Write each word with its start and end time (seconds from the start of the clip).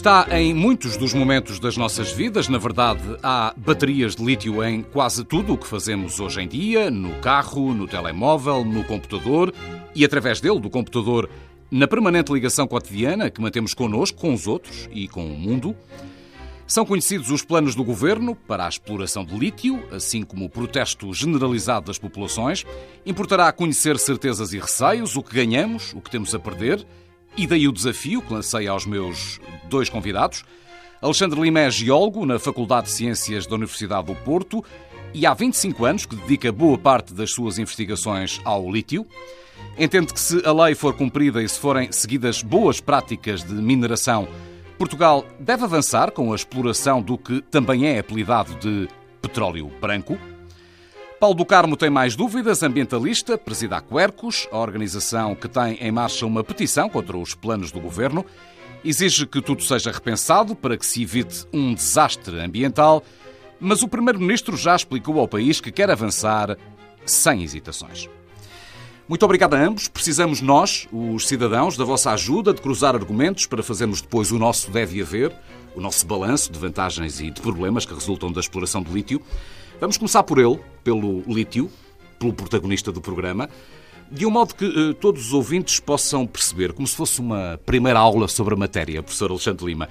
Está 0.00 0.26
em 0.30 0.54
muitos 0.54 0.96
dos 0.96 1.12
momentos 1.12 1.60
das 1.60 1.76
nossas 1.76 2.10
vidas. 2.10 2.48
Na 2.48 2.56
verdade, 2.56 3.02
há 3.22 3.52
baterias 3.54 4.16
de 4.16 4.24
lítio 4.24 4.64
em 4.64 4.82
quase 4.82 5.22
tudo 5.22 5.52
o 5.52 5.58
que 5.58 5.66
fazemos 5.66 6.18
hoje 6.18 6.40
em 6.40 6.48
dia: 6.48 6.90
no 6.90 7.20
carro, 7.20 7.74
no 7.74 7.86
telemóvel, 7.86 8.64
no 8.64 8.82
computador 8.82 9.52
e, 9.94 10.02
através 10.02 10.40
dele, 10.40 10.58
do 10.58 10.70
computador, 10.70 11.28
na 11.70 11.86
permanente 11.86 12.32
ligação 12.32 12.66
cotidiana 12.66 13.28
que 13.28 13.42
mantemos 13.42 13.74
connosco, 13.74 14.18
com 14.18 14.32
os 14.32 14.46
outros 14.46 14.88
e 14.90 15.06
com 15.06 15.26
o 15.26 15.38
mundo. 15.38 15.76
São 16.66 16.86
conhecidos 16.86 17.30
os 17.30 17.44
planos 17.44 17.74
do 17.74 17.84
governo 17.84 18.34
para 18.34 18.64
a 18.64 18.70
exploração 18.70 19.22
de 19.22 19.36
lítio, 19.36 19.84
assim 19.92 20.22
como 20.22 20.46
o 20.46 20.48
protesto 20.48 21.12
generalizado 21.12 21.88
das 21.88 21.98
populações. 21.98 22.64
Importará 23.04 23.52
conhecer 23.52 23.98
certezas 23.98 24.54
e 24.54 24.58
receios, 24.58 25.14
o 25.14 25.22
que 25.22 25.34
ganhamos, 25.34 25.92
o 25.92 26.00
que 26.00 26.10
temos 26.10 26.34
a 26.34 26.38
perder 26.38 26.86
e 27.36 27.46
daí 27.46 27.66
o 27.68 27.72
desafio 27.72 28.22
que 28.22 28.32
lancei 28.32 28.66
aos 28.68 28.86
meus 28.86 29.40
dois 29.68 29.88
convidados. 29.88 30.44
Alexandre 31.00 31.40
Lima 31.40 31.60
é 31.60 31.70
geólogo 31.70 32.26
na 32.26 32.38
Faculdade 32.38 32.86
de 32.86 32.92
Ciências 32.92 33.46
da 33.46 33.54
Universidade 33.54 34.06
do 34.06 34.14
Porto 34.14 34.64
e 35.14 35.26
há 35.26 35.32
25 35.32 35.84
anos 35.84 36.06
que 36.06 36.14
dedica 36.14 36.52
boa 36.52 36.76
parte 36.76 37.14
das 37.14 37.30
suas 37.30 37.58
investigações 37.58 38.40
ao 38.44 38.70
lítio. 38.70 39.06
Entende 39.78 40.12
que 40.12 40.20
se 40.20 40.44
a 40.46 40.52
lei 40.52 40.74
for 40.74 40.94
cumprida 40.94 41.42
e 41.42 41.48
se 41.48 41.58
forem 41.58 41.90
seguidas 41.90 42.42
boas 42.42 42.80
práticas 42.80 43.42
de 43.42 43.54
mineração, 43.54 44.28
Portugal 44.78 45.24
deve 45.38 45.64
avançar 45.64 46.10
com 46.10 46.32
a 46.32 46.36
exploração 46.36 47.02
do 47.02 47.16
que 47.16 47.40
também 47.42 47.86
é 47.86 47.98
apelidado 47.98 48.54
de 48.56 48.88
petróleo 49.20 49.70
branco. 49.80 50.18
Paulo 51.20 51.34
do 51.34 51.44
Carmo 51.44 51.76
tem 51.76 51.90
mais 51.90 52.16
dúvidas, 52.16 52.62
ambientalista, 52.62 53.36
presida 53.36 53.76
a 53.76 53.82
Quercus, 53.82 54.48
a 54.50 54.56
organização 54.56 55.34
que 55.34 55.48
tem 55.48 55.74
em 55.74 55.92
marcha 55.92 56.24
uma 56.24 56.42
petição 56.42 56.88
contra 56.88 57.14
os 57.14 57.34
planos 57.34 57.70
do 57.70 57.78
governo, 57.78 58.24
exige 58.82 59.26
que 59.26 59.42
tudo 59.42 59.62
seja 59.62 59.92
repensado 59.92 60.56
para 60.56 60.78
que 60.78 60.86
se 60.86 61.02
evite 61.02 61.44
um 61.52 61.74
desastre 61.74 62.40
ambiental, 62.40 63.04
mas 63.60 63.82
o 63.82 63.88
primeiro-ministro 63.88 64.56
já 64.56 64.74
explicou 64.74 65.20
ao 65.20 65.28
país 65.28 65.60
que 65.60 65.70
quer 65.70 65.90
avançar 65.90 66.56
sem 67.04 67.42
hesitações. 67.42 68.08
Muito 69.06 69.22
obrigado 69.22 69.52
a 69.52 69.62
ambos. 69.62 69.88
Precisamos 69.88 70.40
nós, 70.40 70.88
os 70.90 71.28
cidadãos, 71.28 71.76
da 71.76 71.84
vossa 71.84 72.12
ajuda 72.12 72.54
de 72.54 72.62
cruzar 72.62 72.94
argumentos 72.94 73.44
para 73.44 73.62
fazermos 73.62 74.00
depois 74.00 74.32
o 74.32 74.38
nosso 74.38 74.70
deve 74.70 75.02
haver, 75.02 75.36
o 75.76 75.82
nosso 75.82 76.06
balanço 76.06 76.50
de 76.50 76.58
vantagens 76.58 77.20
e 77.20 77.30
de 77.30 77.42
problemas 77.42 77.84
que 77.84 77.92
resultam 77.92 78.32
da 78.32 78.40
exploração 78.40 78.80
do 78.80 78.90
lítio. 78.90 79.20
Vamos 79.80 79.96
começar 79.96 80.22
por 80.24 80.38
ele, 80.38 80.60
pelo 80.84 81.22
lítio, 81.22 81.70
pelo 82.18 82.34
protagonista 82.34 82.92
do 82.92 83.00
programa, 83.00 83.48
de 84.12 84.26
um 84.26 84.30
modo 84.30 84.54
que 84.54 84.66
uh, 84.66 84.92
todos 84.92 85.28
os 85.28 85.32
ouvintes 85.32 85.80
possam 85.80 86.26
perceber, 86.26 86.74
como 86.74 86.86
se 86.86 86.94
fosse 86.94 87.18
uma 87.18 87.58
primeira 87.64 87.98
aula 87.98 88.28
sobre 88.28 88.52
a 88.52 88.56
matéria, 88.58 89.02
professor 89.02 89.30
Alexandre 89.30 89.64
Lima. 89.64 89.88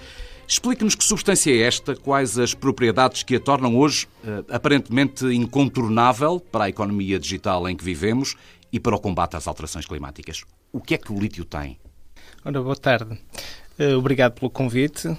Explique-nos 0.48 0.94
que 0.94 1.04
substância 1.04 1.52
é 1.52 1.62
esta, 1.62 1.96
quais 1.96 2.38
as 2.38 2.54
propriedades 2.54 3.24
que 3.24 3.36
a 3.36 3.40
tornam 3.40 3.76
hoje 3.76 4.08
uh, 4.24 4.46
aparentemente 4.54 5.26
incontornável 5.26 6.40
para 6.40 6.66
a 6.66 6.70
economia 6.70 7.18
digital 7.18 7.68
em 7.68 7.76
que 7.76 7.84
vivemos 7.84 8.36
e 8.72 8.80
para 8.80 8.96
o 8.96 9.00
combate 9.00 9.38
às 9.38 9.48
alterações 9.48 9.88
climáticas. 9.88 10.44
O 10.72 10.80
que 10.80 10.94
é 10.94 10.98
que 11.00 11.12
o 11.12 11.20
lítio 11.20 11.44
tem? 11.44 11.80
Ora, 12.46 12.62
boa 12.62 12.76
tarde. 12.76 13.20
Uh, 13.80 13.98
obrigado 13.98 14.34
pelo 14.34 14.52
convite. 14.52 15.18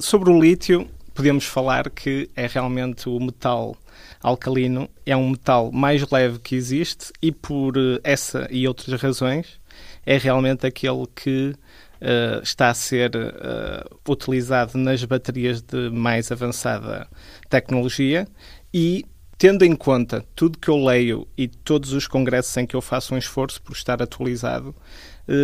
sobre 0.00 0.28
o 0.28 0.40
lítio, 0.40 0.90
podemos 1.14 1.44
falar 1.44 1.88
que 1.88 2.28
é 2.34 2.48
realmente 2.48 3.08
o 3.08 3.20
metal 3.20 3.76
alcalino 4.22 4.88
é 5.04 5.16
um 5.16 5.30
metal 5.30 5.72
mais 5.72 6.08
leve 6.10 6.38
que 6.38 6.54
existe 6.54 7.12
e 7.20 7.32
por 7.32 7.76
eh, 7.76 8.00
essa 8.04 8.46
e 8.50 8.68
outras 8.68 9.00
razões 9.00 9.60
é 10.06 10.16
realmente 10.16 10.66
aquele 10.66 11.06
que 11.14 11.54
uh, 12.00 12.42
está 12.42 12.68
a 12.68 12.74
ser 12.74 13.10
uh, 13.14 14.10
utilizado 14.10 14.78
nas 14.78 15.02
baterias 15.04 15.62
de 15.62 15.90
mais 15.90 16.30
avançada 16.30 17.08
tecnologia 17.48 18.26
e 18.72 19.04
tendo 19.38 19.64
em 19.64 19.74
conta 19.74 20.24
tudo 20.36 20.58
que 20.58 20.68
eu 20.68 20.76
leio 20.76 21.26
e 21.36 21.48
todos 21.48 21.92
os 21.92 22.06
congressos 22.06 22.56
em 22.56 22.66
que 22.66 22.76
eu 22.76 22.80
faço 22.80 23.14
um 23.14 23.18
esforço 23.18 23.60
por 23.60 23.72
estar 23.72 24.00
atualizado, 24.00 24.72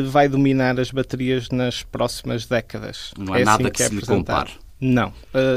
vai 0.06 0.28
dominar 0.28 0.78
as 0.78 0.92
baterias 0.92 1.48
nas 1.48 1.82
próximas 1.82 2.46
décadas. 2.46 3.12
Não 3.18 3.34
há 3.34 3.40
é 3.40 3.44
nada 3.44 3.56
assim 3.56 3.72
que, 3.72 3.76
que 3.76 3.82
é 3.82 3.88
se 3.88 3.94
lhe 3.96 4.02
compare. 4.02 4.52
Não, 4.80 5.12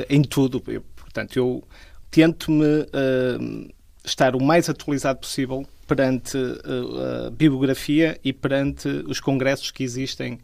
em 0.09 0.23
tudo. 0.23 0.59
Portanto, 0.59 1.37
eu 1.37 1.63
tento-me 2.11 2.81
uh, 2.81 3.73
estar 4.03 4.35
o 4.35 4.44
mais 4.44 4.69
atualizado 4.69 5.19
possível 5.19 5.66
perante 5.88 6.38
uh, 6.38 7.27
a 7.27 7.29
bibliografia 7.29 8.19
e 8.23 8.31
perante 8.33 8.88
os 9.07 9.19
congressos 9.19 9.72
que 9.72 9.83
existem 9.83 10.38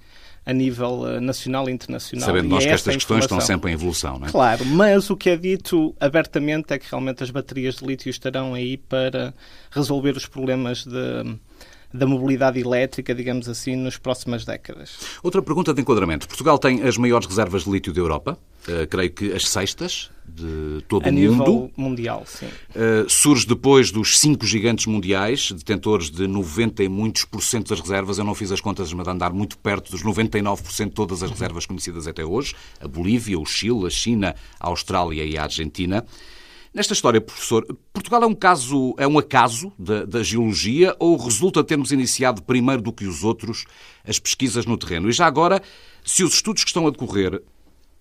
a 0.45 0.53
nível 0.53 1.01
uh, 1.01 1.19
nacional 1.19 1.69
e 1.69 1.73
internacional. 1.73 2.25
Sabendo 2.25 2.47
nós 2.47 2.63
é 2.63 2.67
que 2.67 2.73
estas 2.73 2.95
questões 2.95 3.25
estão 3.25 3.41
sempre 3.41 3.69
em 3.69 3.73
evolução, 3.73 4.17
não 4.17 4.27
é? 4.27 4.31
Claro, 4.31 4.65
mas 4.65 5.09
o 5.09 5.17
que 5.17 5.29
é 5.29 5.35
dito 5.35 5.93
abertamente 5.99 6.73
é 6.73 6.79
que 6.79 6.89
realmente 6.89 7.21
as 7.21 7.29
baterias 7.29 7.75
de 7.75 7.85
lítio 7.85 8.09
estarão 8.09 8.53
aí 8.53 8.77
para 8.77 9.33
resolver 9.69 10.15
os 10.15 10.25
problemas 10.25 10.85
de 10.85 11.37
da 11.93 12.05
mobilidade 12.05 12.59
elétrica, 12.59 13.15
digamos 13.15 13.47
assim, 13.47 13.75
nas 13.75 13.97
próximas 13.97 14.43
décadas. 14.43 14.99
Outra 15.23 15.41
pergunta 15.41 15.73
de 15.73 15.81
enquadramento. 15.81 16.27
Portugal 16.27 16.59
tem 16.59 16.83
as 16.83 16.97
maiores 16.97 17.25
reservas 17.25 17.63
de 17.63 17.71
lítio 17.71 17.93
da 17.93 17.99
Europa, 18.01 18.37
uh, 18.67 18.87
creio 18.87 19.11
que 19.11 19.31
as 19.31 19.47
sextas 19.47 20.11
de 20.37 20.83
todo 20.87 21.07
a 21.07 21.09
o 21.09 21.13
mundo. 21.13 21.23
A 21.23 21.29
nível 21.29 21.71
mundial, 21.75 22.23
sim. 22.27 22.45
Uh, 22.45 23.09
surge 23.09 23.47
depois 23.47 23.91
dos 23.91 24.19
cinco 24.19 24.45
gigantes 24.45 24.85
mundiais, 24.85 25.51
detentores 25.51 26.11
de 26.11 26.27
90 26.27 26.83
e 26.83 26.89
muitos 26.89 27.25
por 27.25 27.41
cento 27.41 27.69
das 27.69 27.79
reservas. 27.79 28.19
Eu 28.19 28.23
não 28.23 28.35
fiz 28.35 28.51
as 28.51 28.61
contas, 28.61 28.93
mas 28.93 29.03
de 29.03 29.11
andar 29.11 29.33
muito 29.33 29.57
perto 29.57 29.91
dos 29.91 30.03
99% 30.03 30.85
de 30.85 30.91
todas 30.91 31.23
as 31.23 31.31
reservas 31.31 31.65
conhecidas 31.65 32.07
até 32.07 32.23
hoje. 32.23 32.55
A 32.79 32.87
Bolívia, 32.87 33.39
o 33.39 33.45
Chile, 33.45 33.87
a 33.87 33.89
China, 33.89 34.35
a 34.59 34.67
Austrália 34.67 35.25
e 35.25 35.37
a 35.37 35.43
Argentina. 35.43 36.05
Nesta 36.73 36.93
história, 36.93 37.19
professor, 37.19 37.65
Portugal 37.91 38.21
é 38.21 38.27
um 38.27 38.35
caso, 38.35 38.93
é 38.99 39.07
um 39.07 39.17
acaso 39.17 39.71
da, 39.79 40.05
da, 40.05 40.21
geologia 40.21 40.95
ou 40.99 41.17
resulta 41.17 41.63
termos 41.63 41.91
iniciado 41.91 42.43
primeiro 42.43 42.83
do 42.83 42.93
que 42.93 43.05
os 43.05 43.23
outros 43.23 43.65
as 44.05 44.19
pesquisas 44.19 44.67
no 44.67 44.77
terreno? 44.77 45.09
E 45.09 45.11
já 45.11 45.25
agora, 45.25 45.59
se 46.03 46.23
os 46.23 46.35
estudos 46.35 46.63
que 46.63 46.69
estão 46.69 46.85
a 46.85 46.91
decorrer 46.91 47.41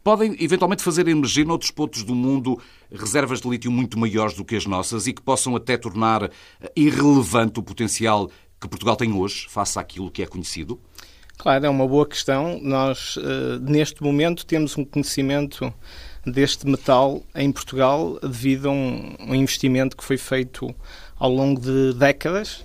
podem 0.07 0.37
eventualmente 0.39 0.85
fazer 0.85 1.09
emergir 1.09 1.45
noutros 1.45 1.73
pontos 1.73 2.05
do 2.05 2.15
mundo 2.15 2.63
reservas 2.93 3.41
de 3.41 3.49
lítio 3.49 3.73
muito 3.73 3.99
maiores 3.99 4.35
do 4.35 4.45
que 4.45 4.55
as 4.55 4.65
nossas 4.65 5.09
e 5.09 5.13
que 5.13 5.21
possam 5.21 5.57
até 5.57 5.77
tornar 5.77 6.31
irrelevante 6.77 7.59
o 7.59 7.63
potencial 7.65 8.31
que 8.61 8.69
Portugal 8.69 8.95
tem 8.95 9.13
hoje 9.13 9.49
face 9.49 9.77
àquilo 9.81 10.09
que 10.09 10.23
é 10.23 10.27
conhecido? 10.29 10.79
Claro, 11.37 11.67
é 11.67 11.69
uma 11.69 11.89
boa 11.89 12.07
questão. 12.07 12.61
Nós, 12.63 13.19
eh, 13.19 13.59
neste 13.61 14.01
momento, 14.01 14.47
temos 14.47 14.79
um 14.79 14.85
conhecimento 14.85 15.75
deste 16.25 16.69
metal 16.69 17.25
em 17.35 17.51
Portugal 17.51 18.17
devido 18.23 18.69
a 18.69 18.71
um 18.71 19.35
investimento 19.35 19.97
que 19.97 20.05
foi 20.05 20.19
feito 20.19 20.73
ao 21.19 21.33
longo 21.33 21.61
de 21.61 21.95
décadas 21.95 22.65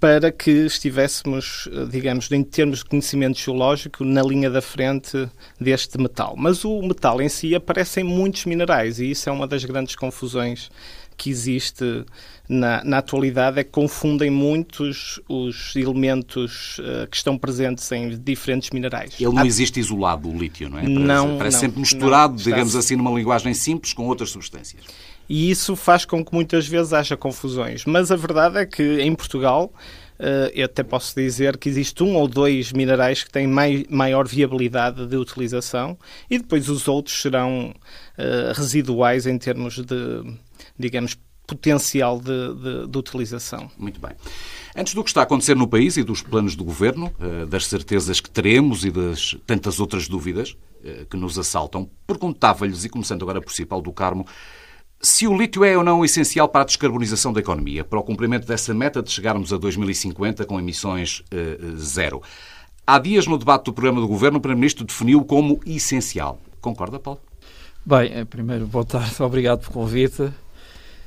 para 0.00 0.32
que 0.32 0.50
estivéssemos, 0.50 1.68
digamos, 1.90 2.32
em 2.32 2.42
termos 2.42 2.78
de 2.78 2.86
conhecimento 2.86 3.38
geológico, 3.38 4.02
na 4.02 4.22
linha 4.22 4.50
da 4.50 4.62
frente 4.62 5.28
deste 5.60 5.98
metal. 5.98 6.34
Mas 6.38 6.64
o 6.64 6.80
metal 6.80 7.20
em 7.20 7.28
si 7.28 7.54
aparece 7.54 8.00
em 8.00 8.04
muitos 8.04 8.46
minerais 8.46 8.98
e 8.98 9.10
isso 9.10 9.28
é 9.28 9.32
uma 9.32 9.46
das 9.46 9.62
grandes 9.62 9.94
confusões 9.94 10.70
que 11.18 11.28
existe 11.28 12.06
na, 12.50 12.82
na 12.82 12.98
atualidade 12.98 13.60
é 13.60 13.64
que 13.64 13.70
confundem 13.70 14.28
muitos 14.28 15.20
os 15.28 15.76
elementos 15.76 16.78
uh, 16.78 17.06
que 17.08 17.16
estão 17.16 17.38
presentes 17.38 17.92
em 17.92 18.18
diferentes 18.18 18.70
minerais. 18.70 19.14
Ele 19.20 19.32
não 19.32 19.42
Há... 19.42 19.46
existe 19.46 19.78
isolado, 19.78 20.28
o 20.28 20.36
lítio, 20.36 20.68
não 20.68 20.78
é? 20.78 20.82
Parece, 20.82 20.98
não. 20.98 21.38
Parece 21.38 21.54
não, 21.56 21.60
sempre 21.60 21.80
misturado, 21.80 22.34
não, 22.34 22.42
digamos 22.42 22.74
assim, 22.74 22.96
numa 22.96 23.12
linguagem 23.12 23.54
simples, 23.54 23.92
com 23.92 24.06
outras 24.06 24.30
substâncias. 24.30 24.82
E 25.30 25.48
isso 25.48 25.76
faz 25.76 26.04
com 26.04 26.24
que 26.24 26.34
muitas 26.34 26.66
vezes 26.66 26.92
haja 26.92 27.16
confusões. 27.16 27.84
Mas 27.84 28.10
a 28.10 28.16
verdade 28.16 28.58
é 28.58 28.66
que 28.66 29.00
em 29.00 29.14
Portugal 29.14 29.72
Uh, 30.20 30.52
eu 30.52 30.66
até 30.66 30.82
posso 30.82 31.14
dizer 31.14 31.56
que 31.56 31.66
existe 31.66 32.02
um 32.02 32.14
ou 32.14 32.28
dois 32.28 32.74
minerais 32.74 33.24
que 33.24 33.30
têm 33.30 33.46
mai, 33.46 33.86
maior 33.88 34.28
viabilidade 34.28 35.06
de 35.06 35.16
utilização 35.16 35.96
e 36.28 36.36
depois 36.36 36.68
os 36.68 36.86
outros 36.86 37.22
serão 37.22 37.74
uh, 38.18 38.52
residuais 38.54 39.26
em 39.26 39.38
termos 39.38 39.78
de, 39.78 40.36
digamos, 40.78 41.16
potencial 41.46 42.20
de, 42.20 42.54
de, 42.54 42.86
de, 42.86 42.98
utilização. 42.98 43.70
Muito 43.76 43.98
bem. 43.98 44.12
Antes 44.76 44.94
do 44.94 45.02
que 45.02 45.10
está 45.10 45.20
a 45.20 45.24
acontecer 45.24 45.56
no 45.56 45.66
país 45.66 45.96
e 45.96 46.04
dos 46.04 46.22
planos 46.22 46.54
do 46.54 46.62
governo, 46.62 47.12
eh, 47.18 47.46
das 47.46 47.66
certezas 47.66 48.20
que 48.20 48.30
teremos 48.30 48.84
e 48.84 48.90
das 48.90 49.36
tantas 49.44 49.80
outras 49.80 50.06
dúvidas 50.06 50.56
eh, 50.84 51.06
que 51.10 51.16
nos 51.16 51.36
assaltam, 51.38 51.90
perguntava-lhes, 52.06 52.84
e 52.84 52.88
começando 52.88 53.22
agora 53.22 53.40
por 53.40 53.52
si, 53.52 53.66
Paulo 53.66 53.82
do 53.82 53.92
Carmo, 53.92 54.24
se 55.00 55.26
o 55.26 55.36
lítio 55.36 55.64
é 55.64 55.76
ou 55.76 55.82
não 55.82 56.04
essencial 56.04 56.48
para 56.48 56.60
a 56.60 56.64
descarbonização 56.64 57.32
da 57.32 57.40
economia, 57.40 57.82
para 57.82 57.98
o 57.98 58.02
cumprimento 58.02 58.46
dessa 58.46 58.74
meta 58.74 59.02
de 59.02 59.10
chegarmos 59.10 59.52
a 59.52 59.56
2050 59.56 60.44
com 60.44 60.58
emissões 60.58 61.20
uh, 61.32 61.76
zero. 61.78 62.22
Há 62.86 62.98
dias, 62.98 63.26
no 63.26 63.38
debate 63.38 63.64
do 63.64 63.72
programa 63.72 64.00
do 64.00 64.06
Governo, 64.06 64.38
o 64.38 64.40
Primeiro-Ministro 64.40 64.84
definiu 64.84 65.24
como 65.24 65.58
essencial. 65.64 66.38
Concorda, 66.60 66.98
Paulo? 66.98 67.20
Bem, 67.84 68.26
primeiro, 68.26 68.66
boa 68.66 68.84
tarde, 68.84 69.14
obrigado 69.22 69.60
pelo 69.60 69.72
convite. 69.72 70.30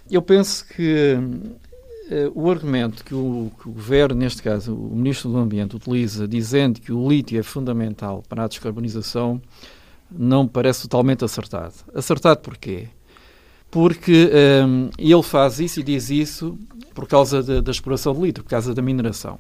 Eu 0.10 0.24
penso 0.24 0.66
que 0.68 1.16
uh, 1.16 2.32
o 2.34 2.50
argumento 2.50 3.06
que 3.06 3.14
o, 3.14 3.52
que 3.60 3.70
o, 3.70 3.72
Governo, 3.74 4.16
neste 4.16 4.42
caso 4.42 4.74
o 4.74 4.96
Ministro 4.96 5.30
do 5.30 5.38
Ambiente, 5.38 5.76
utiliza, 5.76 6.28
dizendo 6.28 6.82
que 6.82 6.92
o 6.92 7.08
lítio 7.08 7.40
é 7.40 7.44
fundamental 7.44 8.24
para 8.28 8.46
a 8.46 8.48
descarbonização, 8.48 9.40
não 10.10 10.44
me 10.44 10.50
parece 10.50 10.82
totalmente 10.84 11.24
acertado. 11.24 11.76
Acertado 11.94 12.40
porquê? 12.42 12.88
Porque 13.74 14.30
um, 14.68 14.92
ele 15.00 15.24
faz 15.24 15.60
isso 15.60 15.80
e 15.80 15.84
diz 15.84 16.12
isso 16.12 16.56
por 16.94 17.08
causa 17.08 17.42
da 17.42 17.72
exploração 17.72 18.14
de 18.14 18.22
litro, 18.22 18.44
por 18.44 18.52
causa 18.52 18.72
da 18.72 18.84
mineração. 18.84 19.40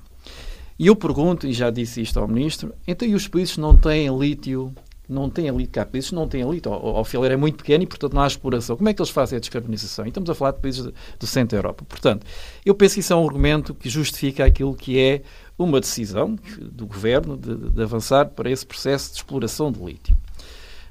E 0.80 0.88
eu 0.88 0.96
pergunto, 0.96 1.46
e 1.46 1.54
já 1.54 1.70
disse 1.70 2.02
isto 2.02 2.20
ao 2.20 2.28
Ministro, 2.28 2.74
então 2.88 3.08
e 3.08 3.14
os 3.14 3.28
países 3.28 3.58
não 3.58 3.78
têm 3.78 4.10
lítio 4.18 4.74
não 5.08 5.30
têm 5.30 5.50
ali, 5.50 5.68
cá 5.68 5.86
países 5.86 6.12
não 6.12 6.28
têm 6.28 6.42
ali, 6.42 6.60
o, 6.66 7.00
o 7.00 7.04
fileiro 7.04 7.34
é 7.36 7.38
muito 7.38 7.58
pequeno 7.58 7.84
e, 7.84 7.88
portanto, 7.88 8.14
não 8.14 8.24
há 8.24 8.28
exploração. 8.28 8.76
Como 8.76 8.90
é 8.90 8.94
que 8.94 9.02
eles 9.02 9.12
fazem 9.12 9.38
a 9.38 9.40
descarbonização? 9.40 10.06
E 10.06 10.08
estamos 10.08 10.30
a 10.30 10.34
falar 10.34 10.52
de 10.52 10.62
países 10.62 10.92
do 11.20 11.28
centro 11.28 11.50
da 11.52 11.58
Europa. 11.58 11.86
Portanto, 11.88 12.26
eu 12.66 12.74
penso 12.74 12.96
que 12.96 13.02
isso 13.02 13.14
é 13.14 13.16
um 13.16 13.24
argumento 13.24 13.76
que 13.76 13.88
justifica 13.88 14.46
aquilo 14.46 14.74
que 14.74 14.98
é 14.98 15.22
uma 15.60 15.80
decisão 15.80 16.36
do 16.60 16.88
governo 16.88 17.38
de, 17.38 17.56
de 17.70 17.84
avançar 17.84 18.30
para 18.30 18.50
esse 18.50 18.66
processo 18.66 19.12
de 19.12 19.18
exploração 19.18 19.72
de 19.72 19.80
lítio. 19.84 20.18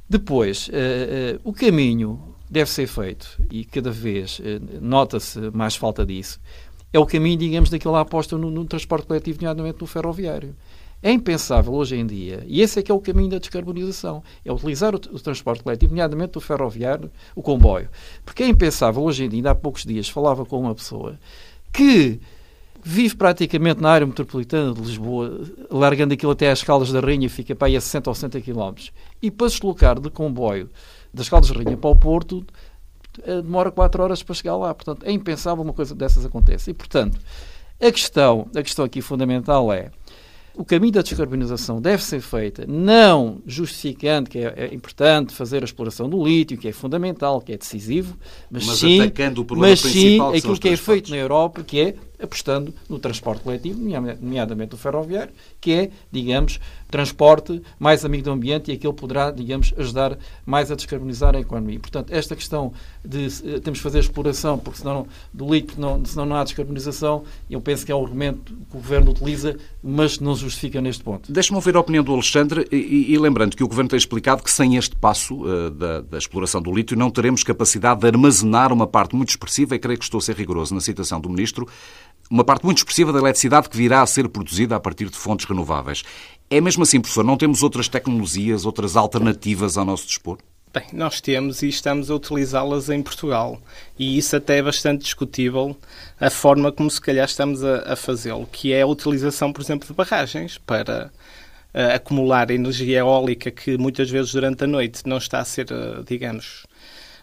Depois, 0.08 0.68
uh, 0.68 0.70
uh, 0.70 1.40
o 1.42 1.52
caminho 1.52 2.31
deve 2.52 2.70
ser 2.70 2.86
feito, 2.86 3.42
e 3.50 3.64
cada 3.64 3.90
vez 3.90 4.38
uh, 4.38 4.42
nota-se 4.78 5.40
mais 5.54 5.74
falta 5.74 6.04
disso, 6.04 6.38
é 6.92 6.98
o 6.98 7.06
caminho, 7.06 7.38
digamos, 7.38 7.70
daquela 7.70 8.02
aposta 8.02 8.36
no, 8.36 8.50
no 8.50 8.66
transporte 8.66 9.06
coletivo, 9.06 9.38
nomeadamente 9.40 9.80
no 9.80 9.86
ferroviário. 9.86 10.54
É 11.02 11.10
impensável 11.10 11.72
hoje 11.72 11.96
em 11.96 12.06
dia, 12.06 12.44
e 12.46 12.60
esse 12.60 12.78
é 12.78 12.82
que 12.82 12.92
é 12.92 12.94
o 12.94 13.00
caminho 13.00 13.30
da 13.30 13.38
descarbonização, 13.38 14.22
é 14.44 14.52
utilizar 14.52 14.94
o, 14.94 14.98
o 14.98 15.18
transporte 15.18 15.62
coletivo, 15.62 15.92
nomeadamente 15.92 16.36
o 16.36 16.42
ferroviário, 16.42 17.10
o 17.34 17.42
comboio. 17.42 17.88
Porque 18.22 18.42
é 18.42 18.48
impensável 18.48 19.02
hoje 19.02 19.24
em 19.24 19.30
dia, 19.30 19.38
ainda 19.38 19.52
há 19.52 19.54
poucos 19.54 19.84
dias 19.84 20.10
falava 20.10 20.44
com 20.44 20.60
uma 20.60 20.74
pessoa 20.74 21.18
que 21.72 22.20
vive 22.84 23.16
praticamente 23.16 23.80
na 23.80 23.90
área 23.90 24.06
metropolitana 24.06 24.74
de 24.74 24.80
Lisboa, 24.82 25.40
largando 25.70 26.12
aquilo 26.12 26.32
até 26.32 26.50
às 26.50 26.62
Caldas 26.62 26.92
da 26.92 27.00
Rainha, 27.00 27.30
fica 27.30 27.54
para 27.54 27.68
aí 27.68 27.76
a 27.76 27.80
60 27.80 28.10
ou 28.10 28.14
60 28.14 28.40
km, 28.42 28.74
e 29.22 29.30
para 29.30 29.48
se 29.48 29.54
deslocar 29.54 29.98
de 29.98 30.10
comboio 30.10 30.68
das 31.12 31.28
Caldas 31.28 31.50
da 31.50 31.56
Rainha 31.56 31.76
para 31.76 31.90
o 31.90 31.96
Porto, 31.96 32.44
eh, 33.24 33.42
demora 33.42 33.70
4 33.70 34.02
horas 34.02 34.22
para 34.22 34.34
chegar 34.34 34.56
lá. 34.56 34.74
Portanto, 34.74 35.04
é 35.04 35.12
impensável 35.12 35.62
uma 35.62 35.72
coisa 35.72 35.94
dessas 35.94 36.24
aconteça. 36.24 36.70
E, 36.70 36.74
portanto, 36.74 37.18
a 37.80 37.90
questão, 37.90 38.48
a 38.54 38.62
questão 38.62 38.84
aqui 38.84 39.00
fundamental 39.02 39.72
é 39.72 39.90
o 40.54 40.64
caminho 40.64 40.92
da 40.92 41.02
descarbonização 41.02 41.80
deve 41.80 42.02
ser 42.02 42.20
feita 42.20 42.66
não 42.68 43.40
justificando 43.46 44.28
que 44.28 44.38
é, 44.38 44.54
é, 44.56 44.74
importante 44.74 45.32
fazer 45.32 45.62
a 45.62 45.64
exploração 45.64 46.08
do 46.08 46.22
lítio, 46.22 46.58
que 46.58 46.68
é 46.68 46.72
fundamental, 46.72 47.40
que 47.40 47.52
é 47.52 47.56
decisivo, 47.56 48.16
mas, 48.50 48.66
mas 48.66 48.78
sim, 48.78 49.00
atacando 49.00 49.40
o 49.40 49.44
problema 49.44 49.70
mas 49.70 49.80
sim 49.80 50.20
aquilo 50.20 50.58
que 50.58 50.68
é 50.68 50.76
feito 50.76 51.10
na 51.10 51.16
Europa, 51.16 51.62
que 51.62 51.80
é 51.80 51.94
apostando 52.22 52.72
no 52.88 52.98
transporte 52.98 53.42
coletivo, 53.42 53.80
nomeadamente 54.20 54.74
o 54.74 54.78
ferroviário, 54.78 55.32
que 55.60 55.72
é, 55.72 55.90
digamos, 56.10 56.60
transporte 56.92 57.62
mais 57.80 58.04
amigo 58.04 58.22
do 58.22 58.30
ambiente 58.30 58.70
e 58.70 58.74
aquilo 58.74 58.92
poderá, 58.92 59.30
digamos, 59.30 59.72
ajudar 59.78 60.16
mais 60.44 60.70
a 60.70 60.76
descarbonizar 60.76 61.34
a 61.34 61.40
economia. 61.40 61.80
Portanto, 61.80 62.12
esta 62.12 62.36
questão 62.36 62.72
de 63.02 63.26
uh, 63.26 63.60
temos 63.60 63.78
que 63.78 63.82
fazer 63.82 63.98
exploração, 63.98 64.58
porque 64.58 64.78
senão 64.78 65.06
do 65.32 65.52
lítio, 65.52 65.80
não, 65.80 66.04
senão 66.04 66.26
não 66.26 66.36
há 66.36 66.44
descarbonização, 66.44 67.24
eu 67.50 67.60
penso 67.60 67.84
que 67.86 67.90
é 67.90 67.96
um 67.96 68.02
argumento 68.04 68.52
que 68.52 68.76
o 68.76 68.80
Governo 68.80 69.10
utiliza, 69.10 69.56
mas 69.82 70.20
não 70.20 70.36
justifica 70.36 70.80
neste 70.80 71.02
ponto. 71.02 71.32
Deixe-me 71.32 71.56
ouvir 71.56 71.74
a 71.74 71.80
opinião 71.80 72.04
do 72.04 72.12
Alexandre 72.12 72.68
e, 72.70 73.12
e, 73.12 73.18
lembrando 73.18 73.56
que 73.56 73.64
o 73.64 73.68
Governo 73.68 73.88
tem 73.88 73.96
explicado 73.96 74.42
que 74.42 74.50
sem 74.50 74.76
este 74.76 74.94
passo 74.94 75.42
uh, 75.42 75.70
da, 75.70 76.02
da, 76.02 76.18
exploração 76.18 76.60
do 76.60 76.72
lítio 76.72 76.96
não 76.96 77.10
teremos 77.10 77.42
capacidade 77.42 78.00
de 78.00 78.06
armazenar 78.06 78.70
uma 78.70 78.86
parte 78.86 79.16
muito 79.16 79.30
expressiva, 79.30 79.74
e 79.74 79.78
creio 79.78 79.98
que 79.98 80.04
estou 80.04 80.18
a 80.18 80.20
ser 80.20 80.36
rigoroso 80.36 80.74
na 80.74 80.80
citação 80.80 81.18
do 81.18 81.30
Ministro, 81.30 81.66
uma 82.32 82.44
parte 82.44 82.64
muito 82.64 82.78
expressiva 82.78 83.12
da 83.12 83.18
eletricidade 83.18 83.68
que 83.68 83.76
virá 83.76 84.00
a 84.00 84.06
ser 84.06 84.26
produzida 84.26 84.74
a 84.74 84.80
partir 84.80 85.10
de 85.10 85.16
fontes 85.18 85.44
renováveis. 85.44 86.02
É 86.48 86.62
mesmo 86.62 86.82
assim, 86.82 86.98
professor? 86.98 87.22
Não 87.22 87.36
temos 87.36 87.62
outras 87.62 87.88
tecnologias, 87.88 88.64
outras 88.64 88.96
alternativas 88.96 89.76
ao 89.76 89.84
nosso 89.84 90.06
dispor? 90.06 90.38
Bem, 90.72 90.84
nós 90.94 91.20
temos 91.20 91.60
e 91.60 91.68
estamos 91.68 92.10
a 92.10 92.14
utilizá-las 92.14 92.88
em 92.88 93.02
Portugal. 93.02 93.60
E 93.98 94.16
isso 94.16 94.34
até 94.34 94.56
é 94.56 94.62
bastante 94.62 95.02
discutível, 95.02 95.76
a 96.18 96.30
forma 96.30 96.72
como 96.72 96.90
se 96.90 97.02
calhar 97.02 97.26
estamos 97.26 97.62
a, 97.62 97.92
a 97.92 97.96
fazê-lo, 97.96 98.46
que 98.46 98.72
é 98.72 98.80
a 98.80 98.86
utilização, 98.86 99.52
por 99.52 99.60
exemplo, 99.60 99.86
de 99.86 99.92
barragens 99.92 100.56
para 100.56 101.12
uh, 101.74 101.94
acumular 101.94 102.50
energia 102.50 103.00
eólica 103.00 103.50
que 103.50 103.76
muitas 103.76 104.08
vezes 104.08 104.32
durante 104.32 104.64
a 104.64 104.66
noite 104.66 105.02
não 105.04 105.18
está 105.18 105.40
a 105.40 105.44
ser, 105.44 105.66
uh, 105.70 106.02
digamos, 106.02 106.64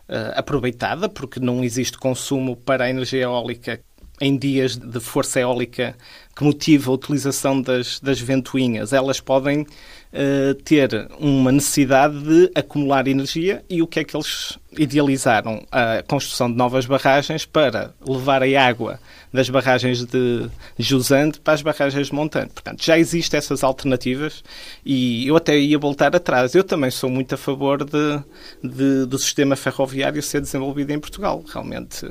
uh, 0.08 0.38
aproveitada, 0.38 1.10
porque 1.10 1.40
não 1.40 1.64
existe 1.64 1.98
consumo 1.98 2.56
para 2.56 2.84
a 2.84 2.90
energia 2.92 3.24
eólica 3.24 3.82
em 4.22 4.38
dias 4.38 4.76
de 4.76 5.00
força 5.00 5.40
eólica 5.40 5.96
que 6.36 6.44
motiva 6.44 6.90
a 6.90 6.94
utilização 6.94 7.62
das, 7.62 8.00
das 8.00 8.20
ventoinhas, 8.22 8.94
elas 8.94 9.20
podem 9.20 9.62
uh, 9.62 10.54
ter 10.64 11.10
uma 11.20 11.52
necessidade 11.52 12.18
de 12.18 12.50
acumular 12.56 13.08
energia 13.10 13.62
e 13.70 13.82
o 13.82 13.88
que 13.88 14.00
é 14.00 14.04
que 14.06 14.16
eles 14.16 14.58
idealizaram? 14.72 15.66
A 15.70 16.02
construção 16.08 16.50
de 16.50 16.56
novas 16.56 16.86
barragens 16.86 17.46
para 17.46 17.94
levar 18.08 18.42
a 18.42 18.66
água 18.66 19.02
das 19.34 19.50
barragens 19.50 20.06
de 20.06 20.50
Jusante 20.78 21.42
para 21.42 21.54
as 21.54 21.62
barragens 21.62 22.08
de 22.08 22.14
Montante. 22.14 22.54
Portanto, 22.54 22.86
já 22.86 22.98
existem 22.98 23.38
essas 23.38 23.62
alternativas 23.62 24.42
e 24.86 25.28
eu 25.28 25.36
até 25.36 25.58
ia 25.58 25.78
voltar 25.78 26.16
atrás. 26.16 26.56
Eu 26.56 26.64
também 26.64 26.90
sou 26.90 27.10
muito 27.10 27.36
a 27.36 27.38
favor 27.38 27.84
de, 27.84 28.24
de 28.64 29.06
do 29.06 29.20
sistema 29.20 29.58
ferroviário 29.58 30.22
ser 30.24 30.40
desenvolvido 30.40 30.92
em 30.92 31.00
Portugal. 31.00 31.44
Realmente 31.48 32.10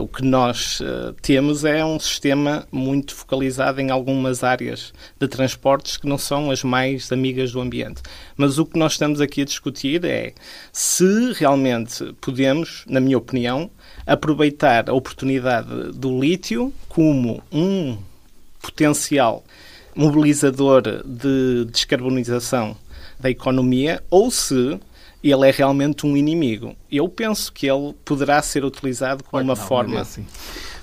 o 0.00 0.06
que 0.06 0.22
nós 0.22 0.80
uh, 0.80 1.12
temos 1.20 1.64
é 1.64 1.84
um 1.84 1.98
sistema 1.98 2.66
muito 2.70 3.14
focalizado 3.14 3.80
em 3.80 3.90
algumas 3.90 4.44
áreas 4.44 4.92
de 5.18 5.26
transportes 5.26 5.96
que 5.96 6.06
não 6.06 6.16
são 6.16 6.50
as 6.50 6.62
mais 6.62 7.10
amigas 7.10 7.52
do 7.52 7.60
ambiente. 7.60 8.00
Mas 8.36 8.58
o 8.58 8.66
que 8.66 8.78
nós 8.78 8.92
estamos 8.92 9.20
aqui 9.20 9.42
a 9.42 9.44
discutir 9.44 10.04
é 10.04 10.34
se 10.72 11.32
realmente 11.32 12.12
podemos, 12.20 12.84
na 12.86 13.00
minha 13.00 13.18
opinião, 13.18 13.70
aproveitar 14.06 14.88
a 14.88 14.94
oportunidade 14.94 15.92
do 15.92 16.20
lítio 16.20 16.72
como 16.88 17.42
um 17.50 17.98
potencial 18.60 19.44
mobilizador 19.94 20.82
de 21.04 21.64
descarbonização 21.70 22.76
da 23.18 23.30
economia 23.30 24.02
ou 24.10 24.30
se 24.30 24.78
ele 25.30 25.48
é 25.48 25.50
realmente 25.50 26.06
um 26.06 26.16
inimigo. 26.16 26.74
Eu 26.90 27.08
penso 27.08 27.52
que 27.52 27.70
ele 27.70 27.94
poderá 28.04 28.40
ser 28.42 28.64
utilizado 28.64 29.22
como 29.22 29.42
uma 29.42 29.54
não, 29.54 29.66
forma. 29.66 29.98
É 29.98 30.00
assim. 30.00 30.26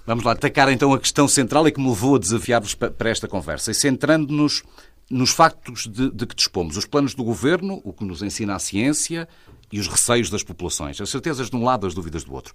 Vamos 0.05 0.23
lá 0.23 0.31
atacar 0.31 0.71
então 0.71 0.93
a 0.93 0.99
questão 0.99 1.27
central 1.27 1.67
e 1.67 1.71
que 1.71 1.79
me 1.79 1.89
levou 1.89 2.15
a 2.15 2.19
desafiar-vos 2.19 2.73
para 2.73 3.09
esta 3.09 3.27
conversa. 3.27 3.71
E 3.71 3.73
centrando-nos 3.73 4.63
nos 5.09 5.31
factos 5.31 5.87
de, 5.87 6.11
de, 6.11 6.25
que 6.25 6.35
dispomos, 6.35 6.77
os 6.77 6.85
planos 6.85 7.15
do 7.15 7.23
governo, 7.23 7.81
o 7.83 7.91
que 7.91 8.05
nos 8.05 8.21
ensina 8.21 8.55
a 8.55 8.59
ciência 8.59 9.27
e 9.71 9.79
os 9.79 9.87
receios 9.87 10.29
das 10.29 10.43
populações, 10.43 11.01
as 11.01 11.09
certezas 11.09 11.49
de 11.49 11.55
um 11.55 11.63
lado, 11.63 11.87
as 11.87 11.93
dúvidas 11.93 12.23
do 12.23 12.33
outro. 12.33 12.53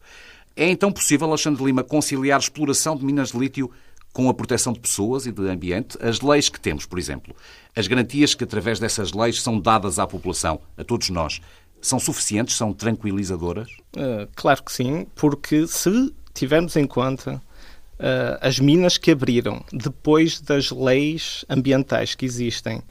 É 0.57 0.69
então 0.69 0.93
possível, 0.93 1.29
Alexandre 1.29 1.65
Lima, 1.65 1.83
conciliar 1.83 2.39
exploração 2.39 2.97
de 2.97 3.05
minas 3.05 3.33
de 3.33 3.39
lítio 3.39 3.71
com 4.13 4.29
a 4.29 4.35
proteção 4.35 4.73
de 4.73 4.79
pessoas 4.79 5.27
e 5.27 5.33
de 5.33 5.49
ambiente? 5.49 5.99
As 6.01 6.21
leis 6.21 6.49
que 6.49 6.61
temos, 6.61 6.87
por 6.87 6.99
exemplo, 6.99 7.35
as 7.75 7.89
garantias 7.89 8.35
que 8.35 8.45
através 8.45 8.79
dessas 8.79 9.13
leis 9.13 9.43
são 9.43 9.59
dadas 9.59 9.99
à 9.99 10.07
população, 10.07 10.61
a 10.79 10.85
todos 10.85 11.11
nós, 11.11 11.41
são 11.85 12.01
suficientes, 12.01 12.57
são 12.57 12.73
tranquilizadoras? 12.73 13.69
Uh, 13.95 14.27
claro 14.35 14.63
que 14.63 14.73
sim, 14.73 15.07
porque 15.15 15.67
se 15.67 16.13
tivermos 16.33 16.77
em 16.77 16.87
conta 16.87 17.35
uh, 17.35 18.39
as 18.41 18.59
minas 18.59 18.97
que 18.97 19.11
abriram 19.11 19.63
depois 19.71 20.41
das 20.41 20.71
leis 20.71 21.45
ambientais 21.49 22.15
que 22.15 22.25
existem, 22.25 22.83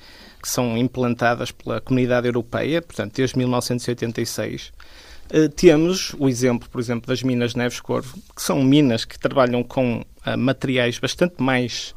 que 0.42 0.48
são 0.48 0.78
implantadas 0.78 1.52
pela 1.52 1.82
Comunidade 1.82 2.28
Europeia, 2.28 2.82
portanto, 2.82 3.16
desde 3.16 3.36
1986, 3.40 4.72
uh, 5.32 5.50
temos 5.50 6.16
o 6.20 6.30
exemplo, 6.30 6.70
por 6.70 6.80
exemplo, 6.80 7.08
das 7.08 7.24
minas 7.24 7.56
Neves 7.56 7.80
Corvo, 7.80 8.16
que 8.36 8.44
são 8.44 8.62
minas 8.64 9.06
que 9.06 9.18
trabalham 9.18 9.64
com 9.64 10.04
materiais 10.38 11.00
bastante 11.00 11.42
mais 11.44 11.94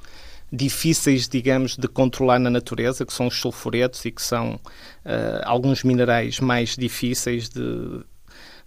difíceis, 0.53 1.29
digamos, 1.29 1.77
de 1.77 1.89
controlar 1.89 2.39
na 2.39 2.51
natureza, 2.51 3.05
que 3.05 3.13
são 3.13 3.27
os 3.27 3.39
sulfuretos 3.39 4.05
e 4.05 4.11
que 4.11 4.23
são 4.23 4.55
uh, 4.55 5.43
alguns 5.45 5.83
minerais 5.83 6.41
mais 6.41 6.77
difíceis 6.77 7.49
de, 7.49 8.01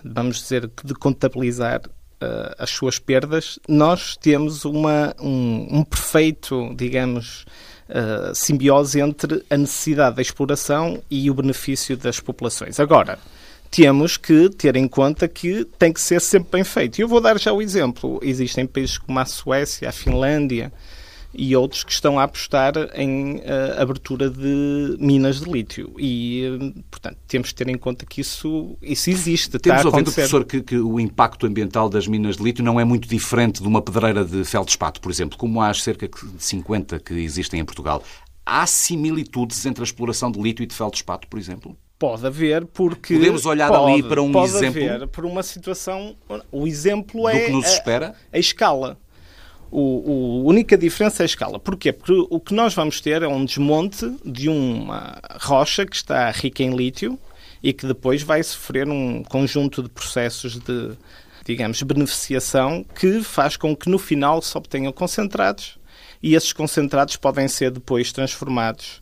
vamos 0.03 0.41
dizer, 0.41 0.69
de 0.83 0.93
contabilizar 0.93 1.81
uh, 1.85 2.55
as 2.57 2.69
suas 2.69 2.99
perdas, 2.99 3.59
nós 3.67 4.17
temos 4.17 4.65
uma, 4.65 5.15
um, 5.19 5.79
um 5.79 5.83
perfeito, 5.83 6.73
digamos, 6.75 7.45
uh, 7.89 8.35
simbiose 8.35 8.99
entre 8.99 9.43
a 9.49 9.57
necessidade 9.57 10.17
da 10.17 10.21
exploração 10.21 11.01
e 11.09 11.29
o 11.31 11.33
benefício 11.33 11.95
das 11.95 12.19
populações. 12.19 12.79
Agora, 12.79 13.17
temos 13.71 14.17
que 14.17 14.49
ter 14.49 14.75
em 14.75 14.87
conta 14.87 15.27
que 15.27 15.63
tem 15.77 15.93
que 15.93 16.01
ser 16.01 16.19
sempre 16.19 16.49
bem 16.53 16.63
feito. 16.63 16.97
E 16.97 17.01
eu 17.01 17.07
vou 17.07 17.21
dar 17.21 17.39
já 17.39 17.53
o 17.53 17.61
exemplo. 17.61 18.19
Existem 18.23 18.65
países 18.65 18.97
como 18.97 19.19
a 19.19 19.25
Suécia, 19.25 19.89
a 19.89 19.91
Finlândia, 19.91 20.73
e 21.33 21.55
outros 21.55 21.83
que 21.83 21.91
estão 21.91 22.19
a 22.19 22.23
apostar 22.23 22.73
em 22.93 23.37
uh, 23.37 23.81
abertura 23.81 24.29
de 24.29 24.97
minas 24.99 25.41
de 25.41 25.51
lítio. 25.51 25.93
E, 25.97 26.43
uh, 26.59 26.83
portanto, 26.89 27.17
temos 27.27 27.49
que 27.49 27.55
ter 27.55 27.69
em 27.69 27.77
conta 27.77 28.05
que 28.05 28.21
isso, 28.21 28.77
isso 28.81 29.09
existe. 29.09 29.59
Temos 29.59 29.85
ouvido, 29.85 30.11
professor, 30.11 30.43
que, 30.43 30.61
que, 30.61 30.77
o 30.77 30.99
impacto 30.99 31.45
ambiental 31.45 31.89
das 31.89 32.07
minas 32.07 32.37
de 32.37 32.43
lítio 32.43 32.63
não 32.63 32.79
é 32.79 32.83
muito 32.83 33.07
diferente 33.07 33.61
de 33.61 33.67
uma 33.67 33.81
pedreira 33.81 34.25
de 34.25 34.43
feldspato, 34.43 34.99
por 34.99 35.11
exemplo, 35.11 35.37
como 35.37 35.61
há 35.61 35.73
cerca 35.73 36.07
de 36.07 36.43
50 36.43 36.99
que 36.99 37.13
existem 37.13 37.59
em 37.59 37.65
Portugal. 37.65 38.03
Há 38.45 38.65
similitudes 38.65 39.63
entre 39.65 39.83
a 39.83 39.85
exploração 39.85 40.31
de 40.31 40.41
lítio 40.41 40.63
e 40.63 40.65
de 40.65 40.73
feldspato, 40.73 41.27
por 41.27 41.39
exemplo? 41.39 41.77
Pode 41.99 42.25
haver, 42.25 42.65
porque. 42.65 43.13
Podemos 43.13 43.45
olhar 43.45 43.67
pode, 43.67 43.91
ali 43.91 44.03
para 44.03 44.21
um 44.21 44.31
pode 44.31 44.55
exemplo. 44.55 44.81
Haver 44.81 45.07
por 45.09 45.25
uma 45.25 45.43
situação. 45.43 46.15
O 46.49 46.65
exemplo 46.65 47.23
do 47.23 47.29
é. 47.29 47.45
que 47.45 47.51
nos 47.51 47.65
a- 47.65 47.69
espera? 47.69 48.15
A, 48.31 48.39
escala. 48.39 48.97
O, 49.71 50.43
a 50.45 50.49
única 50.49 50.77
diferença 50.77 51.23
é 51.23 51.25
a 51.25 51.25
escala. 51.25 51.59
Porquê? 51.59 51.93
Porque 51.93 52.13
o 52.29 52.39
que 52.39 52.53
nós 52.53 52.73
vamos 52.73 52.99
ter 53.01 53.21
é 53.21 53.27
um 53.27 53.45
desmonte 53.45 54.11
de 54.25 54.49
uma 54.49 55.19
rocha 55.41 55.85
que 55.85 55.95
está 55.95 56.29
rica 56.31 56.63
em 56.63 56.75
lítio 56.75 57.19
e 57.61 57.73
que 57.73 57.85
depois 57.85 58.23
vai 58.23 58.41
sofrer 58.41 58.87
um 58.87 59.23
conjunto 59.23 59.83
de 59.83 59.89
processos 59.89 60.57
de, 60.57 60.91
digamos, 61.45 61.81
beneficiação 61.83 62.85
que 62.95 63.21
faz 63.21 63.57
com 63.57 63.75
que 63.75 63.89
no 63.89 63.99
final 63.99 64.41
se 64.41 64.57
obtenham 64.57 64.91
concentrados 64.91 65.77
e 66.21 66.35
esses 66.35 66.53
concentrados 66.53 67.15
podem 67.15 67.47
ser 67.47 67.71
depois 67.71 68.11
transformados 68.11 69.01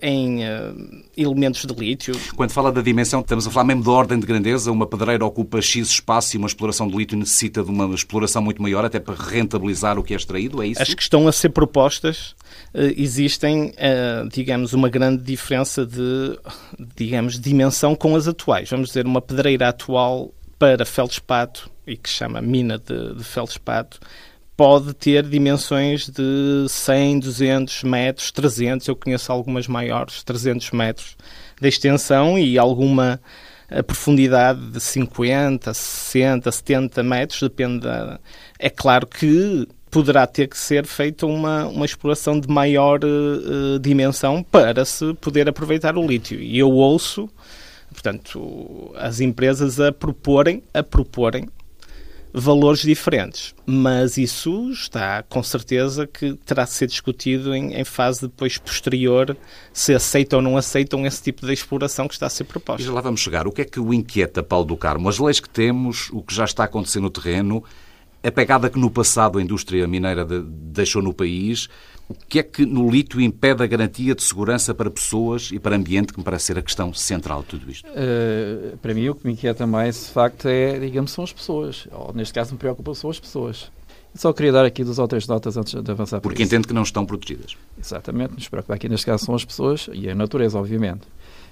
em 0.00 0.44
eh, 0.44 0.72
elementos 1.16 1.64
de 1.64 1.74
lítio. 1.74 2.14
Quando 2.34 2.50
fala 2.50 2.72
da 2.72 2.82
dimensão, 2.82 3.20
estamos 3.20 3.46
a 3.46 3.50
falar 3.50 3.64
mesmo 3.64 3.84
da 3.84 3.90
ordem 3.90 4.18
de 4.18 4.26
grandeza. 4.26 4.72
Uma 4.72 4.86
pedreira 4.86 5.24
ocupa 5.24 5.60
X 5.60 5.88
espaço 5.88 6.36
e 6.36 6.38
uma 6.38 6.48
exploração 6.48 6.88
de 6.88 6.96
lítio 6.96 7.16
necessita 7.16 7.62
de 7.62 7.70
uma 7.70 7.94
exploração 7.94 8.42
muito 8.42 8.60
maior 8.60 8.84
até 8.84 8.98
para 8.98 9.14
rentabilizar 9.14 9.98
o 9.98 10.02
que 10.02 10.14
é 10.14 10.16
extraído, 10.16 10.62
é 10.62 10.66
isso? 10.66 10.82
As 10.82 10.92
que 10.92 11.02
estão 11.02 11.28
a 11.28 11.32
ser 11.32 11.50
propostas 11.50 12.34
eh, 12.74 12.94
existem, 12.96 13.72
eh, 13.76 14.24
digamos, 14.32 14.72
uma 14.72 14.88
grande 14.88 15.22
diferença 15.22 15.86
de, 15.86 16.38
digamos, 16.96 17.38
dimensão 17.38 17.94
com 17.94 18.16
as 18.16 18.26
atuais. 18.26 18.68
Vamos 18.68 18.88
dizer, 18.88 19.06
uma 19.06 19.22
pedreira 19.22 19.68
atual 19.68 20.32
para 20.58 20.84
feldspato, 20.84 21.70
e 21.86 21.96
que 21.96 22.08
chama 22.08 22.40
mina 22.40 22.78
de, 22.78 23.14
de 23.14 23.24
feldspato, 23.24 23.98
pode 24.62 24.94
ter 24.94 25.24
dimensões 25.24 26.08
de 26.08 26.66
100, 26.68 27.18
200 27.18 27.82
metros, 27.82 28.30
300, 28.30 28.86
eu 28.86 28.94
conheço 28.94 29.32
algumas 29.32 29.66
maiores, 29.66 30.22
300 30.22 30.70
metros 30.70 31.16
de 31.60 31.66
extensão 31.66 32.38
e 32.38 32.56
alguma 32.56 33.20
a 33.68 33.82
profundidade 33.82 34.60
de 34.70 34.78
50, 34.78 35.74
60, 35.74 36.52
70 36.52 37.02
metros, 37.02 37.42
depende 37.42 37.80
da... 37.80 38.20
É 38.56 38.70
claro 38.70 39.04
que 39.04 39.66
poderá 39.90 40.28
ter 40.28 40.46
que 40.46 40.56
ser 40.56 40.86
feita 40.86 41.26
uma, 41.26 41.66
uma 41.66 41.84
exploração 41.84 42.38
de 42.38 42.46
maior 42.46 43.00
eh, 43.02 43.80
dimensão 43.80 44.44
para 44.44 44.84
se 44.84 45.12
poder 45.14 45.48
aproveitar 45.48 45.98
o 45.98 46.06
lítio. 46.06 46.38
E 46.38 46.56
eu 46.56 46.70
ouço, 46.70 47.28
portanto, 47.90 48.94
as 48.94 49.18
empresas 49.18 49.80
a 49.80 49.90
proporem, 49.90 50.62
a 50.72 50.84
proporem 50.84 51.48
valores 52.32 52.80
diferentes. 52.82 53.54
Mas 53.66 54.16
isso 54.16 54.70
está, 54.70 55.22
com 55.22 55.42
certeza, 55.42 56.06
que 56.06 56.34
terá 56.46 56.64
de 56.64 56.70
ser 56.70 56.86
discutido 56.86 57.54
em, 57.54 57.74
em 57.74 57.84
fase 57.84 58.22
depois 58.22 58.56
posterior, 58.58 59.36
se 59.72 59.94
aceitam 59.94 60.38
ou 60.38 60.42
não 60.42 60.56
aceitam 60.56 61.04
esse 61.06 61.22
tipo 61.22 61.46
de 61.46 61.52
exploração 61.52 62.08
que 62.08 62.14
está 62.14 62.26
a 62.26 62.30
ser 62.30 62.44
E 62.44 62.46
proposta. 62.46 62.82
já 62.82 62.92
lá 62.92 63.00
vamos 63.00 63.20
chegar. 63.20 63.46
O 63.46 63.52
que 63.52 63.62
é 63.62 63.64
que 63.64 63.78
o 63.80 63.92
inquieta, 63.92 64.42
Paulo 64.42 64.64
do 64.66 64.76
Carmo? 64.76 65.08
As 65.08 65.18
leis 65.18 65.40
que 65.40 65.48
temos, 65.50 66.08
o 66.12 66.22
que 66.22 66.34
já 66.34 66.44
está 66.44 66.62
a 66.62 66.66
acontecer 66.66 67.00
no 67.00 67.10
terreno, 67.10 67.62
a 68.24 68.30
pegada 68.30 68.70
que 68.70 68.78
no 68.78 68.90
passado 68.90 69.38
a 69.38 69.42
indústria 69.42 69.86
mineira 69.86 70.24
de- 70.24 70.42
deixou 70.42 71.02
no 71.02 71.12
país, 71.12 71.68
o 72.12 72.26
que 72.28 72.38
é 72.38 72.42
que 72.42 72.64
no 72.64 72.90
lítio 72.90 73.20
impede 73.20 73.62
a 73.62 73.66
garantia 73.66 74.14
de 74.14 74.22
segurança 74.22 74.74
para 74.74 74.90
pessoas 74.90 75.50
e 75.52 75.58
para 75.58 75.74
ambiente, 75.76 76.12
que 76.12 76.18
me 76.18 76.24
parece 76.24 76.46
ser 76.46 76.58
a 76.58 76.62
questão 76.62 76.92
central 76.92 77.42
de 77.42 77.48
tudo 77.48 77.70
isto? 77.70 77.88
Uh, 77.88 78.76
para 78.78 78.94
mim, 78.94 79.08
o 79.08 79.14
que 79.14 79.26
me 79.26 79.32
inquieta 79.32 79.66
mais, 79.66 80.06
de 80.06 80.12
facto, 80.12 80.46
é, 80.46 80.78
digamos, 80.78 81.10
são 81.10 81.24
as 81.24 81.32
pessoas. 81.32 81.88
Ou, 81.90 82.12
neste 82.14 82.32
caso, 82.34 82.52
me 82.52 82.58
preocupa 82.58 82.94
são 82.94 83.10
as 83.10 83.18
pessoas. 83.18 83.70
Só 84.14 84.32
queria 84.32 84.52
dar 84.52 84.64
aqui 84.64 84.84
duas 84.84 84.98
ou 84.98 85.08
três 85.08 85.26
notas 85.26 85.56
antes 85.56 85.72
de 85.72 85.90
avançar 85.90 86.20
por 86.20 86.28
Porque 86.28 86.42
entendo 86.42 86.68
que 86.68 86.74
não 86.74 86.82
estão 86.82 87.06
protegidas. 87.06 87.56
Exatamente, 87.78 88.34
nos 88.34 88.48
preocupa 88.48 88.74
aqui, 88.74 88.88
neste 88.88 89.06
caso, 89.06 89.24
são 89.24 89.34
as 89.34 89.44
pessoas 89.44 89.88
e 89.92 90.08
a 90.08 90.14
natureza, 90.14 90.58
obviamente. 90.58 91.02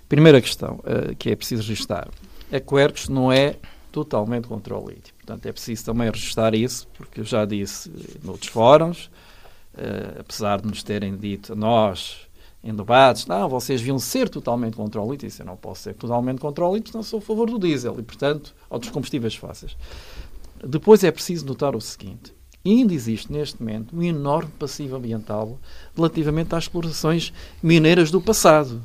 Primeira 0.08 0.40
questão 0.40 0.80
uh, 0.80 1.14
que 1.18 1.30
é 1.30 1.36
preciso 1.36 1.62
registrar. 1.62 2.08
A 2.52 2.60
Quercus 2.60 3.08
não 3.08 3.32
é 3.32 3.56
totalmente 3.90 4.46
contra 4.46 4.76
o 4.76 4.88
lítio. 4.88 5.14
Portanto, 5.14 5.46
é 5.46 5.52
preciso 5.52 5.84
também 5.84 6.10
registrar 6.10 6.54
isso, 6.54 6.86
porque 6.96 7.20
eu 7.20 7.24
já 7.24 7.44
disse 7.44 7.90
eh, 7.90 8.18
noutros 8.22 8.50
fóruns, 8.50 9.10
uh, 9.74 10.20
apesar 10.20 10.60
de 10.60 10.68
nos 10.68 10.82
terem 10.82 11.16
dito 11.16 11.52
a 11.52 11.56
nós 11.56 12.28
em 12.62 12.74
debates, 12.74 13.26
não, 13.26 13.48
vocês 13.48 13.80
deviam 13.80 13.98
ser 13.98 14.28
totalmente 14.28 14.76
contra 14.76 15.00
o 15.00 15.10
lítio. 15.10 15.30
Eu 15.38 15.46
não 15.46 15.56
posso 15.56 15.82
ser 15.82 15.94
totalmente 15.94 16.40
contra 16.40 16.66
o 16.66 16.78
não 16.92 17.02
sou 17.02 17.18
a 17.18 17.22
favor 17.22 17.50
do 17.50 17.58
diesel 17.58 17.98
e, 17.98 18.02
portanto, 18.02 18.54
outros 18.68 18.92
combustíveis 18.92 19.34
fáceis. 19.34 19.76
Depois 20.62 21.02
é 21.02 21.10
preciso 21.10 21.46
notar 21.46 21.74
o 21.74 21.80
seguinte: 21.80 22.34
ainda 22.64 22.92
existe 22.92 23.32
neste 23.32 23.62
momento 23.62 23.96
um 23.96 24.02
enorme 24.02 24.50
passivo 24.58 24.96
ambiental 24.96 25.58
relativamente 25.96 26.54
às 26.54 26.64
explorações 26.64 27.32
mineiras 27.62 28.10
do 28.10 28.20
passado. 28.20 28.82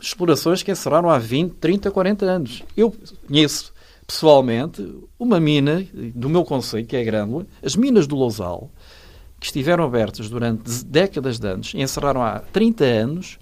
Explorações 0.00 0.62
que 0.62 0.70
encerraram 0.70 1.08
há 1.08 1.18
20, 1.18 1.54
30, 1.54 1.90
40 1.90 2.26
anos. 2.26 2.62
Eu 2.76 2.94
conheço 3.26 3.72
pessoalmente 4.06 4.86
uma 5.18 5.40
mina 5.40 5.86
do 6.14 6.28
meu 6.28 6.44
conceito, 6.44 6.88
que 6.88 6.96
é 6.96 7.04
Grândola, 7.04 7.46
as 7.62 7.74
minas 7.74 8.06
do 8.06 8.16
Lousal, 8.16 8.70
que 9.38 9.46
estiveram 9.46 9.84
abertas 9.84 10.28
durante 10.28 10.84
décadas 10.84 11.38
de 11.38 11.46
anos, 11.46 11.72
encerraram 11.74 12.22
há 12.22 12.40
30 12.40 12.84
anos, 12.84 13.38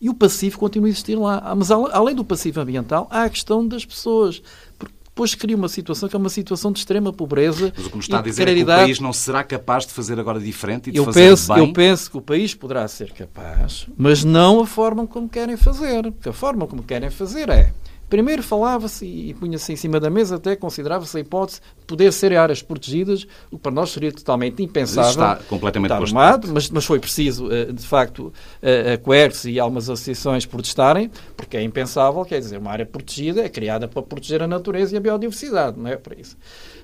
e 0.00 0.08
o 0.08 0.14
passivo 0.14 0.58
continua 0.58 0.88
a 0.88 0.90
existir 0.90 1.16
lá. 1.16 1.54
Mas 1.56 1.70
além 1.70 2.14
do 2.14 2.24
passivo 2.24 2.60
ambiental, 2.60 3.06
há 3.10 3.24
a 3.24 3.28
questão 3.28 3.66
das 3.66 3.84
pessoas. 3.84 4.42
Porque 4.78 4.94
depois 5.04 5.34
cria 5.34 5.56
uma 5.56 5.68
situação 5.68 6.08
que 6.08 6.16
é 6.16 6.18
uma 6.18 6.30
situação 6.30 6.72
de 6.72 6.78
extrema 6.78 7.12
pobreza 7.12 7.70
Mas 7.76 7.84
o 7.84 7.90
que 7.90 7.96
nos 7.96 8.06
está 8.06 8.20
a 8.20 8.22
dizer 8.22 8.48
é 8.48 8.54
que 8.54 8.62
o 8.62 8.66
país 8.66 9.00
não 9.00 9.12
será 9.12 9.44
capaz 9.44 9.84
de 9.84 9.92
fazer 9.92 10.18
agora 10.18 10.40
diferente 10.40 10.88
e 10.88 10.92
de 10.92 10.98
Eu 10.98 11.04
fazer 11.04 11.28
penso, 11.28 11.52
bem. 11.52 11.66
eu 11.66 11.72
penso 11.74 12.10
que 12.10 12.16
o 12.16 12.22
país 12.22 12.54
poderá 12.54 12.88
ser 12.88 13.12
capaz, 13.12 13.86
mas 13.98 14.24
não 14.24 14.60
a 14.60 14.66
forma 14.66 15.06
como 15.06 15.28
querem 15.28 15.58
fazer. 15.58 16.10
Porque 16.12 16.30
a 16.30 16.32
forma 16.32 16.66
como 16.66 16.82
querem 16.82 17.10
fazer 17.10 17.50
é. 17.50 17.72
Primeiro 18.10 18.42
falava-se 18.42 19.06
e 19.06 19.32
punha-se 19.34 19.72
em 19.72 19.76
cima 19.76 20.00
da 20.00 20.10
mesa, 20.10 20.34
até 20.34 20.56
considerava-se 20.56 21.16
a 21.16 21.20
hipótese 21.20 21.60
de 21.78 21.86
poder 21.86 22.12
ser 22.12 22.36
áreas 22.36 22.60
protegidas, 22.60 23.24
o 23.52 23.56
que 23.56 23.62
para 23.62 23.70
nós 23.70 23.90
seria 23.90 24.10
totalmente 24.10 24.60
impensável. 24.60 25.10
Está 25.10 25.36
completamente 25.36 25.92
Está 25.92 26.04
armado, 26.04 26.48
mas, 26.52 26.68
mas 26.68 26.84
foi 26.84 26.98
preciso, 26.98 27.50
eh, 27.52 27.66
de 27.66 27.86
facto, 27.86 28.32
eh, 28.60 28.94
a 28.94 28.98
Quercus 28.98 29.44
e 29.44 29.60
algumas 29.60 29.88
associações 29.88 30.44
protestarem, 30.44 31.08
porque 31.36 31.56
é 31.56 31.62
impensável, 31.62 32.24
quer 32.24 32.40
dizer, 32.40 32.58
uma 32.58 32.72
área 32.72 32.84
protegida 32.84 33.42
é 33.42 33.48
criada 33.48 33.86
para 33.86 34.02
proteger 34.02 34.42
a 34.42 34.48
natureza 34.48 34.92
e 34.94 34.98
a 34.98 35.00
biodiversidade, 35.00 35.78
não 35.78 35.88
é 35.88 35.96
para 35.96 36.18
isso. 36.18 36.36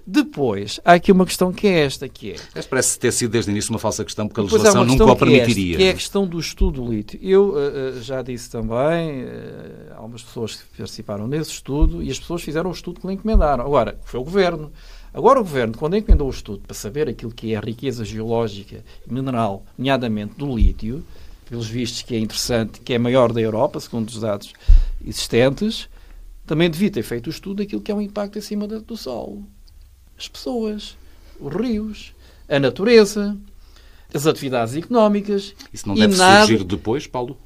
Depois, 0.06 0.78
há 0.84 0.92
aqui 0.92 1.10
uma 1.10 1.26
questão 1.26 1.52
que 1.52 1.66
é 1.66 1.80
esta, 1.80 2.08
que 2.08 2.30
é... 2.32 2.36
Mas 2.54 2.64
Parece 2.64 2.96
ter 2.96 3.12
sido 3.12 3.32
desde 3.32 3.50
o 3.50 3.52
início 3.52 3.70
uma 3.72 3.78
falsa 3.78 4.04
questão, 4.04 4.28
porque 4.28 4.40
a 4.40 4.44
legislação 4.44 4.84
nunca 4.84 5.04
o 5.04 5.08
é 5.08 5.12
esta, 5.12 5.24
permitiria. 5.26 5.76
Que 5.76 5.82
é 5.82 5.90
a 5.90 5.94
questão 5.94 6.26
do 6.28 6.38
estudo 6.38 6.80
do 6.80 6.92
lítio. 6.92 7.18
Eu 7.20 7.54
eh, 7.58 8.00
já 8.02 8.22
disse 8.22 8.48
também, 8.48 9.24
há 9.90 9.96
algumas 9.96 10.22
pessoas 10.22 10.54
que 10.54 10.76
participaram 10.78 11.26
nesse 11.26 11.50
estudo 11.50 12.02
e 12.04 12.10
as 12.10 12.20
pessoas 12.20 12.40
fizeram 12.42 12.70
o 12.70 12.72
estudo 12.72 13.00
que 13.00 13.06
lhe 13.08 13.14
encomendaram. 13.14 13.64
Agora, 13.66 13.98
foi 14.04 14.20
o 14.20 14.22
Governo. 14.24 14.70
Agora 15.12 15.40
o 15.40 15.42
Governo, 15.42 15.74
quando 15.76 15.96
encomendou 15.96 16.28
o 16.28 16.30
estudo 16.30 16.60
para 16.60 16.74
saber 16.74 17.08
aquilo 17.08 17.32
que 17.32 17.52
é 17.52 17.56
a 17.56 17.60
riqueza 17.60 18.04
geológica 18.04 18.84
e 19.08 19.12
mineral, 19.12 19.64
nomeadamente 19.76 20.34
do 20.36 20.54
lítio, 20.54 21.02
pelos 21.50 21.66
vistos 21.66 22.02
que 22.02 22.14
é 22.14 22.18
interessante, 22.20 22.80
que 22.80 22.92
é 22.94 22.98
maior 22.98 23.32
da 23.32 23.40
Europa, 23.40 23.80
segundo 23.80 24.08
os 24.08 24.20
dados 24.20 24.52
existentes, 25.04 25.88
também 26.46 26.70
devia 26.70 26.90
ter 26.90 27.02
feito 27.02 27.26
o 27.26 27.30
estudo 27.30 27.56
daquilo 27.56 27.80
que 27.82 27.90
é 27.90 27.94
o 27.94 28.00
impacto 28.00 28.38
em 28.38 28.42
cima 28.42 28.68
da- 28.68 28.78
do 28.78 28.96
solo. 28.96 29.44
As 30.18 30.28
pessoas, 30.28 30.96
os 31.40 31.54
rios, 31.54 32.14
a 32.48 32.58
natureza, 32.58 33.36
as 34.14 34.26
atividades 34.26 34.74
económicas. 34.76 35.54
Isso 35.72 35.86
não 35.88 35.94
deve 35.94 36.16
nada- 36.16 36.46
surgir 36.46 36.64
depois, 36.64 37.06
Paulo? 37.06 37.36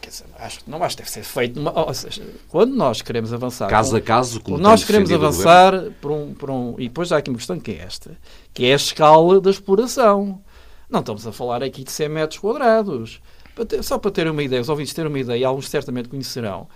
Quer 0.00 0.08
dizer, 0.10 0.24
acho 0.40 0.64
que 0.64 0.68
não 0.70 0.82
acho 0.82 0.96
que 0.96 1.02
deve 1.02 1.10
ser 1.12 1.22
feito 1.22 1.56
numa, 1.56 1.86
ou 1.86 1.94
seja, 1.94 2.20
quando 2.48 2.74
nós 2.74 3.00
queremos 3.00 3.32
avançar 3.32 3.68
Caso 3.70 3.94
a 3.96 4.00
caso, 4.00 4.40
como 4.40 4.58
nós 4.58 4.82
queremos 4.82 5.08
avançar 5.12 5.72
por 6.00 6.10
um, 6.10 6.34
por 6.34 6.50
um 6.50 6.74
e 6.78 6.88
depois 6.88 7.12
há 7.12 7.18
aqui 7.18 7.30
uma 7.30 7.36
questão 7.36 7.60
que 7.60 7.70
é 7.70 7.76
esta 7.78 8.18
que 8.52 8.66
é 8.66 8.72
a 8.72 8.76
escala 8.76 9.40
da 9.40 9.50
exploração 9.50 10.42
não 10.90 10.98
estamos 10.98 11.24
a 11.28 11.30
falar 11.32 11.62
aqui 11.62 11.84
de 11.84 11.92
100 11.92 12.08
metros 12.08 12.40
quadrados 12.40 13.20
ter- 13.68 13.84
só 13.84 13.98
para 13.98 14.10
terem 14.10 14.32
uma 14.32 14.42
ideia 14.42 14.60
os 14.60 14.68
ouvintes 14.68 14.92
terem 14.92 15.10
uma 15.12 15.18
ideia 15.20 15.38
e 15.38 15.44
alguns 15.44 15.68
certamente 15.68 16.08
conhecerão 16.08 16.66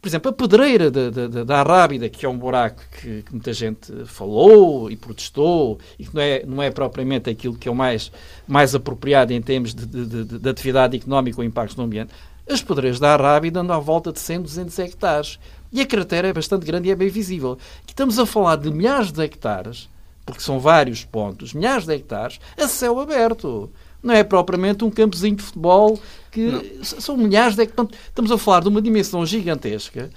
por 0.00 0.08
exemplo, 0.08 0.30
a 0.30 0.32
pedreira 0.32 0.90
da, 0.90 1.10
da, 1.10 1.26
da- 1.28 1.44
da 1.44 1.60
Arrábida, 1.60 2.08
que 2.08 2.24
é 2.24 2.28
um 2.28 2.38
buraco 2.38 2.80
que, 3.00 3.22
que 3.22 3.32
muita 3.32 3.52
gente 3.52 3.92
falou 4.06 4.90
e 4.90 4.96
protestou, 4.96 5.78
e 5.98 6.04
que 6.06 6.14
não 6.14 6.22
é, 6.22 6.42
não 6.46 6.62
é 6.62 6.70
propriamente 6.70 7.28
aquilo 7.28 7.54
que 7.56 7.68
é 7.68 7.70
o 7.70 7.74
mais, 7.74 8.10
mais 8.48 8.74
apropriado 8.74 9.32
em 9.32 9.42
termos 9.42 9.74
de, 9.74 9.84
de, 9.86 10.06
de- 10.24 10.38
de 10.38 10.48
atividade 10.48 10.96
económica 10.96 11.38
ou 11.40 11.44
impactos 11.44 11.76
no 11.76 11.84
ambiente, 11.84 12.12
as 12.48 12.62
pedreiras 12.62 12.98
da 12.98 13.12
Arrábida 13.14 13.60
andam 13.60 13.76
à 13.76 13.78
volta 13.78 14.10
de 14.12 14.18
100, 14.18 14.42
200 14.42 14.78
hectares. 14.80 15.38
E 15.72 15.80
a 15.80 15.86
cratera 15.86 16.26
é 16.28 16.32
bastante 16.32 16.66
grande 16.66 16.88
e 16.88 16.90
é 16.90 16.96
bem 16.96 17.08
visível. 17.08 17.56
Estamos 17.86 18.18
a 18.18 18.26
falar 18.26 18.56
de 18.56 18.70
milhares 18.72 19.12
de 19.12 19.22
hectares, 19.22 19.88
porque 20.26 20.40
são 20.42 20.58
vários 20.58 21.04
pontos, 21.04 21.52
milhares 21.54 21.84
de 21.86 21.94
hectares, 21.94 22.40
a 22.58 22.66
céu 22.66 22.98
aberto. 22.98 23.70
Não 24.02 24.14
é 24.14 24.22
propriamente 24.24 24.84
um 24.84 24.90
campozinho 24.90 25.36
de 25.36 25.42
futebol 25.42 26.00
que 26.30 26.78
s- 26.80 27.00
são 27.00 27.16
milhares 27.16 27.54
de 27.56 27.62
hectares. 27.62 27.90
Estamos 28.08 28.30
a 28.32 28.38
falar 28.38 28.60
de 28.60 28.68
uma 28.68 28.80
dimensão 28.80 29.24
gigantesca 29.26 30.10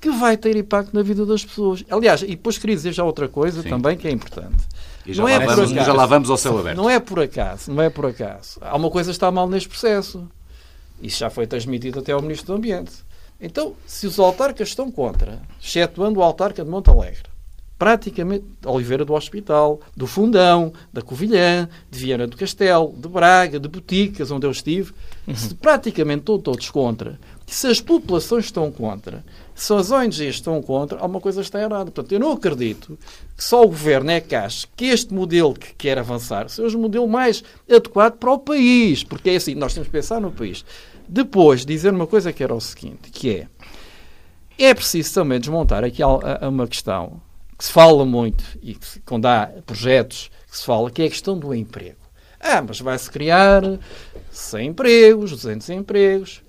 que 0.00 0.10
vai 0.10 0.36
ter 0.36 0.56
impacto 0.56 0.92
na 0.94 1.02
vida 1.02 1.24
das 1.26 1.44
pessoas. 1.44 1.84
Aliás, 1.90 2.22
e 2.22 2.28
depois 2.28 2.56
queria 2.58 2.74
dizer 2.76 2.92
já 2.92 3.04
outra 3.04 3.28
coisa 3.28 3.62
Sim. 3.62 3.68
também 3.68 3.96
que 3.96 4.06
é 4.08 4.10
importante. 4.10 4.56
E 5.06 5.12
já, 5.12 5.22
Não 5.22 5.28
lá 5.28 5.34
é 5.34 5.40
por 5.40 5.54
vamos, 5.56 5.72
acaso. 5.72 5.86
já 5.86 5.92
lá 5.92 6.06
vamos 6.06 6.30
ao 6.30 6.36
céu 6.36 6.58
aberto. 6.58 6.76
Não 6.76 6.88
é 6.90 7.00
por 7.00 7.20
acaso, 7.20 7.72
não 7.72 7.82
é 7.82 7.90
por 7.90 8.06
acaso. 8.06 8.58
Há 8.60 8.76
uma 8.76 8.90
coisa 8.90 9.10
que 9.10 9.16
está 9.16 9.30
mal 9.30 9.48
neste 9.48 9.68
processo. 9.68 10.28
Isso 11.02 11.18
já 11.20 11.30
foi 11.30 11.46
transmitido 11.46 12.00
até 12.00 12.12
ao 12.12 12.20
Ministro 12.22 12.48
do 12.48 12.54
Ambiente. 12.58 12.92
Então, 13.40 13.74
se 13.86 14.06
os 14.06 14.18
autarcas 14.18 14.68
estão 14.68 14.90
contra, 14.90 15.40
excetuando 15.62 16.18
o 16.20 16.22
autarca 16.22 16.64
de 16.64 16.68
Montalegre, 16.70 17.22
praticamente 17.78 18.44
Oliveira 18.66 19.04
do 19.04 19.14
Hospital, 19.14 19.80
do 19.96 20.06
Fundão, 20.06 20.72
da 20.92 21.00
Covilhã, 21.00 21.68
de 21.88 21.98
Viana 21.98 22.26
do 22.26 22.36
Castelo, 22.36 22.92
de 22.96 23.08
Braga, 23.08 23.60
de 23.60 23.68
Boticas, 23.68 24.30
onde 24.30 24.46
eu 24.46 24.50
estive, 24.50 24.92
uhum. 25.26 25.36
se 25.36 25.54
praticamente 25.54 26.20
estão 26.20 26.38
todos 26.38 26.68
contra, 26.70 27.18
se 27.46 27.68
as 27.68 27.80
populações 27.80 28.46
estão 28.46 28.70
contra, 28.72 29.24
se 29.54 29.72
as 29.72 29.90
ONGs 29.90 30.20
estão 30.20 30.60
contra, 30.60 30.98
alguma 30.98 31.20
coisa 31.20 31.40
está 31.40 31.60
errada. 31.60 31.90
Portanto, 31.90 32.12
eu 32.12 32.20
não 32.20 32.32
acredito 32.32 32.98
que 33.36 33.42
só 33.42 33.62
o 33.62 33.68
governo 33.68 34.10
é 34.10 34.20
que 34.20 34.34
ache 34.34 34.66
que 34.76 34.86
este 34.86 35.14
modelo 35.14 35.54
que 35.54 35.74
quer 35.74 35.98
avançar 35.98 36.48
seja 36.50 36.76
o 36.76 36.80
modelo 36.80 37.08
mais 37.08 37.42
adequado 37.68 38.18
para 38.18 38.32
o 38.32 38.38
país. 38.38 39.02
Porque 39.02 39.30
é 39.30 39.36
assim, 39.36 39.54
nós 39.54 39.72
temos 39.72 39.88
que 39.88 39.92
pensar 39.92 40.20
no 40.20 40.30
país. 40.30 40.64
Depois, 41.08 41.64
dizer 41.64 41.92
uma 41.92 42.06
coisa 42.06 42.32
que 42.32 42.42
era 42.42 42.54
o 42.54 42.60
seguinte, 42.60 43.10
que 43.10 43.30
é, 43.30 43.48
é 44.58 44.74
preciso 44.74 45.14
também 45.14 45.40
desmontar 45.40 45.82
aqui 45.82 46.02
uma 46.42 46.66
questão 46.68 47.20
que 47.58 47.64
se 47.64 47.72
fala 47.72 48.06
muito 48.06 48.44
e 48.62 48.74
que, 48.74 49.00
quando 49.00 49.26
há 49.26 49.50
projetos 49.66 50.30
que 50.48 50.56
se 50.56 50.64
fala, 50.64 50.90
que 50.90 51.02
é 51.02 51.06
a 51.06 51.10
questão 51.10 51.36
do 51.36 51.52
emprego. 51.52 51.98
Ah, 52.40 52.62
mas 52.62 52.80
vai-se 52.80 53.10
criar 53.10 53.62
100 54.30 54.68
empregos, 54.68 55.32
200 55.32 55.68
empregos. 55.70 56.40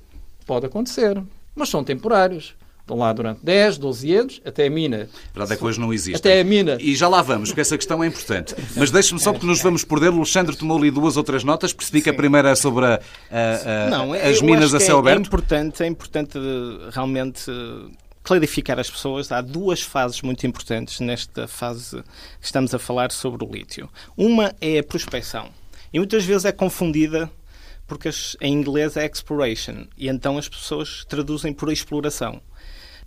Pode 0.45 0.67
acontecer, 0.67 1.21
mas 1.55 1.69
são 1.69 1.83
temporários. 1.83 2.55
Estão 2.81 2.97
lá 2.97 3.13
durante 3.13 3.45
10, 3.45 3.77
12 3.77 4.15
anos, 4.15 4.41
até 4.43 4.65
a 4.65 4.69
mina. 4.69 5.07
A 5.13 5.33
verdade 5.33 5.53
é 5.53 5.55
que 5.55 5.63
hoje 5.63 5.79
não 5.79 5.93
existe. 5.93 6.15
Até 6.15 6.39
a 6.39 6.43
mina. 6.43 6.75
E 6.79 6.95
já 6.95 7.07
lá 7.07 7.21
vamos, 7.21 7.49
porque 7.49 7.61
essa 7.61 7.77
questão 7.77 8.03
é 8.03 8.07
importante. 8.07 8.55
Mas 8.75 8.89
deixe-me 8.89 9.19
só, 9.19 9.31
porque 9.31 9.45
nos 9.45 9.61
vamos 9.61 9.83
perder. 9.83 10.09
O 10.09 10.17
Alexandre 10.17 10.55
tomou 10.55 10.75
ali 10.75 10.89
duas 10.89 11.15
outras 11.15 11.43
notas. 11.43 11.71
Percebi 11.71 11.99
Sim. 11.99 12.03
que 12.05 12.09
a 12.09 12.13
primeira 12.15 12.49
é 12.49 12.55
sobre 12.55 12.85
a, 12.85 12.99
a, 13.29 13.85
a, 13.85 13.89
não, 13.91 14.13
as 14.13 14.41
minas 14.41 14.73
a 14.73 14.79
céu 14.79 14.97
é, 14.97 14.99
aberto. 15.01 15.19
É 15.19 15.27
importante, 15.27 15.83
é 15.83 15.85
importante 15.85 16.37
eh, 16.39 16.89
realmente 16.91 17.51
clarificar 18.29 18.77
as 18.77 18.91
pessoas, 18.91 19.31
há 19.31 19.41
duas 19.41 19.81
fases 19.81 20.21
muito 20.21 20.45
importantes 20.45 20.99
nesta 20.99 21.47
fase 21.47 22.03
que 22.39 22.45
estamos 22.45 22.75
a 22.75 22.77
falar 22.77 23.11
sobre 23.11 23.43
o 23.43 23.51
lítio. 23.51 23.89
Uma 24.15 24.53
é 24.61 24.77
a 24.77 24.83
prospecção. 24.83 25.49
E 25.91 25.97
muitas 25.97 26.23
vezes 26.25 26.45
é 26.45 26.51
confundida 26.51 27.27
porque 27.87 28.07
em 28.39 28.53
inglês 28.53 28.95
é 28.95 29.03
exploration 29.03 29.87
e 29.97 30.07
então 30.07 30.37
as 30.37 30.47
pessoas 30.47 31.03
traduzem 31.05 31.51
por 31.51 31.71
exploração. 31.71 32.39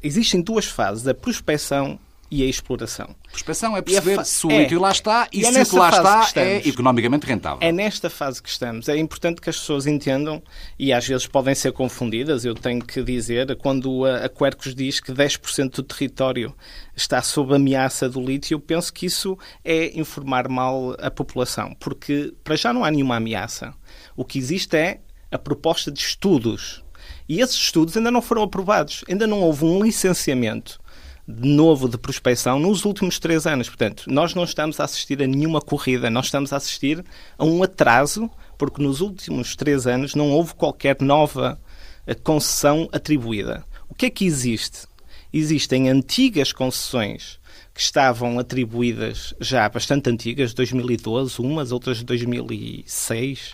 Existem 0.02 0.42
duas 0.42 0.64
fases, 0.64 1.06
a 1.06 1.14
prospecção 1.14 2.00
e 2.32 2.42
a 2.42 2.46
exploração. 2.46 3.14
Prospeção 3.30 3.76
é 3.76 3.82
perceber 3.82 4.24
se 4.24 4.46
o 4.46 4.50
é, 4.50 4.62
lítio 4.62 4.80
lá 4.80 4.90
está 4.90 5.28
e, 5.30 5.42
e 5.42 5.44
é 5.44 5.52
se 5.52 5.60
o 5.60 5.66
que 5.66 5.76
lá 5.76 6.22
está 6.24 6.40
é 6.40 6.66
economicamente 6.66 7.26
rentável. 7.26 7.58
É 7.60 7.70
nesta 7.70 8.08
fase 8.08 8.42
que 8.42 8.48
estamos. 8.48 8.88
É 8.88 8.96
importante 8.96 9.38
que 9.38 9.50
as 9.50 9.58
pessoas 9.58 9.86
entendam 9.86 10.42
e 10.78 10.94
às 10.94 11.06
vezes 11.06 11.26
podem 11.26 11.54
ser 11.54 11.72
confundidas. 11.72 12.46
Eu 12.46 12.54
tenho 12.54 12.82
que 12.82 13.02
dizer, 13.02 13.54
quando 13.56 14.06
a, 14.06 14.24
a 14.24 14.28
Quercus 14.30 14.74
diz 14.74 14.98
que 14.98 15.12
10% 15.12 15.72
do 15.72 15.82
território 15.82 16.56
está 16.96 17.20
sob 17.20 17.54
ameaça 17.54 18.08
do 18.08 18.18
lítio, 18.18 18.54
eu 18.54 18.60
penso 18.60 18.90
que 18.94 19.04
isso 19.04 19.38
é 19.62 19.98
informar 19.98 20.48
mal 20.48 20.96
a 20.98 21.10
população, 21.10 21.76
porque 21.78 22.32
para 22.42 22.56
já 22.56 22.72
não 22.72 22.82
há 22.82 22.90
nenhuma 22.90 23.16
ameaça. 23.16 23.74
O 24.16 24.24
que 24.24 24.38
existe 24.38 24.74
é 24.74 25.00
a 25.30 25.36
proposta 25.36 25.92
de 25.92 26.00
estudos. 26.00 26.82
E 27.28 27.40
esses 27.40 27.56
estudos 27.56 27.94
ainda 27.94 28.10
não 28.10 28.22
foram 28.22 28.42
aprovados. 28.42 29.04
Ainda 29.06 29.26
não 29.26 29.40
houve 29.42 29.66
um 29.66 29.82
licenciamento 29.82 30.80
de 31.26 31.48
novo 31.48 31.88
de 31.88 31.96
prospecção 31.96 32.58
nos 32.58 32.84
últimos 32.84 33.18
três 33.18 33.46
anos. 33.46 33.68
Portanto, 33.68 34.04
nós 34.08 34.34
não 34.34 34.44
estamos 34.44 34.80
a 34.80 34.84
assistir 34.84 35.22
a 35.22 35.26
nenhuma 35.26 35.60
corrida, 35.60 36.10
nós 36.10 36.26
estamos 36.26 36.52
a 36.52 36.56
assistir 36.56 37.04
a 37.38 37.44
um 37.44 37.62
atraso, 37.62 38.30
porque 38.58 38.82
nos 38.82 39.00
últimos 39.00 39.54
três 39.54 39.86
anos 39.86 40.14
não 40.14 40.30
houve 40.30 40.54
qualquer 40.54 41.00
nova 41.00 41.60
eh, 42.06 42.14
concessão 42.14 42.88
atribuída. 42.92 43.64
O 43.88 43.94
que 43.94 44.06
é 44.06 44.10
que 44.10 44.24
existe? 44.24 44.86
Existem 45.32 45.88
antigas 45.88 46.52
concessões 46.52 47.40
que 47.74 47.80
estavam 47.80 48.38
atribuídas 48.38 49.34
já 49.40 49.68
bastante 49.68 50.10
antigas, 50.10 50.52
2012, 50.52 51.40
umas, 51.40 51.72
outras 51.72 51.98
de 51.98 52.04
2006, 52.04 53.52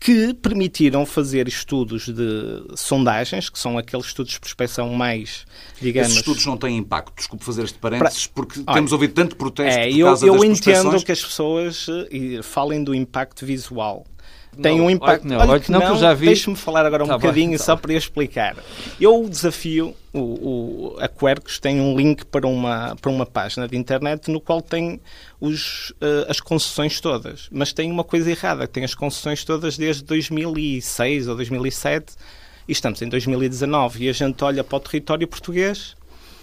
que 0.00 0.32
permitiram 0.32 1.04
fazer 1.04 1.48
estudos 1.48 2.08
de 2.08 2.62
sondagens, 2.76 3.48
que 3.48 3.58
são 3.58 3.76
aqueles 3.76 4.06
estudos 4.06 4.32
de 4.32 4.40
prospecção 4.40 4.92
mais, 4.94 5.44
digamos... 5.80 6.10
Esses 6.10 6.20
estudos 6.20 6.46
não 6.46 6.56
têm 6.56 6.76
impacto, 6.76 7.12
desculpe 7.16 7.44
fazer 7.44 7.64
este 7.64 7.78
parênteses, 7.78 8.26
porque 8.26 8.60
Olha, 8.60 8.74
temos 8.74 8.92
ouvido 8.92 9.14
tanto 9.14 9.34
protesto 9.36 9.78
é, 9.78 9.88
por 9.88 9.96
eu, 9.96 10.06
causa 10.06 10.26
eu 10.26 10.32
das 10.34 10.42
Eu 10.42 10.50
entendo 10.50 11.04
que 11.04 11.12
as 11.12 11.24
pessoas 11.24 11.86
eh, 12.12 12.42
falem 12.42 12.84
do 12.84 12.94
impacto 12.94 13.44
visual, 13.44 14.06
tem 14.60 14.78
não, 14.78 14.86
um 14.86 14.90
impacto. 14.90 15.26
Olha, 15.26 15.38
não, 15.38 15.52
olha 15.52 15.60
que 15.60 15.70
não, 15.70 15.80
não, 15.80 15.96
já 15.98 16.14
vi. 16.14 16.26
Deixe-me 16.26 16.56
falar 16.56 16.84
agora 16.84 17.04
um 17.04 17.08
tá 17.08 17.18
bocadinho 17.18 17.50
bem, 17.50 17.58
tá 17.58 17.64
só 17.64 17.76
para 17.76 17.94
explicar. 17.94 18.56
Eu 19.00 19.28
desafio 19.28 19.94
o, 20.12 20.18
o, 20.18 20.96
a 20.98 21.08
Quercus 21.08 21.58
tem 21.58 21.80
um 21.80 21.96
link 21.96 22.24
para 22.24 22.46
uma, 22.46 22.96
para 22.96 23.10
uma 23.10 23.26
página 23.26 23.68
de 23.68 23.76
internet 23.76 24.30
no 24.30 24.40
qual 24.40 24.60
tem 24.60 25.00
os, 25.40 25.90
uh, 26.02 26.28
as 26.28 26.40
concessões 26.40 27.00
todas. 27.00 27.48
Mas 27.50 27.72
tem 27.72 27.90
uma 27.90 28.04
coisa 28.04 28.30
errada, 28.30 28.66
tem 28.66 28.84
as 28.84 28.94
concessões 28.94 29.44
todas 29.44 29.76
desde 29.76 30.02
2006 30.04 31.28
ou 31.28 31.36
2007 31.36 32.14
e 32.66 32.72
estamos 32.72 33.00
em 33.02 33.08
2019 33.08 34.04
e 34.04 34.08
a 34.08 34.12
gente 34.12 34.42
olha 34.42 34.64
para 34.64 34.76
o 34.76 34.80
território 34.80 35.26
português 35.26 35.96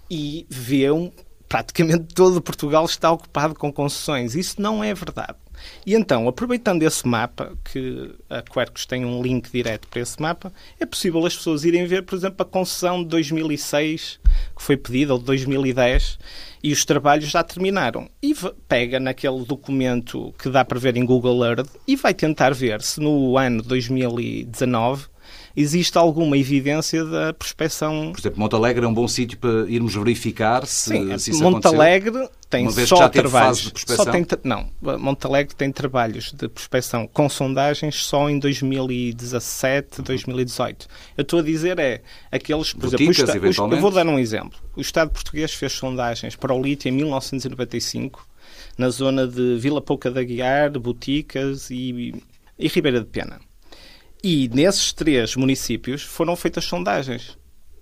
e 0.09 0.45
vê 0.49 0.89
um, 0.91 1.11
praticamente 1.47 2.05
todo 2.13 2.41
Portugal 2.41 2.85
está 2.85 3.11
ocupado 3.11 3.55
com 3.55 3.71
concessões. 3.71 4.35
Isso 4.35 4.61
não 4.61 4.83
é 4.83 4.93
verdade. 4.93 5.44
E 5.85 5.93
então, 5.93 6.27
aproveitando 6.27 6.83
esse 6.83 7.07
mapa, 7.07 7.57
que 7.63 8.13
a 8.29 8.41
Quercus 8.41 8.85
tem 8.85 9.05
um 9.05 9.21
link 9.21 9.51
direto 9.51 9.87
para 9.87 10.01
esse 10.01 10.21
mapa, 10.21 10.51
é 10.79 10.85
possível 10.85 11.25
as 11.25 11.35
pessoas 11.35 11.63
irem 11.63 11.85
ver, 11.85 12.03
por 12.03 12.15
exemplo, 12.15 12.37
a 12.39 12.45
concessão 12.45 13.03
de 13.03 13.09
2006 13.09 14.19
que 14.55 14.63
foi 14.63 14.77
pedida, 14.77 15.13
ou 15.13 15.19
de 15.19 15.25
2010, 15.25 16.17
e 16.63 16.71
os 16.71 16.83
trabalhos 16.85 17.29
já 17.29 17.43
terminaram. 17.43 18.09
E 18.21 18.35
pega 18.67 18.99
naquele 18.99 19.43
documento 19.45 20.33
que 20.37 20.49
dá 20.49 20.65
para 20.65 20.79
ver 20.79 20.97
em 20.97 21.05
Google 21.05 21.45
Earth 21.45 21.69
e 21.87 21.95
vai 21.95 22.13
tentar 22.13 22.53
ver 22.53 22.81
se 22.81 22.99
no 22.99 23.37
ano 23.37 23.61
2019 23.61 25.14
existe 25.55 25.97
alguma 25.97 26.37
evidência 26.37 27.03
da 27.05 27.33
prospecção. 27.33 28.11
Por 28.11 28.19
exemplo, 28.19 28.39
Montalegre 28.39 28.85
é 28.85 28.87
um 28.87 28.93
bom 28.93 29.07
sítio 29.07 29.37
para 29.37 29.65
irmos 29.69 29.95
verificar 29.95 30.65
se, 30.65 30.89
Sim, 30.89 31.17
se 31.17 31.31
isso 31.31 31.43
Montalegre 31.43 32.27
tem 32.49 32.69
só 32.85 33.07
trabalhos. 33.09 33.71
Só 33.87 34.05
tem, 34.05 34.25
não, 34.43 34.69
Montalegre 34.99 35.55
tem 35.55 35.71
trabalhos 35.71 36.31
de 36.31 36.47
prospecção 36.47 37.07
com 37.07 37.29
sondagens 37.29 37.95
só 37.95 38.29
em 38.29 38.39
2017, 38.39 40.01
2018. 40.01 40.87
Eu 41.17 41.21
estou 41.21 41.39
a 41.39 41.43
dizer 41.43 41.79
é 41.79 42.01
aqueles, 42.31 42.73
por 42.73 42.89
Boticas, 42.89 43.29
exemplo, 43.29 43.75
eu 43.75 43.81
vou 43.81 43.91
dar 43.91 44.05
um 44.07 44.19
exemplo. 44.19 44.59
O 44.75 44.81
Estado 44.81 45.11
português 45.11 45.53
fez 45.53 45.73
sondagens 45.73 46.35
para 46.35 46.53
o 46.53 46.61
lítio 46.61 46.89
em 46.89 46.91
1995 46.91 48.27
na 48.77 48.89
zona 48.89 49.27
de 49.27 49.57
Vila 49.57 49.81
Pouca 49.81 50.11
da 50.11 50.21
Guiar, 50.23 50.71
Boticas 50.71 51.69
e, 51.69 52.13
e 52.59 52.67
Ribeira 52.67 52.99
de 52.99 53.05
Pena. 53.05 53.39
E 54.27 54.49
nesses 54.51 54.91
três 54.91 55.35
municípios 55.35 56.01
foram 56.01 56.35
feitas 56.35 56.65
sondagens. 56.65 57.37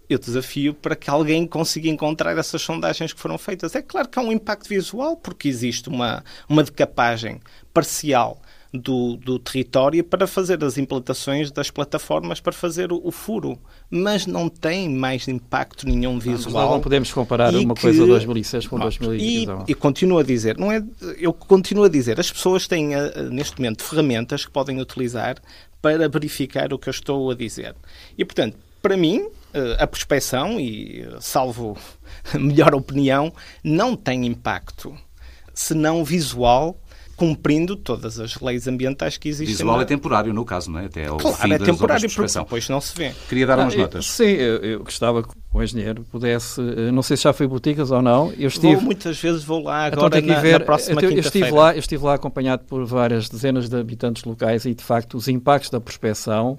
Eu 0.09 0.19
desafio 0.19 0.73
para 0.73 0.93
que 0.93 1.09
alguém 1.09 1.47
consiga 1.47 1.87
encontrar 1.87 2.37
essas 2.37 2.61
sondagens 2.61 3.13
que 3.13 3.19
foram 3.21 3.37
feitas. 3.37 3.73
É 3.75 3.81
claro 3.81 4.09
que 4.09 4.19
há 4.19 4.21
um 4.21 4.29
impacto 4.29 4.67
visual, 4.67 5.15
porque 5.15 5.47
existe 5.47 5.87
uma, 5.87 6.21
uma 6.49 6.61
decapagem 6.61 7.39
parcial 7.73 8.41
do, 8.73 9.15
do, 9.15 9.39
território 9.39 10.03
para 10.03 10.27
fazer 10.27 10.61
as 10.65 10.77
implantações 10.77 11.49
das 11.49 11.71
plataformas 11.71 12.41
para 12.41 12.51
fazer 12.51 12.91
o, 12.91 12.99
o 13.01 13.09
furo, 13.09 13.57
mas 13.89 14.25
não 14.25 14.49
tem 14.49 14.89
mais 14.89 15.29
impacto 15.29 15.87
nenhum 15.87 16.19
visual. 16.19 16.65
Não, 16.65 16.73
não 16.73 16.81
podemos 16.81 17.13
comparar 17.13 17.55
uma 17.55 17.73
que, 17.73 17.81
coisa 17.81 18.05
2006 18.05 18.67
com 18.67 18.79
2019. 18.79 19.63
E, 19.65 19.71
e 19.71 19.75
continuo 19.75 20.17
a 20.17 20.23
dizer, 20.23 20.57
não 20.57 20.69
é, 20.69 20.83
eu 21.17 21.31
continuo 21.31 21.85
a 21.85 21.89
dizer, 21.89 22.19
as 22.19 22.29
pessoas 22.29 22.67
têm 22.67 22.95
eh, 22.95 23.29
neste 23.31 23.57
momento 23.57 23.81
ferramentas 23.81 24.43
que 24.43 24.51
podem 24.51 24.81
utilizar 24.81 25.37
para 25.83 26.07
verificar 26.07 26.71
o 26.71 26.79
que 26.79 26.87
eu 26.87 26.91
estou 26.91 27.29
a 27.29 27.35
dizer. 27.35 27.75
E, 28.17 28.23
portanto, 28.23 28.57
para 28.81 28.95
mim, 28.95 29.27
eh, 29.53 29.75
a 29.77 29.85
prospecção, 29.85 30.57
e 30.57 31.05
salvo 31.19 31.77
melhor 32.33 32.73
opinião, 32.73 33.33
não 33.61 33.93
tem 33.93 34.25
impacto, 34.25 34.97
senão 35.53 36.05
visual, 36.05 36.79
cumprindo 37.15 37.75
todas 37.75 38.19
as 38.19 38.39
leis 38.39 38.67
ambientais 38.67 39.17
que 39.17 39.29
existem. 39.29 39.55
Visual 39.55 39.81
é 39.81 39.85
temporário, 39.85 40.33
no 40.33 40.43
caso, 40.43 40.71
não 40.71 40.79
é? 40.79 40.85
Até 40.85 41.05
ao 41.07 41.17
claro, 41.17 41.37
fim 41.37 41.53
é 41.53 41.59
temporário, 41.59 42.09
porque 42.09 42.33
depois 42.33 42.69
não 42.69 42.81
se 42.81 42.95
vê. 42.95 43.13
Queria 43.29 43.45
dar 43.45 43.59
umas 43.59 43.73
ah, 43.73 43.77
notas. 43.77 44.05
Sim, 44.05 44.23
eu, 44.23 44.57
eu 44.57 44.83
gostava 44.83 45.23
que 45.23 45.29
o 45.53 45.61
engenheiro 45.61 46.03
pudesse, 46.11 46.59
eh, 46.59 46.91
não 46.91 47.03
sei 47.03 47.15
se 47.15 47.23
já 47.23 47.33
foi 47.33 47.47
boticas 47.47 47.91
ou 47.91 48.01
não, 48.01 48.33
eu 48.37 48.47
estive... 48.47 48.75
Vou, 48.75 48.83
muitas 48.83 49.19
vezes 49.19 49.43
vou 49.43 49.63
lá 49.63 49.87
então 49.87 49.99
agora 49.99 50.19
então, 50.19 50.35
na, 50.35 50.41
ver, 50.41 50.59
na 50.59 50.65
próxima 50.65 51.01
eu, 51.01 51.11
eu 51.11 51.19
estive 51.19 51.51
lá 51.51 51.73
Eu 51.73 51.79
estive 51.79 52.03
lá 52.03 52.15
acompanhado 52.15 52.63
por 52.65 52.83
várias 52.85 53.29
dezenas 53.29 53.69
de 53.69 53.77
habitantes 53.77 54.23
locais 54.23 54.65
e, 54.65 54.73
de 54.73 54.83
facto, 54.83 55.15
os 55.15 55.27
impactos 55.27 55.69
da 55.69 55.79
prospecção 55.79 56.57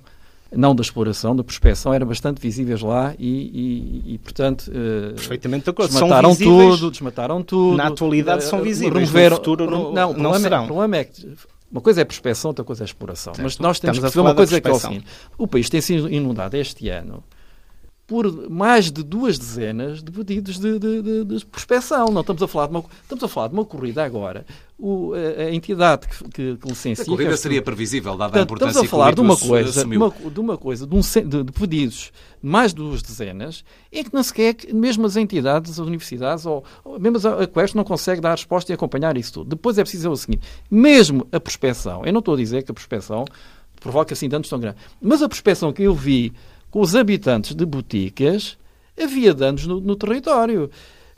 não 0.57 0.75
da 0.75 0.83
exploração, 0.83 1.35
da 1.35 1.45
prospecção, 1.45 1.93
eram 1.93 2.07
bastante 2.07 2.41
visíveis 2.41 2.81
lá 2.81 3.15
e, 3.19 3.29
e, 3.29 4.15
e 4.15 4.19
portanto, 4.19 4.69
uh, 4.69 5.15
Perfeitamente 5.15 5.65
de 5.65 5.71
acordo. 5.71 5.93
desmataram 5.93 6.31
visíveis, 6.31 6.75
tudo, 6.77 6.91
desmataram 6.91 7.43
tudo. 7.43 7.77
Na 7.77 7.87
atualidade 7.89 8.45
uh, 8.45 8.49
são 8.49 8.63
visíveis, 8.63 9.11
removeram, 9.11 9.37
no 9.37 9.37
futuro 9.37 9.71
não, 9.71 9.93
não, 9.93 10.11
o 10.11 10.15
problema, 10.15 10.39
serão. 10.41 10.65
O 10.65 10.67
problema 10.67 10.97
é 10.97 11.05
que 11.05 11.35
uma 11.71 11.81
coisa 11.81 12.01
é 12.01 12.05
prospecção, 12.05 12.51
outra 12.51 12.65
coisa 12.65 12.85
é 12.85 12.87
exploração. 12.87 13.35
Certo. 13.35 13.45
Mas 13.45 13.59
nós 13.59 13.81
temos 13.81 13.97
Estamos 13.97 14.13
perceber 14.13 14.29
uma 14.29 14.35
coisa 14.35 14.61
que 14.61 14.69
é 14.69 14.73
o 14.73 14.79
seguinte, 14.79 15.07
o 15.37 15.47
país 15.47 15.69
tem 15.69 15.81
sido 15.81 16.09
inundado 16.09 16.57
este 16.57 16.89
ano 16.89 17.25
por 18.07 18.51
mais 18.51 18.91
de 18.91 19.03
duas 19.03 19.39
dezenas 19.39 20.03
de 20.03 20.13
pedidos 20.13 20.59
de, 20.59 20.79
de, 20.79 21.03
de, 21.03 21.25
de 21.25 21.47
prospecção. 21.47 22.09
Não 22.11 22.21
estamos 22.21 22.43
a 22.43 22.49
falar 22.49 22.67
de 22.67 22.73
uma, 22.73 22.85
estamos 23.03 23.25
a 23.25 23.29
falar 23.29 23.49
de 23.49 23.55
uma 23.55 23.65
corrida 23.65 24.05
agora. 24.05 24.45
O, 24.79 25.13
a, 25.15 25.43
a, 25.45 25.55
entidade 25.55 26.07
que, 26.09 26.25
que, 26.25 26.57
que 26.57 26.69
licencia. 26.69 27.05
A 27.05 27.07
corrida 27.07 27.37
seria 27.37 27.63
previsível, 27.63 28.17
dada 28.17 28.39
a 28.41 28.43
importância 28.43 28.71
Estamos 28.71 28.89
a 28.89 28.91
falar 28.91 29.15
de 29.15 29.21
uma 29.21 29.37
coisa, 29.37 29.85
de 29.85 29.97
uma, 29.97 30.11
de 30.11 30.41
uma 30.41 30.59
coisa, 30.59 30.87
de, 30.87 30.95
um, 30.95 31.01
de, 31.01 31.45
de 31.45 31.53
pedidos 31.53 32.13
mais 32.43 32.75
de 32.75 32.77
duas 32.77 33.01
dezenas, 33.01 33.65
em 33.91 34.05
que 34.05 34.13
não 34.13 34.23
sequer, 34.23 34.57
mesmo 34.73 35.07
as 35.07 35.17
entidades, 35.17 35.71
as 35.71 35.79
universidades, 35.79 36.45
ou, 36.45 36.63
ou 36.85 37.01
mesmo 37.01 37.17
a 37.27 37.47
Quest 37.47 37.75
não 37.75 37.85
consegue 37.85 38.21
dar 38.21 38.33
resposta 38.33 38.71
e 38.71 38.75
acompanhar 38.75 39.17
isso 39.17 39.33
tudo. 39.33 39.51
Depois 39.51 39.79
é 39.79 39.83
preciso 39.83 40.11
o 40.11 40.17
seguinte: 40.17 40.43
mesmo 40.71 41.27
a 41.33 41.41
prospecção, 41.41 42.05
eu 42.05 42.13
não 42.13 42.19
estou 42.19 42.35
a 42.35 42.37
dizer 42.37 42.63
que 42.63 42.71
a 42.71 42.75
prospecção 42.75 43.25
provoca 43.81 44.13
assim 44.13 44.29
danos 44.29 44.49
tão 44.49 44.59
grandes, 44.59 44.83
mas 45.01 45.23
a 45.23 45.29
prospecção 45.29 45.73
que 45.73 45.83
eu 45.83 45.95
vi 45.95 46.33
com 46.75 46.81
os 46.81 46.97
habitantes 46.97 47.55
de 47.55 47.65
boticas, 47.65 48.59
havia 49.01 49.33
danos 49.33 49.65
no, 49.65 49.81
no, 49.81 49.95
território. 49.95 50.69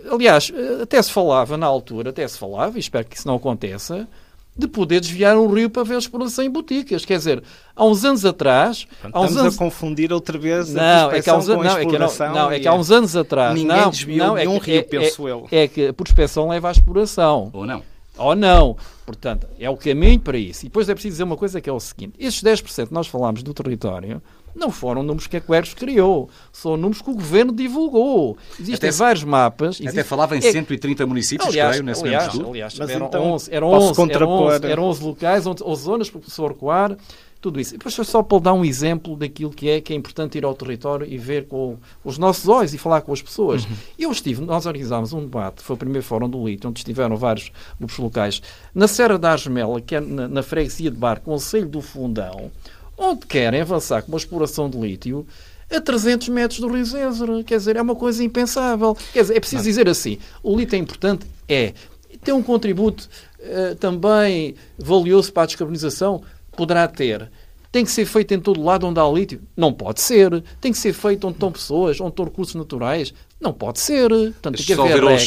Aliás, 0.07 0.53
até 0.83 1.01
se 1.01 1.11
falava 1.11 1.57
na 1.57 1.65
altura, 1.65 2.11
até 2.11 2.29
se 2.29 2.37
falava, 2.37 2.77
e 2.77 2.81
espero 2.81 3.07
que 3.07 3.17
isso 3.17 3.27
não 3.27 3.37
aconteça, 3.37 4.07
de 4.55 4.69
poder 4.69 5.01
desviar 5.01 5.35
um 5.39 5.51
rio 5.51 5.71
para 5.71 5.83
ver 5.83 5.95
a 5.95 5.99
exploração 5.99 6.45
em 6.45 6.51
boticas. 6.51 7.07
Quer 7.07 7.17
dizer, 7.17 7.43
há 7.75 7.87
uns 7.87 8.05
anos 8.05 8.27
atrás... 8.27 8.87
Há 9.03 9.07
uns 9.07 9.31
Estamos 9.31 9.37
anos... 9.39 9.55
a 9.55 9.59
confundir 9.59 10.13
outra 10.13 10.37
vez 10.37 10.75
não, 10.75 11.09
a 11.09 11.17
é 11.17 11.23
que 11.23 11.31
há 11.31 11.37
uns, 11.39 11.49
não, 11.49 11.63
é 11.63 11.87
que 11.87 11.99
não, 11.99 12.35
não, 12.35 12.53
é 12.53 12.61
que 12.61 12.69
há 12.69 12.75
uns 12.75 12.91
anos 12.91 13.17
atrás... 13.17 13.55
Ninguém 13.55 13.77
não, 13.79 13.89
desviou 13.89 14.27
não, 14.27 14.37
é 14.37 14.45
nenhum 14.45 14.61
que, 14.61 14.73
rio, 14.73 14.81
é, 14.81 14.83
penso 14.83 15.27
é, 15.27 15.31
eu. 15.31 15.49
É 15.51 15.67
que 15.67 15.87
a 15.87 15.95
prospecção 15.95 16.51
leva 16.51 16.69
à 16.69 16.73
exploração. 16.73 17.49
Ou 17.55 17.65
não. 17.65 17.83
Ou 18.19 18.35
não. 18.35 18.77
Portanto, 19.07 19.47
é 19.59 19.71
o 19.71 19.77
caminho 19.79 20.21
para 20.21 20.37
isso. 20.37 20.67
E 20.67 20.69
depois 20.69 20.87
é 20.91 20.93
preciso 20.93 21.15
dizer 21.15 21.25
uma 21.25 21.37
coisa 21.39 21.63
que 21.63 21.71
é 21.71 21.73
o 21.73 21.81
seguinte. 21.81 22.13
Estes 22.19 22.43
10% 22.43 22.89
que 22.89 22.93
nós 22.93 23.07
falámos 23.07 23.43
do 23.43 23.55
território 23.55 24.21
não 24.57 24.71
foram 24.71 25.03
números 25.03 25.27
que 25.27 25.37
a 25.37 25.41
Queros 25.41 25.75
criou, 25.75 26.29
são 26.53 26.77
números 26.77 27.03
que 27.03 27.11
o 27.11 27.15
governo 27.15 27.53
divulgou. 27.53 28.37
Existem 28.59 28.89
Até 28.89 28.91
vários 28.91 29.25
mapas. 29.25 29.81
Até 29.87 30.03
falava 30.03 30.35
em 30.37 30.39
é, 30.39 30.53
130 30.53 31.07
municípios, 31.07 31.49
aliás, 31.49 31.71
creio, 31.73 31.85
nesse 31.85 32.03
aliás, 32.03 32.25
mesmo 32.25 32.39
estudo. 32.41 32.51
aliás, 32.51 32.79
Mas 32.79 32.91
eram, 32.91 33.07
então, 33.07 33.33
11, 33.33 33.55
eram, 33.55 33.71
posso 33.71 33.87
11, 33.87 33.91
eram, 34.13 34.29
11, 34.31 34.49
contrapor- 34.49 34.71
eram 34.71 34.85
11 34.85 35.05
locais, 35.05 35.47
11, 35.47 35.63
11 35.65 35.83
zonas 35.83 36.11
para 36.11 36.19
o 36.19 36.21
professor 36.21 36.55
Coar, 36.55 36.97
tudo 37.41 37.61
isso. 37.61 37.75
E 37.75 37.79
depois 37.79 37.95
só 37.95 38.23
para 38.23 38.39
dar 38.41 38.53
um 38.55 38.65
exemplo 38.65 39.15
daquilo 39.17 39.51
que 39.51 39.69
é, 39.69 39.81
que 39.81 39.93
é 39.93 39.97
importante 39.97 40.37
ir 40.39 40.45
ao 40.45 40.55
território 40.55 41.07
e 41.07 41.17
ver 41.17 41.47
com 41.47 41.77
os 42.05 42.19
nossos 42.19 42.49
olhos 42.49 42.75
e 42.75 42.79
falar 42.79 43.03
com 43.03 43.13
as 43.13 43.23
pessoas. 43.23 43.65
Uhum. 43.65 43.71
Eu 43.99 44.11
estive, 44.11 44.41
nós 44.43 44.67
organizámos 44.67 45.13
um 45.13 45.21
debate, 45.21 45.63
foi 45.63 45.75
o 45.75 45.79
primeiro 45.79 46.03
fórum 46.05 46.29
do 46.29 46.45
Lito, 46.45 46.67
onde 46.69 46.81
estiveram 46.81 47.17
vários 47.17 47.53
grupos 47.79 47.99
locais, 47.99 48.43
na 48.75 48.89
Serra 48.89 49.19
da 49.19 49.33
Argemela, 49.33 49.81
que 49.81 49.95
é 49.95 50.01
na, 50.01 50.27
na 50.27 50.43
freguesia 50.43 50.91
de 50.91 50.97
Bar, 50.97 51.21
Conselho 51.21 51.69
do 51.69 51.81
Fundão, 51.81 52.51
onde 52.97 53.27
querem 53.27 53.61
avançar 53.61 54.03
com 54.03 54.09
uma 54.09 54.19
exploração 54.19 54.69
de 54.71 54.79
lítio 54.79 55.27
a 55.71 55.81
300 55.81 56.29
metros 56.29 56.61
do 56.61 56.69
Rio 56.69 56.85
Zézer. 56.85 57.45
Quer 57.45 57.59
dizer, 57.59 57.77
é 57.77 57.83
uma 57.83 57.97
coisa 57.97 58.23
impensável. 58.23 58.97
Quer 59.13 59.23
dizer, 59.23 59.37
é 59.37 59.41
preciso 59.41 59.65
dizer 59.65 59.89
assim, 59.89 60.19
o 60.43 60.57
lítio 60.57 60.77
é 60.77 60.79
importante? 60.79 61.27
É. 61.49 61.75
Tem 62.23 62.35
um 62.35 62.43
contributo 62.43 63.09
eh, 63.41 63.77
também 63.79 64.55
valioso 64.79 65.33
para 65.33 65.45
a 65.45 65.47
descarbonização? 65.47 66.23
Poderá 66.57 66.89
ter. 66.89 67.31
Tem 67.71 67.85
que 67.85 67.91
ser 67.91 68.07
feito 68.07 68.33
em 68.33 68.41
todo 68.41 68.63
lado 68.63 68.87
onde 68.87 68.99
há 68.99 69.07
lítio? 69.07 69.43
Não 69.57 69.73
pode 69.73 70.01
ser. 70.01 70.43
Tem 70.61 70.73
que 70.73 70.79
ser 70.79 70.93
feito 70.93 71.27
onde 71.27 71.37
estão 71.37 71.53
pessoas, 71.53 72.01
onde 72.01 72.11
estão 72.11 72.25
recursos 72.25 72.55
naturais? 72.55 73.13
Não 73.39 73.53
pode 73.53 73.81
ser. 73.81 74.09
Portanto, 74.09 74.57
tem 74.57 74.65
que 74.65 74.73
haver 74.73 75.05
regras. 75.05 75.27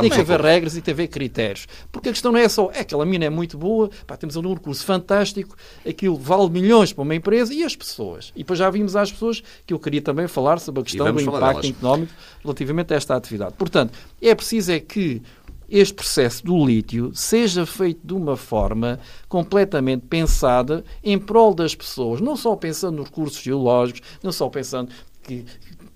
Tem 0.00 0.10
que 0.10 0.20
haver 0.20 0.40
regras 0.40 0.72
e 0.72 0.76
tem 0.76 0.84
que 0.84 0.90
haver 0.90 1.08
critérios. 1.08 1.66
Porque 1.90 2.08
a 2.08 2.12
questão 2.12 2.30
não 2.30 2.38
é 2.38 2.48
só, 2.48 2.70
é 2.72 2.80
aquela 2.80 3.04
mina 3.04 3.24
é 3.24 3.30
muito 3.30 3.58
boa, 3.58 3.90
pá, 4.06 4.16
temos 4.16 4.36
ali 4.36 4.46
um 4.46 4.54
recurso 4.54 4.84
fantástico, 4.84 5.56
aquilo 5.86 6.16
vale 6.16 6.48
milhões 6.50 6.92
para 6.92 7.02
uma 7.02 7.14
empresa 7.14 7.52
e 7.52 7.64
as 7.64 7.74
pessoas. 7.74 8.32
E 8.36 8.38
depois 8.38 8.58
já 8.58 8.70
vimos 8.70 8.94
às 8.94 9.10
pessoas 9.10 9.42
que 9.66 9.74
eu 9.74 9.78
queria 9.78 10.00
também 10.00 10.28
falar 10.28 10.60
sobre 10.60 10.82
a 10.82 10.84
questão 10.84 11.12
do 11.12 11.20
impacto 11.20 11.66
económico 11.66 12.12
relativamente 12.42 12.94
a 12.94 12.96
esta 12.96 13.16
atividade. 13.16 13.54
Portanto, 13.58 13.92
é 14.22 14.34
preciso 14.34 14.70
é 14.70 14.78
que 14.78 15.20
este 15.68 15.94
processo 15.94 16.44
do 16.44 16.64
lítio 16.64 17.10
seja 17.12 17.66
feito 17.66 18.00
de 18.02 18.14
uma 18.14 18.36
forma 18.36 18.98
completamente 19.28 20.06
pensada 20.06 20.82
em 21.04 21.18
prol 21.18 21.52
das 21.54 21.74
pessoas, 21.74 22.20
não 22.20 22.36
só 22.36 22.56
pensando 22.56 22.96
nos 22.96 23.08
recursos 23.08 23.42
geológicos, 23.42 24.00
não 24.22 24.32
só 24.32 24.48
pensando 24.48 24.90
que 25.22 25.44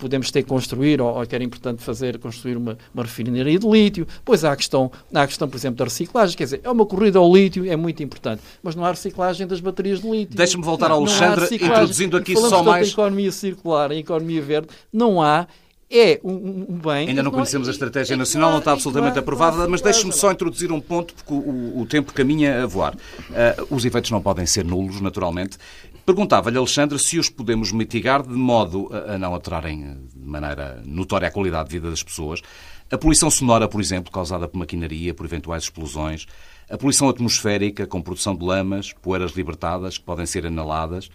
podemos 0.03 0.33
ter 0.33 0.43
que 0.43 0.49
construir, 0.49 1.01
ou, 1.01 1.17
ou 1.17 1.25
que 1.25 1.33
era 1.33 1.45
importante 1.45 1.81
fazer, 1.81 2.19
construir 2.19 2.57
uma, 2.57 2.77
uma 2.93 3.05
refinaria 3.05 3.57
de 3.57 3.69
lítio. 3.69 4.05
Pois 4.25 4.45
há 4.45 4.51
a, 4.51 4.57
questão, 4.57 4.91
há 5.15 5.23
a 5.23 5.27
questão, 5.29 5.49
por 5.49 5.57
exemplo, 5.57 5.77
da 5.77 5.85
reciclagem. 5.85 6.37
Quer 6.37 6.45
dizer, 6.45 6.61
é 6.65 6.71
uma 6.71 6.85
corrida 6.85 7.21
ao 7.21 7.33
lítio, 7.33 7.65
é 7.71 7.77
muito 7.77 8.03
importante, 8.03 8.43
mas 8.62 8.75
não 8.75 8.85
há 8.85 8.91
reciclagem 8.91 9.47
das 9.47 9.61
baterias 9.61 10.01
de 10.01 10.11
lítio. 10.11 10.37
Deixa-me 10.37 10.65
voltar 10.65 10.88
Não- 10.88 10.97
há 10.97 10.99
Alexandre, 10.99 11.55
introduzindo 11.55 12.17
aqui 12.17 12.37
só 12.37 12.65
mais- 12.65 12.88
em 12.88 12.91
economia 12.91 13.31
circular, 13.31 13.93
em 13.93 14.01
economia 14.01 14.43
verde, 14.43 14.69
não 14.93 15.23
há. 15.23 15.47
É 15.95 16.19
um, 16.25 16.65
bem. 16.83 17.11
Ainda 17.11 17.23
não 17.23 17.31
é- 17.31 17.35
conhecemos 17.35 17.69
a 17.69 17.71
é- 17.71 17.75
estratégia 17.75 18.15
é 18.15 18.17
nacional, 18.17 18.51
não 18.51 18.61
está 18.61 18.73
absolutamente 18.73 19.19
é 19.19 19.21
aprovada, 19.21 19.69
mas 19.69 19.83
deixe-me 19.83 20.11
só 20.11 20.33
introduzir 20.33 20.73
um 20.73 20.81
ponto, 20.81 21.12
porque 21.12 21.35
o, 21.35 21.81
o 21.81 21.87
tempo 21.87 22.15
caminha 22.15 22.62
a 22.62 22.67
voar. 22.67 22.97
Ah, 23.31 23.62
os 23.69 23.85
efeitos 23.85 24.11
não 24.11 24.23
podem 24.23 24.47
ser 24.47 24.65
nulos, 24.65 25.03
naturalmente. 25.03 25.59
Perguntava-lhe, 26.05 26.59
Alexandre, 26.59 26.99
se 26.99 27.19
os 27.19 27.31
podemos 27.31 27.71
mitigar 27.71 28.23
de 28.23 28.35
modo 28.35 28.88
a, 28.93 29.17
não 29.17 29.33
alterarem 29.35 29.99
de 30.12 30.19
maneira 30.19 30.83
notória 30.85 31.29
a 31.29 31.31
qualidade 31.31 31.69
de 31.69 31.77
vida 31.77 31.91
das 31.91 32.03
pessoas. 32.03 32.43
A 32.91 32.99
poluição 32.99 33.31
sonora, 33.31 33.69
por 33.69 33.81
exemplo, 33.81 34.12
causada 34.12 34.49
por 34.49 34.59
maquinaria, 34.59 35.15
por 35.15 35.25
eventuais 35.25 35.62
explosões. 35.62 36.27
A 36.69 36.77
poluição 36.77 37.09
atmosférica, 37.09 37.87
com 37.87 38.03
produção 38.03 38.35
de 38.35 38.45
lamas, 38.45 38.93
poeiras 39.01 39.33
libertadas, 39.33 39.97
que 39.97 40.05
podem 40.05 40.27
ser 40.27 40.45
inaladas. 40.45 41.09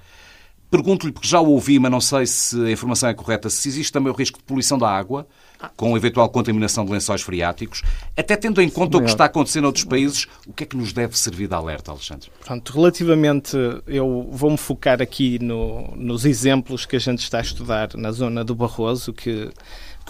Pergunto-lhe, 0.71 1.12
porque 1.12 1.28
já 1.28 1.39
o 1.39 1.50
ouvi, 1.50 1.80
mas 1.80 1.91
não 1.91 2.02
sei 2.02 2.26
se 2.26 2.60
a 2.65 2.71
informação 2.71 3.10
é 3.10 3.13
correta, 3.13 3.50
se 3.50 3.67
existe 3.67 3.91
também 3.91 4.12
o 4.12 4.15
risco 4.15 4.38
de 4.38 4.43
poluição 4.43 4.78
da 4.78 4.89
água, 4.89 5.28
com 5.76 5.98
eventual 5.98 6.30
contaminação 6.30 6.86
de 6.86 6.91
lençóis 6.91 7.22
freáticos, 7.22 7.82
até 8.15 8.36
tendo 8.36 8.62
em 8.62 8.70
conta 8.70 8.98
o 8.98 9.02
que 9.02 9.10
está 9.10 9.26
acontecendo 9.26 9.63
noutros 9.63 9.86
países, 9.86 10.28
o 10.46 10.54
que 10.54 10.63
é 10.63 10.67
que 10.67 10.78
nos 10.78 10.93
deve 10.93 11.17
servir 11.17 11.48
de 11.48 11.54
alerta, 11.56 11.91
Alexandre? 11.91 12.30
Pronto, 12.46 12.74
relativamente, 12.74 13.56
eu 13.88 14.28
vou-me 14.32 14.58
focar 14.58 15.02
aqui 15.02 15.39
no- 15.39 15.93
nos 15.96 16.26
exemplos 16.26 16.86
que 16.86 16.96
a 16.96 17.00
gente 17.00 17.20
está 17.24 17.39
a 17.39 17.41
estudar 17.41 17.89
na 17.96 18.12
zona 18.12 18.43
do 18.43 18.54
Barroso, 18.56 19.12
que 19.13 19.50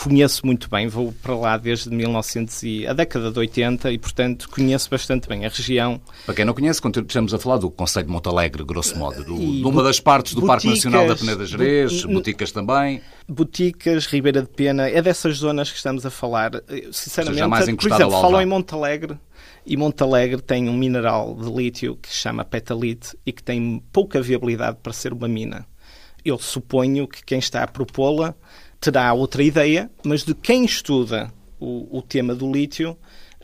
conheço 0.04 0.46
muito 0.46 0.70
bem, 0.70 0.88
vou 0.88 1.12
para 1.22 1.36
lá 1.36 1.58
desde 1.58 1.90
1900 1.90 2.64
e 2.64 2.88
a 2.88 2.94
década 2.94 3.32
de 3.32 3.40
80 3.40 3.92
e, 3.92 3.98
portanto, 3.98 4.50
conheço 4.50 4.90
bastante 4.90 5.28
bem 5.28 5.46
a 5.46 5.50
região. 5.50 6.00
Para 6.26 6.36
quem 6.36 6.46
não 6.46 6.54
conhece, 6.54 6.80
estamos 7.08 7.34
a 7.34 7.40
falar 7.40 7.58
do 7.58 7.70
Conselho 7.72 8.06
de 8.06 8.12
Montalegre, 8.12 8.64
grosso 8.64 8.98
modo, 8.98 9.24
do- 9.24 9.38
de 9.38 9.64
uma 9.66 9.84
das 9.84 10.00
partes 10.00 10.34
do 10.34 10.46
Parque 10.46 10.68
boticas, 10.68 10.86
Nacional 10.92 11.08
da 11.08 11.16
Peneda 11.16 11.46
Gerês, 11.46 12.04
boticas 12.06 12.52
também. 12.52 13.02
Boticas, 13.28 14.06
Ribeira 14.06 14.42
de 14.42 14.50
Pena, 14.50 14.88
é 14.90 15.02
dessas 15.02 15.38
zonas 15.38 15.70
que 15.70 15.78
estamos 15.78 16.06
a 16.06 16.10
falar. 16.10 16.52
Eu, 16.70 16.94
Sinceramente, 16.94 17.36
Seja 17.36 17.48
mais 17.48 17.66
por 17.66 17.88
exemplo, 17.92 18.12
falam 18.12 18.42
em 18.42 18.46
Montalegre 18.46 19.18
e 19.66 19.76
Montalegre 19.76 20.42
tem 20.42 20.70
um 20.70 20.74
mineral 20.78 21.36
de 21.36 21.50
lítio 21.52 21.98
que 22.02 22.08
se 22.08 22.16
chama 22.16 22.46
petalite 22.46 23.18
e 23.26 23.32
que 23.34 23.44
tem 23.44 23.84
pouca 23.92 24.22
viabilidade 24.22 24.78
para 24.82 24.94
ser 24.94 25.12
uma 25.12 25.28
mina. 25.28 25.66
Eu 26.24 26.38
suponho 26.40 27.08
que 27.08 27.24
quem 27.24 27.40
está 27.40 27.64
a 27.64 27.68
propô-la 27.68 28.34
terá 28.80 29.13
outra 29.13 29.44
ideia, 29.44 29.90
mas 30.04 30.24
de 30.24 30.34
quem 30.34 30.66
estuda 30.66 31.32
o, 31.60 31.98
o 31.98 32.02
tema 32.02 32.36
do 32.36 32.52
lítio, 32.52 32.98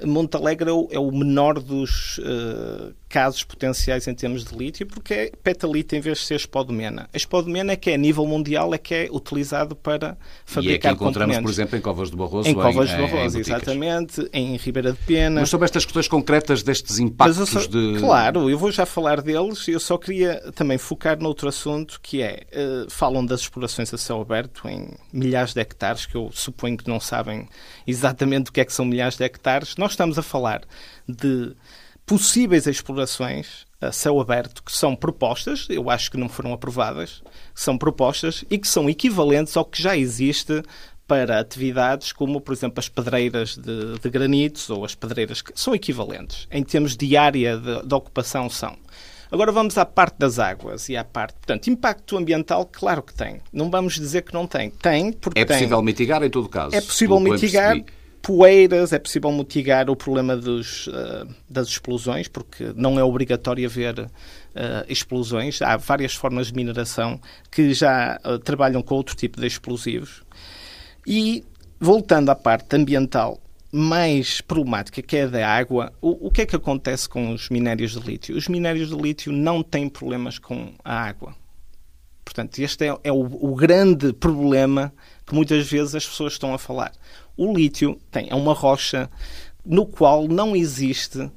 Montalegre 0.03 0.69
é 0.69 0.73
o, 0.73 0.87
é 0.91 1.11
menor 1.11 1.59
dos 1.59 2.19
eh, 2.23 2.93
casos 3.13 3.43
potenciais 3.43 4.07
em 4.07 4.15
termos 4.15 4.43
de 4.43 4.57
lítio, 4.57 4.87
porque 4.87 5.13
é 5.13 5.31
petalite 5.43 5.95
em 5.95 5.99
vez 5.99 6.17
de 6.17 6.25
ser 6.25 6.33
espodumena. 6.33 7.07
A 7.13 7.15
espodumena 7.15 7.73
é 7.73 7.75
que 7.75 7.91
é 7.91 7.93
a 7.93 7.97
nível 7.97 8.25
mundial, 8.25 8.73
é 8.73 8.79
que 8.79 8.91
é 8.91 9.07
utilizado 9.11 9.75
para 9.75 10.07
E 10.07 10.09
é 10.09 10.15
que 10.15 10.51
fabricar 10.51 10.93
encontramos, 10.93 11.37
por 11.37 11.51
exemplo, 11.51 11.77
em 11.77 11.81
Covas 11.81 12.09
do 12.09 12.17
Barroso. 12.17 12.49
Em 12.49 12.55
Covas 12.55 12.89
em, 12.89 12.95
do 12.95 13.03
em 13.03 13.05
Barroso, 13.05 13.37
boticas. 13.37 13.47
exatamente, 13.47 14.29
em 14.33 14.57
Ribeira 14.57 14.93
de 14.93 14.97
Pena. 14.97 15.41
Mas 15.41 15.49
sobre 15.49 15.65
estas 15.65 15.85
questões 15.85 16.07
concretas 16.07 16.63
destes 16.63 16.97
impactos 16.97 17.49
só- 17.49 17.67
de... 17.67 17.99
Claro, 17.99 18.49
eu 18.49 18.57
vou 18.57 18.71
já 18.71 18.83
falar 18.83 19.21
deles. 19.21 19.67
Eu 19.67 19.79
só 19.79 19.95
queria 19.95 20.41
também 20.55 20.79
focar 20.79 21.19
noutro 21.21 21.47
assunto 21.47 21.99
que 22.01 22.19
é, 22.19 22.47
eh, 22.51 22.87
falam 22.89 23.23
das 23.23 23.41
explorações 23.41 23.93
a 23.93 23.97
céu 23.99 24.21
aberto 24.21 24.67
em 24.67 24.89
milhares 25.11 25.53
de 25.53 25.61
hectares, 25.61 26.07
que 26.07 26.15
eu 26.15 26.31
suponho 26.33 26.75
que 26.75 26.89
não 26.89 26.99
sabem 26.99 27.47
exatamente 27.85 28.49
o 28.49 28.51
que 28.51 28.59
é 28.59 28.65
que 28.65 28.73
são 28.73 28.85
milhares 28.85 29.17
de 29.17 29.23
hectares. 29.23 29.75
Nós 29.77 29.91
estamos 29.91 30.17
a 30.17 30.23
falar 30.23 30.63
de 31.07 31.53
possíveis 32.05 32.67
explorações 32.67 33.65
a 33.81 33.91
céu 33.91 34.19
aberto 34.19 34.63
que 34.63 34.71
são 34.71 34.95
propostas, 34.95 35.67
eu 35.69 35.89
acho 35.89 36.09
que 36.09 36.17
não 36.17 36.29
foram 36.29 36.53
aprovadas, 36.53 37.21
são 37.53 37.77
propostas 37.77 38.45
e 38.49 38.57
que 38.57 38.67
são 38.67 38.89
equivalentes 38.89 39.57
ao 39.57 39.65
que 39.65 39.81
já 39.81 39.97
existe 39.97 40.63
para 41.05 41.39
atividades 41.39 42.13
como, 42.13 42.39
por 42.39 42.53
exemplo, 42.53 42.79
as 42.79 42.87
pedreiras 42.87 43.57
de, 43.57 43.99
de 43.99 44.09
granitos 44.09 44.69
ou 44.69 44.85
as 44.85 44.95
pedreiras 44.95 45.41
que 45.41 45.51
são 45.53 45.75
equivalentes. 45.75 46.47
Em 46.49 46.63
termos 46.63 46.95
de 46.95 47.17
área 47.17 47.57
de, 47.57 47.85
de 47.85 47.93
ocupação, 47.93 48.49
são. 48.49 48.77
Agora 49.29 49.51
vamos 49.51 49.77
à 49.77 49.85
parte 49.85 50.15
das 50.17 50.39
águas 50.39 50.87
e 50.89 50.95
à 50.95 51.03
parte. 51.03 51.33
Portanto, 51.33 51.67
impacto 51.67 52.15
ambiental, 52.15 52.69
claro 52.71 53.01
que 53.01 53.13
tem. 53.13 53.41
Não 53.51 53.69
vamos 53.69 53.95
dizer 53.95 54.21
que 54.21 54.33
não 54.33 54.45
tem. 54.47 54.69
Tem, 54.69 55.11
porque 55.11 55.39
É 55.39 55.43
tem. 55.43 55.57
possível 55.57 55.81
mitigar 55.81 56.23
em 56.23 56.29
todo 56.29 56.47
caso. 56.47 56.75
É 56.75 56.79
possível 56.81 57.19
mitigar. 57.19 57.73
percebi. 57.73 58.02
Poeiras, 58.23 58.93
é 58.93 58.99
possível 58.99 59.29
mitigar 59.33 59.89
o 59.89 59.97
problema 59.97 60.37
dos, 60.37 60.87
uh, 60.87 61.27
das 61.47 61.67
explosões, 61.67 62.29
porque 62.29 62.71
não 62.73 62.97
é 62.97 63.03
obrigatório 63.03 63.67
haver 63.67 63.99
uh, 63.99 64.09
explosões. 64.87 65.61
Há 65.61 65.75
várias 65.75 66.15
formas 66.15 66.47
de 66.47 66.53
mineração 66.53 67.19
que 67.51 67.73
já 67.73 68.17
uh, 68.25 68.39
trabalham 68.39 68.81
com 68.81 68.95
outro 68.95 69.13
tipo 69.13 69.41
de 69.41 69.45
explosivos. 69.45 70.23
E, 71.05 71.43
voltando 71.77 72.29
à 72.29 72.35
parte 72.35 72.73
ambiental 72.77 73.41
mais 73.69 74.39
problemática, 74.39 75.01
que 75.01 75.17
é 75.17 75.23
a 75.23 75.27
da 75.27 75.49
água, 75.49 75.91
o, 76.01 76.27
o 76.27 76.31
que 76.31 76.43
é 76.43 76.45
que 76.45 76.55
acontece 76.55 77.09
com 77.09 77.33
os 77.33 77.49
minérios 77.49 77.91
de 77.91 77.99
lítio? 77.99 78.37
Os 78.37 78.47
minérios 78.47 78.87
de 78.89 78.95
lítio 78.95 79.33
não 79.33 79.61
têm 79.61 79.89
problemas 79.89 80.39
com 80.39 80.73
a 80.85 80.95
água. 80.95 81.35
Portanto, 82.23 82.57
este 82.59 82.85
é, 82.85 82.97
é 83.03 83.11
o, 83.11 83.19
o 83.19 83.53
grande 83.53 84.13
problema 84.13 84.93
que 85.25 85.35
muitas 85.35 85.69
vezes 85.69 85.93
as 85.93 86.07
pessoas 86.07 86.33
estão 86.33 86.53
a 86.53 86.57
falar 86.57 86.93
o 87.37 87.53
lítio 87.53 87.99
tem, 88.11 88.29
é 88.29 88.35
uma 88.35 88.53
rocha 88.53 89.09
no 89.65 89.85
qual 89.85 90.27
não 90.27 90.55
existe 90.55 91.31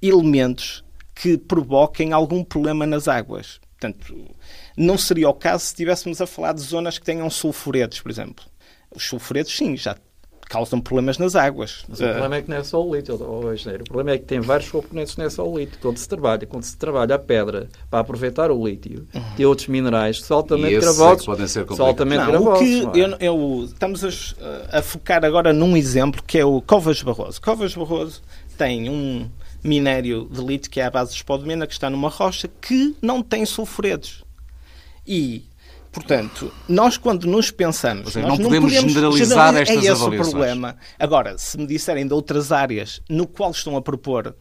elementos 0.00 0.84
que 1.14 1.38
provoquem 1.38 2.12
algum 2.12 2.44
problema 2.44 2.86
nas 2.86 3.08
águas. 3.08 3.60
Portanto, 3.78 4.34
não 4.76 4.96
seria 4.96 5.28
o 5.28 5.34
caso 5.34 5.64
se 5.64 5.72
estivéssemos 5.72 6.20
a 6.20 6.26
falar 6.26 6.52
de 6.52 6.62
zonas 6.62 6.98
que 6.98 7.04
tenham 7.04 7.28
sulfuretos, 7.28 8.00
por 8.00 8.10
exemplo. 8.10 8.44
Os 8.94 9.04
sulfuretos, 9.04 9.56
sim, 9.56 9.76
já 9.76 9.96
causam 10.48 10.80
problemas 10.80 11.18
nas 11.18 11.34
águas. 11.34 11.84
Mas 11.88 12.00
o 12.00 12.04
problema 12.04 12.36
é 12.36 12.42
que 12.42 12.50
não 12.50 12.56
é 12.56 12.64
só 12.64 12.84
o 12.84 12.94
lítio, 12.94 13.18
oh, 13.20 13.52
engenheiro. 13.52 13.82
O 13.82 13.86
problema 13.86 14.12
é 14.12 14.18
que 14.18 14.24
tem 14.24 14.40
vários 14.40 14.70
componentes, 14.70 15.16
não 15.16 15.24
é 15.24 15.30
só 15.30 15.48
o 15.48 15.58
lítio. 15.58 15.78
Quando 15.80 15.96
se 15.96 16.08
trabalha, 16.08 16.46
quando 16.46 16.62
se 16.64 16.76
trabalha 16.76 17.14
a 17.14 17.18
pedra 17.18 17.68
para 17.90 18.00
aproveitar 18.00 18.50
o 18.50 18.66
lítio, 18.66 19.06
uhum. 19.14 19.22
tem 19.36 19.46
outros 19.46 19.68
minerais 19.68 20.18
que 20.18 20.26
são 20.26 20.36
altamente 20.38 20.78
gravosos. 20.78 21.22
É 21.22 21.26
podem 21.26 21.46
ser 21.46 21.66
são 21.74 21.86
altamente 21.86 22.22
não, 22.22 22.30
gravosos. 22.30 22.84
O 22.84 22.90
que 22.90 23.00
é? 23.00 23.04
eu, 23.04 23.16
eu, 23.20 23.64
estamos 23.64 24.04
a, 24.70 24.78
a, 24.78 24.82
focar 24.82 25.24
agora 25.24 25.52
num 25.52 25.76
exemplo 25.76 26.22
que 26.26 26.38
é 26.38 26.44
o 26.44 26.60
Covas 26.60 27.02
Barroso. 27.02 27.40
Covas 27.40 27.74
Barroso 27.74 28.22
tem 28.56 28.88
um 28.88 29.28
minério 29.62 30.28
de 30.30 30.40
lítio 30.42 30.70
que 30.70 30.80
é 30.80 30.84
a 30.84 30.90
base 30.90 31.10
de 31.10 31.16
espodumena 31.16 31.66
que 31.66 31.72
está 31.72 31.88
numa 31.88 32.08
rocha 32.08 32.48
que 32.60 32.94
não 33.00 33.22
tem 33.22 33.46
sulfuretos. 33.46 34.24
E 35.06 35.44
Portanto, 35.94 36.52
nós 36.68 36.96
quando 36.98 37.24
nos 37.28 37.52
pensamos, 37.52 38.12
seja, 38.12 38.26
não, 38.26 38.36
podemos 38.36 38.52
não, 38.52 38.60
podemos 38.62 38.92
generalizar 38.92 39.56
estas 39.56 39.76
é 39.76 39.78
esse 39.78 39.88
avaliações. 39.90 40.28
o 40.28 40.30
problema. 40.30 40.76
Agora, 40.98 41.38
se 41.38 41.56
me 41.56 41.66
disserem 41.66 42.04
de 42.04 42.12
outras 42.12 42.50
áreas 42.50 43.00
no 43.08 43.28
qual 43.28 43.52
estão 43.52 43.76
a 43.76 43.80
propor, 43.80 44.34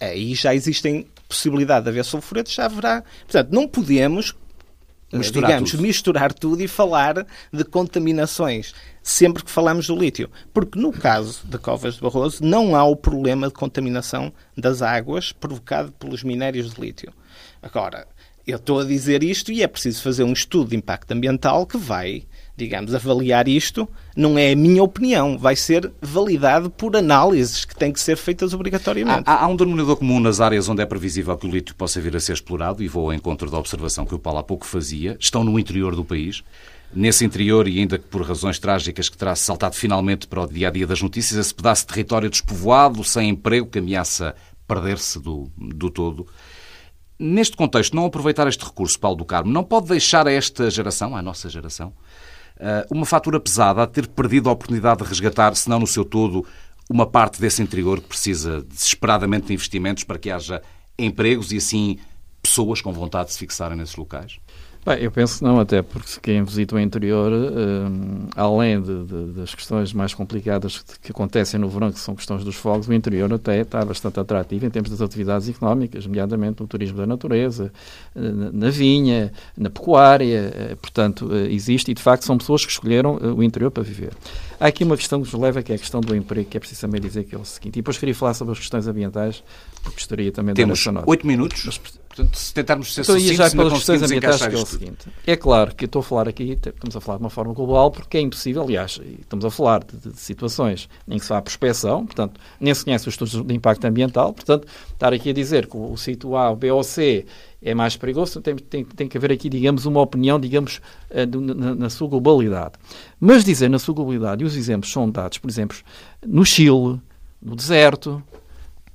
aí 0.00 0.32
já 0.34 0.54
existem 0.54 1.06
possibilidade 1.28 1.84
de 1.84 1.90
haver 1.90 2.04
sulfuretos, 2.04 2.52
já 2.52 2.66
haverá. 2.66 3.02
Portanto, 3.24 3.50
não 3.50 3.66
podemos 3.66 4.34
eh, 5.12 5.18
misturar 5.18 5.50
digamos, 5.50 5.70
tudo. 5.72 5.82
misturar 5.82 6.32
tudo 6.32 6.62
e 6.62 6.68
falar 6.68 7.26
de 7.52 7.64
contaminações 7.64 8.72
sempre 9.02 9.42
que 9.42 9.50
falamos 9.50 9.88
do 9.88 9.96
lítio. 9.96 10.30
Porque 10.54 10.78
no 10.78 10.92
caso 10.92 11.40
de 11.44 11.58
Covas 11.58 11.94
de 11.94 12.00
Barroso 12.00 12.44
não 12.44 12.76
há 12.76 12.84
o 12.84 12.94
problema 12.94 13.48
de 13.48 13.54
contaminação 13.54 14.32
das 14.56 14.82
águas 14.82 15.32
provocado 15.32 15.90
pelos 15.92 16.22
minérios 16.22 16.72
de 16.72 16.80
lítio. 16.80 17.12
Agora, 17.60 18.06
eu 18.46 18.56
estou 18.56 18.80
a 18.80 18.84
dizer 18.84 19.22
isto 19.22 19.52
e 19.52 19.62
é 19.62 19.66
preciso 19.66 20.02
fazer 20.02 20.24
um 20.24 20.32
estudo 20.32 20.70
de 20.70 20.76
impacto 20.76 21.12
ambiental 21.12 21.64
que 21.64 21.76
vai, 21.76 22.24
digamos, 22.56 22.94
avaliar 22.94 23.46
isto. 23.46 23.88
Não 24.16 24.36
é 24.36 24.52
a 24.52 24.56
minha 24.56 24.82
opinião, 24.82 25.38
vai 25.38 25.54
ser 25.54 25.92
validado 26.00 26.68
por 26.70 26.96
análises 26.96 27.64
que 27.64 27.76
têm 27.76 27.92
que 27.92 28.00
ser 28.00 28.16
feitas 28.16 28.52
obrigatoriamente. 28.52 29.22
Há, 29.26 29.44
há 29.44 29.46
um 29.46 29.56
denominador 29.56 29.96
comum 29.96 30.18
nas 30.18 30.40
áreas 30.40 30.68
onde 30.68 30.82
é 30.82 30.86
previsível 30.86 31.36
que 31.36 31.46
o 31.46 31.50
lítio 31.50 31.74
possa 31.74 32.00
vir 32.00 32.16
a 32.16 32.20
ser 32.20 32.32
explorado, 32.32 32.82
e 32.82 32.88
vou 32.88 33.06
ao 33.06 33.14
encontro 33.14 33.50
da 33.50 33.58
observação 33.58 34.04
que 34.04 34.14
o 34.14 34.18
Paulo 34.18 34.40
há 34.40 34.42
pouco 34.42 34.66
fazia. 34.66 35.16
Estão 35.20 35.44
no 35.44 35.58
interior 35.58 35.94
do 35.94 36.04
país. 36.04 36.42
Nesse 36.94 37.24
interior, 37.24 37.66
e 37.66 37.78
ainda 37.78 37.98
que 37.98 38.04
por 38.04 38.20
razões 38.22 38.58
trágicas 38.58 39.08
que 39.08 39.16
terá 39.16 39.34
saltado 39.34 39.74
finalmente 39.74 40.26
para 40.26 40.42
o 40.42 40.46
dia 40.46 40.68
a 40.68 40.70
dia 40.70 40.86
das 40.86 41.00
notícias, 41.00 41.38
esse 41.38 41.54
pedaço 41.54 41.82
de 41.82 41.88
território 41.88 42.28
despovoado, 42.28 43.02
sem 43.02 43.30
emprego, 43.30 43.66
que 43.66 43.78
ameaça 43.78 44.34
perder-se 44.68 45.18
do, 45.18 45.50
do 45.56 45.90
todo. 45.90 46.26
Neste 47.18 47.56
contexto, 47.56 47.94
não 47.94 48.06
aproveitar 48.06 48.48
este 48.48 48.64
recurso, 48.64 48.98
Paulo 48.98 49.16
do 49.16 49.24
Carmo, 49.24 49.52
não 49.52 49.62
pode 49.62 49.88
deixar 49.88 50.26
a 50.26 50.32
esta 50.32 50.70
geração, 50.70 51.14
à 51.16 51.22
nossa 51.22 51.48
geração, 51.48 51.92
eh, 52.58 52.86
uma 52.90 53.06
fatura 53.06 53.38
pesada 53.38 53.82
a 53.82 53.86
ter 53.86 54.06
perdido 54.08 54.48
a 54.48 54.52
oportunidade 54.52 55.02
de 55.02 55.08
resgatar, 55.08 55.54
se 55.54 55.68
não 55.68 55.78
no 55.78 55.86
seu 55.86 56.04
todo, 56.04 56.46
uma 56.90 57.06
parte 57.06 57.40
desse 57.40 57.62
interior 57.62 58.00
que 58.00 58.08
precisa 58.08 58.62
desesperadamente 58.62 59.46
de 59.46 59.54
investimentos 59.54 60.04
para 60.04 60.18
que 60.18 60.30
haja 60.30 60.62
empregos 60.98 61.52
e 61.52 61.56
assim 61.56 61.98
pessoas 62.42 62.80
com 62.80 62.92
vontade 62.92 63.28
de 63.28 63.34
se 63.34 63.38
fixarem 63.38 63.76
nesses 63.76 63.96
locais? 63.96 64.38
Bem, 64.84 64.98
eu 64.98 65.12
penso 65.12 65.38
que 65.38 65.44
não, 65.44 65.60
até 65.60 65.80
porque 65.80 66.18
quem 66.20 66.42
visita 66.42 66.74
o 66.74 66.80
interior, 66.80 67.30
um, 67.32 68.26
além 68.34 68.82
de, 68.82 69.04
de, 69.04 69.24
das 69.34 69.54
questões 69.54 69.92
mais 69.92 70.12
complicadas 70.12 70.84
que 71.00 71.12
acontecem 71.12 71.60
no 71.60 71.68
verão, 71.68 71.92
que 71.92 72.00
são 72.00 72.16
questões 72.16 72.42
dos 72.42 72.56
fogos, 72.56 72.88
o 72.88 72.92
interior 72.92 73.32
até 73.32 73.60
está 73.60 73.84
bastante 73.84 74.18
atrativo 74.18 74.66
em 74.66 74.70
termos 74.70 74.90
das 74.90 75.00
atividades 75.00 75.48
económicas, 75.48 76.04
nomeadamente 76.04 76.60
no 76.60 76.66
turismo 76.66 76.98
da 76.98 77.06
natureza, 77.06 77.72
eh, 78.16 78.20
na, 78.20 78.50
na 78.50 78.70
vinha, 78.70 79.32
na 79.56 79.70
pecuária, 79.70 80.52
eh, 80.52 80.74
portanto, 80.74 81.30
eh, 81.32 81.52
existe 81.52 81.92
e 81.92 81.94
de 81.94 82.02
facto 82.02 82.24
são 82.24 82.36
pessoas 82.36 82.66
que 82.66 82.72
escolheram 82.72 83.14
o 83.36 83.40
interior 83.40 83.70
para 83.70 83.84
viver. 83.84 84.12
Há 84.58 84.66
aqui 84.66 84.82
uma 84.82 84.96
questão 84.96 85.22
que 85.22 85.32
nos 85.32 85.40
leva, 85.40 85.62
que 85.62 85.70
é 85.70 85.76
a 85.76 85.78
questão 85.78 86.00
do 86.00 86.14
emprego, 86.16 86.48
que 86.50 86.56
é 86.56 86.60
preciso 86.60 86.80
também 86.80 87.00
dizer 87.00 87.22
que 87.22 87.36
é 87.36 87.38
o 87.38 87.44
seguinte, 87.44 87.76
e 87.76 87.82
depois 87.82 87.98
queria 87.98 88.16
falar 88.16 88.34
sobre 88.34 88.50
as 88.50 88.58
questões 88.58 88.88
ambientais, 88.88 89.44
porque 89.80 89.94
gostaria 89.96 90.32
também 90.32 90.54
Temos 90.54 90.76
de 90.76 90.84
Temos 90.84 91.04
oito 91.06 91.24
minutos. 91.24 91.62
Mas, 91.66 91.80
Portanto, 92.14 92.38
se 92.38 92.52
tentarmos 92.52 92.92
ser 92.92 93.00
então, 93.00 93.14
sucintos, 93.14 93.36
já 93.38 93.50
pelas 93.50 93.72
questões 93.72 94.02
ambientais, 94.02 94.46
que 94.46 94.54
é 94.54 94.58
o 94.58 94.66
seguinte. 94.66 95.06
É 95.26 95.34
claro 95.34 95.74
que 95.74 95.84
eu 95.84 95.86
estou 95.86 96.00
a 96.00 96.02
falar 96.02 96.28
aqui, 96.28 96.58
estamos 96.62 96.94
a 96.94 97.00
falar 97.00 97.16
de 97.16 97.24
uma 97.24 97.30
forma 97.30 97.54
global, 97.54 97.90
porque 97.90 98.18
é 98.18 98.20
impossível, 98.20 98.62
aliás, 98.62 99.00
estamos 99.18 99.46
a 99.46 99.50
falar 99.50 99.82
de, 99.82 100.10
de 100.10 100.20
situações 100.20 100.90
em 101.08 101.18
que 101.18 101.24
se 101.24 101.32
há 101.32 101.40
prospecção, 101.40 102.04
portanto, 102.04 102.38
nem 102.60 102.74
se 102.74 102.84
conhece 102.84 103.08
os 103.08 103.14
estudos 103.14 103.42
de 103.46 103.54
impacto 103.54 103.86
ambiental, 103.86 104.34
portanto, 104.34 104.68
estar 104.92 105.10
aqui 105.10 105.30
a 105.30 105.32
dizer 105.32 105.66
que 105.66 105.74
o, 105.74 105.96
sítio 105.96 106.36
A, 106.36 106.50
o 106.50 106.56
B 106.56 106.70
ou 106.70 106.84
C 106.84 107.24
é 107.62 107.74
mais 107.74 107.96
perigoso, 107.96 108.42
tem, 108.42 108.56
tem, 108.56 108.84
tem 108.84 109.08
que 109.08 109.16
haver 109.16 109.32
aqui, 109.32 109.48
digamos, 109.48 109.86
uma 109.86 110.02
opinião, 110.02 110.38
digamos, 110.38 110.82
eh, 111.08 111.24
na, 111.24 111.74
na, 111.74 111.88
sua 111.88 112.08
globalidade. 112.08 112.74
Mas 113.18 113.42
dizer 113.42 113.70
na 113.70 113.78
sua 113.78 113.94
globalidade, 113.94 114.42
e 114.42 114.46
os 114.46 114.54
exemplos 114.54 114.92
são 114.92 115.08
dados, 115.08 115.38
por 115.38 115.48
exemplo, 115.48 115.78
no 116.26 116.44
Chile, 116.44 117.00
no 117.40 117.56
deserto, 117.56 118.22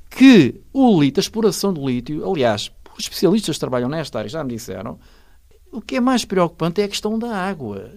que 0.09 0.55
o 0.73 0.99
lítio, 0.99 1.19
a 1.19 1.21
exploração 1.21 1.73
do 1.73 1.87
lítio, 1.87 2.29
aliás, 2.29 2.71
os 2.97 3.03
especialistas 3.03 3.55
que 3.55 3.59
trabalham 3.59 3.89
nesta 3.89 4.19
área 4.19 4.29
já 4.29 4.43
me 4.43 4.53
disseram, 4.53 4.99
o 5.71 5.81
que 5.81 5.97
é 5.97 5.99
mais 5.99 6.25
preocupante 6.25 6.81
é 6.81 6.85
a 6.85 6.87
questão 6.87 7.19
da 7.19 7.35
água. 7.35 7.91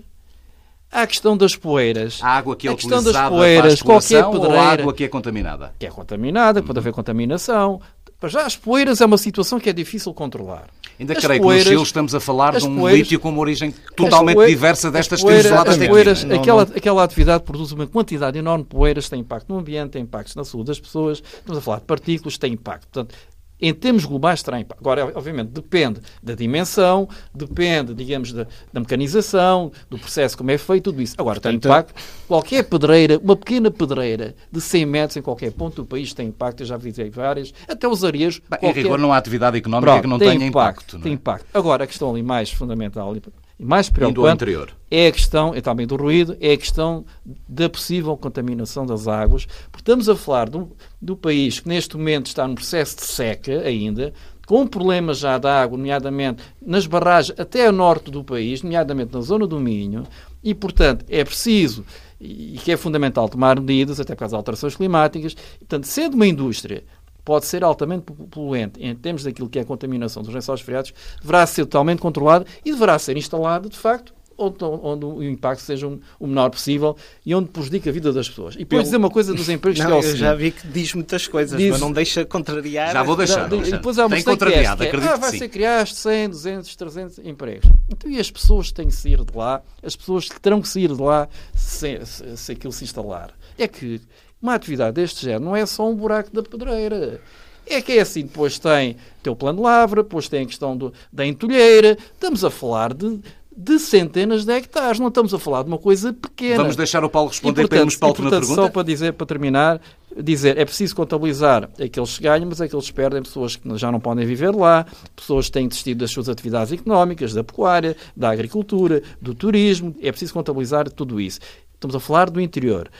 Há 0.93 1.03
a 1.03 1.07
questão 1.07 1.37
das 1.37 1.55
poeiras. 1.55 2.19
A 2.21 2.29
água 2.31 2.57
que 2.57 2.67
é 2.67 2.73
a 2.73 2.75
questão 2.75 3.03
das 3.03 3.17
poeiras, 3.29 3.81
qualquer 3.81 4.25
pedreira. 4.25 4.55
Ou 4.55 4.61
a 4.61 4.73
água 4.73 4.93
que 4.93 5.05
é 5.05 5.09
contaminada? 5.09 5.73
Que 5.79 5.87
é 5.87 5.91
contaminada, 5.91 6.63
pode 6.63 6.79
haver 6.79 6.93
contaminação. 6.93 7.81
Mas 8.21 8.33
já 8.33 8.45
as 8.45 8.57
poeiras 8.57 9.01
é 9.01 9.07
uma 9.07 9.17
situação 9.17 9.59
que 9.59 9.71
é 9.71 9.73
difícil 9.73 10.13
controlar. 10.13 10.67
Ainda 10.99 11.15
as 11.15 11.25
creio 11.25 11.41
poeiras, 11.41 11.65
que 11.65 11.71
no 11.71 11.77
Chile 11.77 11.87
estamos 11.87 12.15
a 12.15 12.21
falar 12.21 12.59
de 12.59 12.67
um 12.67 12.77
poeiras, 12.77 12.99
lítio 12.99 13.21
com 13.21 13.31
uma 13.31 13.41
origem 13.41 13.73
totalmente 13.97 14.35
poeiras, 14.35 14.55
diversa 14.55 14.91
destas 14.91 15.23
poeiras, 15.23 15.47
isoladas 15.47 15.81
as 15.81 15.89
poeiras, 15.89 16.25
aqui. 16.25 16.35
Aquela, 16.35 16.65
não, 16.67 16.77
aquela 16.77 17.05
atividade 17.05 17.45
produz 17.45 17.73
uma 17.73 17.87
quantidade 17.87 18.37
enorme 18.37 18.65
de 18.65 18.69
poeiras, 18.69 19.09
tem 19.09 19.21
impacto 19.21 19.49
no 19.49 19.59
ambiente, 19.59 19.93
tem 19.93 20.03
impactos 20.03 20.35
na 20.35 20.45
saúde 20.45 20.67
das 20.67 20.79
pessoas. 20.79 21.23
Estamos 21.25 21.57
a 21.57 21.63
falar 21.63 21.79
de 21.79 21.85
partículas, 21.85 22.37
tem 22.37 22.53
impacto. 22.53 22.89
Portanto, 22.93 23.15
em 23.61 23.73
termos 23.75 24.05
globais 24.05 24.43
terá 24.43 24.59
impacto. 24.61 24.81
Agora, 24.81 25.13
obviamente, 25.15 25.49
depende 25.49 26.01
da 26.23 26.35
dimensão, 26.35 27.09
depende, 27.35 27.95
digamos, 27.95 28.33
da, 28.33 28.47
da, 28.73 28.81
mecanização, 28.81 29.71
do 29.89 29.99
processo 29.99 30.37
como 30.37 30.51
é 30.51 30.59
feito, 30.59 30.85
tudo 30.85 31.03
isso. 31.03 31.15
Agora, 31.19 31.41
Portanto, 31.41 31.63
tem 31.63 31.71
impacto. 31.71 31.95
Qualquer 32.27 32.65
pedreira, 32.65 33.19
uma 33.19 33.37
pequena 33.37 33.71
pedreira 33.71 34.35
de 34.51 34.61
100 34.61 34.87
metros 34.87 35.17
em 35.17 35.23
qualquer 35.23 35.53
ponto 35.53 35.77
do 35.77 35.85
país 35.87 36.13
tem 36.15 36.29
impacto. 36.29 36.61
Eu 36.61 36.67
já 36.67 36.77
visitei 36.77 37.11
várias. 37.11 37.53
Até 37.69 37.87
os 37.87 38.05
arejos. 38.05 38.41
Bem, 38.49 38.71
Em 38.71 38.73
rigor, 38.73 38.99
não 38.99 39.13
há 39.13 39.17
atividade 39.17 39.57
económica 39.59 39.93
Pronto, 39.93 40.03
que 40.03 40.09
não 40.09 40.19
tenha 40.19 40.35
impacto. 40.35 40.51
impacto 40.51 40.97
é? 40.97 41.01
Tem 41.01 41.13
impacto. 41.13 41.47
Agora, 41.53 41.85
a 41.85 41.87
questão 41.87 42.11
ali 42.11 42.23
mais 42.23 42.51
fundamental 42.51 43.15
e 43.61 43.65
mais 43.65 43.91
preocupante 43.91 44.43
é 44.91 45.09
a 45.09 45.13
questão, 45.13 45.55
é 45.55 45.61
também 45.61 45.87
do 45.87 45.95
ruído, 45.95 46.35
é 46.41 46.53
a 46.53 46.57
questão 46.57 47.05
da 47.47 47.69
possível 47.69 48.17
contaminação 48.17 48.87
das 48.87 49.07
águas. 49.07 49.45
Porque 49.71 49.83
estamos 49.83 50.09
a 50.09 50.17
falar 50.17 50.49
do, 50.49 50.75
do 51.01 51.15
país 51.15 51.61
que 51.61 51.69
neste 51.69 51.95
momento 51.95 52.29
está 52.29 52.49
num 52.49 52.55
processo 52.55 52.97
de 52.97 53.03
seca 53.03 53.61
ainda, 53.61 54.15
com 54.47 54.67
problemas 54.67 55.19
já 55.19 55.37
da 55.37 55.61
água, 55.61 55.77
nomeadamente 55.77 56.43
nas 56.65 56.87
barragens 56.87 57.39
até 57.39 57.67
a 57.67 57.73
norte 57.73 58.11
do 58.11 58.25
país, 58.25 58.63
nomeadamente 58.63 59.13
na 59.13 59.21
zona 59.21 59.47
do 59.47 59.61
Minho, 59.61 60.05
e, 60.43 60.55
portanto, 60.55 61.05
é 61.07 61.23
preciso 61.23 61.85
e 62.19 62.59
que 62.65 62.73
é 62.73 62.77
fundamental 62.79 63.29
tomar 63.29 63.61
medidas, 63.61 64.01
até 64.01 64.15
por 64.15 64.21
causa 64.21 64.33
das 64.33 64.39
alterações 64.39 64.75
climáticas. 64.75 65.33
E, 65.33 65.59
portanto, 65.59 65.85
sendo 65.85 66.15
uma 66.15 66.27
indústria 66.27 66.83
pode 67.31 67.47
ser 67.47 67.63
altamente 67.63 68.07
poluente 68.29 68.83
em 68.83 68.93
termos 68.93 69.23
daquilo 69.23 69.49
que 69.49 69.57
é 69.57 69.63
a 69.63 69.65
contaminação 69.65 70.21
dos 70.21 70.35
lençóis 70.35 70.61
freáticos, 70.63 71.01
deverá 71.21 71.47
ser 71.47 71.65
totalmente 71.65 72.01
controlado 72.01 72.45
e 72.65 72.73
deverá 72.73 72.99
ser 72.99 73.17
instalado, 73.17 73.69
de 73.69 73.79
facto, 73.79 74.13
onde, 74.37 74.65
onde 74.65 75.05
o 75.05 75.23
impacto 75.23 75.61
seja 75.61 75.87
o 75.87 76.27
menor 76.27 76.51
possível 76.51 76.97
e 77.25 77.33
onde 77.33 77.49
prejudica 77.51 77.89
a 77.89 77.93
vida 77.93 78.13
das 78.13 78.29
pessoas. 78.29 78.57
E 78.57 78.59
depois 78.59 78.83
dizer 78.83 78.97
uma 78.97 79.11
coisa 79.11 79.33
dos 79.33 79.49
empregos 79.49 79.79
não, 79.79 79.87
que 79.87 79.93
é 79.93 80.09
o 80.09 80.13
eu 80.13 80.17
já 80.17 80.35
vi 80.35 80.51
que 80.51 80.67
diz 80.67 80.93
muitas 80.93 81.29
coisas, 81.29 81.57
diz, 81.57 81.71
mas 81.71 81.81
não 81.81 81.93
deixa 81.93 82.25
contrariar. 82.25 82.95
Já 82.95 83.05
vou 83.05 83.15
deixar. 83.15 83.49
Da, 83.49 83.57
depois 83.59 83.97
há 83.97 84.07
uma 84.07 84.17
Tem 84.17 84.25
contrariado, 84.25 84.85
que 84.85 84.97
é, 84.97 85.09
ah, 85.09 85.17
vai 85.17 85.31
ser 85.31 85.49
criar 85.49 85.87
100, 85.87 86.31
200, 86.31 86.75
300 86.75 87.19
empregos. 87.19 87.71
Então 87.89 88.11
e 88.11 88.19
as 88.19 88.29
pessoas 88.29 88.73
têm 88.73 88.89
que 88.89 88.95
sair 88.95 89.25
de 89.25 89.39
lá, 89.39 89.63
as 89.85 89.95
pessoas 89.95 90.29
que 90.29 90.41
terão 90.41 90.61
que 90.61 90.67
sair 90.67 90.89
de 90.89 91.01
lá 91.01 91.29
se, 91.55 92.05
se, 92.05 92.37
se 92.37 92.51
aquilo 92.51 92.73
se 92.73 92.83
instalar. 92.83 93.31
É 93.57 93.69
que 93.69 94.01
uma 94.43 94.55
atividade 94.55 94.95
deste 94.95 95.25
género 95.25 95.45
não 95.45 95.57
é 95.57 95.67
só 95.67 95.89
um 95.89 95.95
buraco 95.95 96.31
da 96.33 96.43
pedreira. 96.43 97.21
É 97.67 97.81
que 97.81 97.93
é 97.93 98.01
assim, 98.01 98.23
depois 98.23 98.59
tem 98.59 98.93
o 98.93 99.23
teu 99.23 99.37
plano 99.37 99.59
de 99.59 99.65
lavra, 99.65 100.03
depois 100.03 100.29
tem 100.29 100.43
a 100.43 100.47
questão 100.47 100.77
do, 100.77 100.93
da 101.13 101.25
entulheira. 101.25 101.97
Estamos 102.15 102.45
a 102.45 102.51
falar 102.51 102.93
de, 102.93 103.21
de 103.57 103.79
centenas 103.79 104.45
de 104.45 104.53
hectares, 104.53 104.99
não 104.99 105.09
estamos 105.09 105.33
a 105.35 105.39
falar 105.39 105.63
de 105.63 105.69
uma 105.69 105.79
coisa 105.79 106.13
pequena. 106.13 106.57
Vamos 106.57 106.75
deixar 106.75 107.05
o 107.05 107.09
Paulo 107.09 107.29
responder 107.29 107.63
e, 107.63 107.69
portanto, 107.69 107.71
para 107.71 107.79
irmos 107.79 107.97
para 107.97 108.09
a 108.09 108.11
última 108.11 108.31
pergunta. 108.31 108.55
Só 108.55 108.69
para 108.69 108.83
dizer, 108.83 109.13
para 109.13 109.27
terminar, 109.27 109.81
dizer, 110.17 110.59
é 110.59 110.65
preciso 110.65 110.97
contabilizar 110.97 111.69
aqueles 111.81 112.17
que 112.17 112.25
ganham, 112.25 112.47
mas 112.49 112.61
aqueles 112.61 112.87
que 112.87 112.93
perdem, 112.93 113.23
pessoas 113.23 113.55
que 113.55 113.77
já 113.77 113.93
não 113.93 114.01
podem 114.01 114.27
viver 114.27 114.51
lá, 114.51 114.85
pessoas 115.15 115.47
que 115.47 115.53
têm 115.53 115.69
desistido 115.69 115.99
das 115.99 116.11
suas 116.11 116.29
atividades 116.29 116.73
económicas, 116.73 117.35
da 117.35 117.45
pecuária, 117.45 117.97
da 118.17 118.31
agricultura, 118.31 119.03
do 119.21 119.35
turismo, 119.35 119.95
é 120.01 120.11
preciso 120.11 120.33
contabilizar 120.33 120.91
tudo 120.91 121.21
isso. 121.21 121.39
Estamos 121.75 121.95
a 121.95 122.01
falar 122.01 122.31
do 122.31 122.41
interior. 122.41 122.91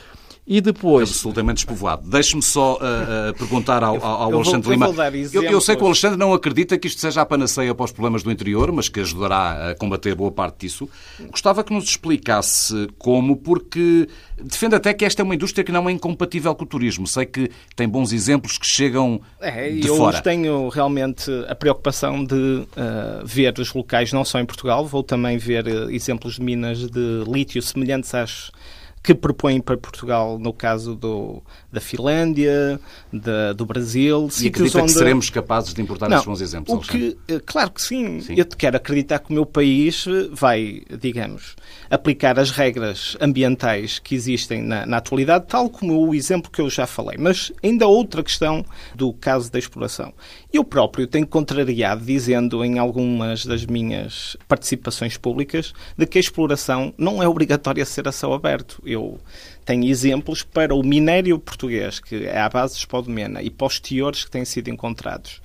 E 0.45 0.59
depois. 0.59 1.09
Absolutamente 1.09 1.57
despovoado. 1.57 2.09
Deixe-me 2.09 2.41
só 2.41 2.73
uh, 2.73 2.77
uh, 2.77 3.33
perguntar 3.37 3.83
ao, 3.83 4.03
ao, 4.03 4.33
Alexandre 4.33 4.75
vou, 4.75 4.91
Lima. 4.91 5.09
Eu, 5.31 5.43
eu, 5.43 5.61
sei 5.61 5.75
que 5.75 5.83
o 5.83 5.85
Alexandre 5.85 6.17
não 6.17 6.33
acredita 6.33 6.77
que 6.77 6.87
isto 6.87 6.99
seja 6.99 7.21
a 7.21 7.25
panaceia 7.25 7.73
para 7.75 7.85
os 7.85 7.91
problemas 7.91 8.23
do 8.23 8.31
interior, 8.31 8.71
mas 8.71 8.89
que 8.89 8.99
ajudará 8.99 9.69
a 9.69 9.75
combater 9.75 10.15
boa 10.15 10.31
parte 10.31 10.61
disso. 10.61 10.89
Gostava 11.29 11.63
que 11.63 11.71
nos 11.71 11.85
explicasse 11.85 12.87
como, 12.97 13.37
porque 13.37 14.07
defende 14.41 14.75
até 14.75 14.93
que 14.93 15.05
esta 15.05 15.21
é 15.21 15.23
uma 15.23 15.35
indústria 15.35 15.63
que 15.63 15.71
não 15.71 15.87
é 15.87 15.91
incompatível 15.91 16.55
com 16.55 16.63
o 16.63 16.67
turismo. 16.67 17.05
Sei 17.05 17.25
que 17.25 17.49
tem 17.75 17.87
bons 17.87 18.11
exemplos 18.11 18.57
que 18.57 18.65
chegam 18.65 19.21
é, 19.39 19.69
de 19.69 19.87
eu 19.87 19.95
fora. 19.95 20.17
Eu 20.17 20.21
tenho 20.23 20.69
realmente 20.69 21.29
a 21.47 21.53
preocupação 21.53 22.25
de 22.25 22.35
uh, 22.35 22.67
ver 23.23 23.53
os 23.59 23.71
locais, 23.73 24.11
não 24.11 24.25
só 24.25 24.39
em 24.39 24.45
Portugal, 24.45 24.85
vou 24.87 25.03
também 25.03 25.37
ver 25.37 25.67
exemplos 25.91 26.35
de 26.35 26.41
minas 26.41 26.79
de 26.89 27.23
lítio 27.27 27.61
semelhantes 27.61 28.13
às 28.15 28.51
que 29.03 29.15
propõem 29.15 29.61
para 29.61 29.77
Portugal, 29.77 30.37
no 30.37 30.53
caso 30.53 30.95
do, 30.95 31.43
da 31.71 31.79
Finlândia, 31.79 32.79
da, 33.11 33.53
do 33.53 33.65
Brasil. 33.65 34.29
E 34.41 34.47
acredita 34.47 34.79
onde... 34.79 34.93
que 34.93 34.99
seremos 34.99 35.29
capazes 35.29 35.73
de 35.73 35.81
importar 35.81 36.11
esses 36.11 36.25
bons 36.25 36.41
exemplos? 36.41 36.87
O 36.87 36.91
que, 36.91 37.17
eh, 37.27 37.41
claro 37.45 37.71
que 37.71 37.81
sim. 37.81 38.19
sim. 38.19 38.35
Eu 38.35 38.45
quero 38.45 38.77
acreditar 38.77 39.19
que 39.19 39.31
o 39.31 39.33
meu 39.33 39.45
país 39.45 40.05
vai, 40.31 40.81
digamos, 40.99 41.55
aplicar 41.89 42.39
as 42.39 42.51
regras 42.51 43.15
ambientais 43.21 43.99
que 43.99 44.15
existem 44.15 44.61
na, 44.61 44.85
na 44.85 44.97
atualidade, 44.97 45.45
tal 45.47 45.69
como 45.69 46.07
o 46.07 46.13
exemplo 46.13 46.51
que 46.51 46.61
eu 46.61 46.69
já 46.69 46.85
falei. 46.85 47.17
Mas 47.17 47.51
ainda 47.63 47.87
outra 47.87 48.23
questão 48.23 48.65
do 48.93 49.13
caso 49.13 49.51
da 49.51 49.59
exploração. 49.59 50.13
Eu 50.51 50.63
próprio 50.63 51.07
tenho 51.07 51.25
contrariado 51.25 52.03
dizendo 52.03 52.63
em 52.65 52.77
algumas 52.77 53.45
das 53.45 53.65
minhas 53.65 54.35
participações 54.47 55.15
públicas 55.17 55.73
de 55.97 56.05
que 56.05 56.17
a 56.17 56.21
exploração 56.21 56.93
não 56.97 57.23
é 57.23 57.27
obrigatória 57.27 57.85
ser 57.85 58.07
a 58.07 58.11
céu 58.11 58.33
aberto. 58.33 58.81
Eu 58.85 59.19
tenho 59.65 59.85
exemplos 59.85 60.43
para 60.43 60.73
o 60.73 60.83
minério 60.83 61.37
português, 61.39 61.99
que 61.99 62.25
é 62.25 62.39
à 62.39 62.49
base 62.49 62.73
de 62.73 62.79
espodumena, 62.79 63.41
e 63.41 63.49
para 63.49 63.67
os 63.67 63.79
teores 63.79 64.25
que 64.25 64.31
têm 64.31 64.45
sido 64.45 64.69
encontrados 64.69 65.41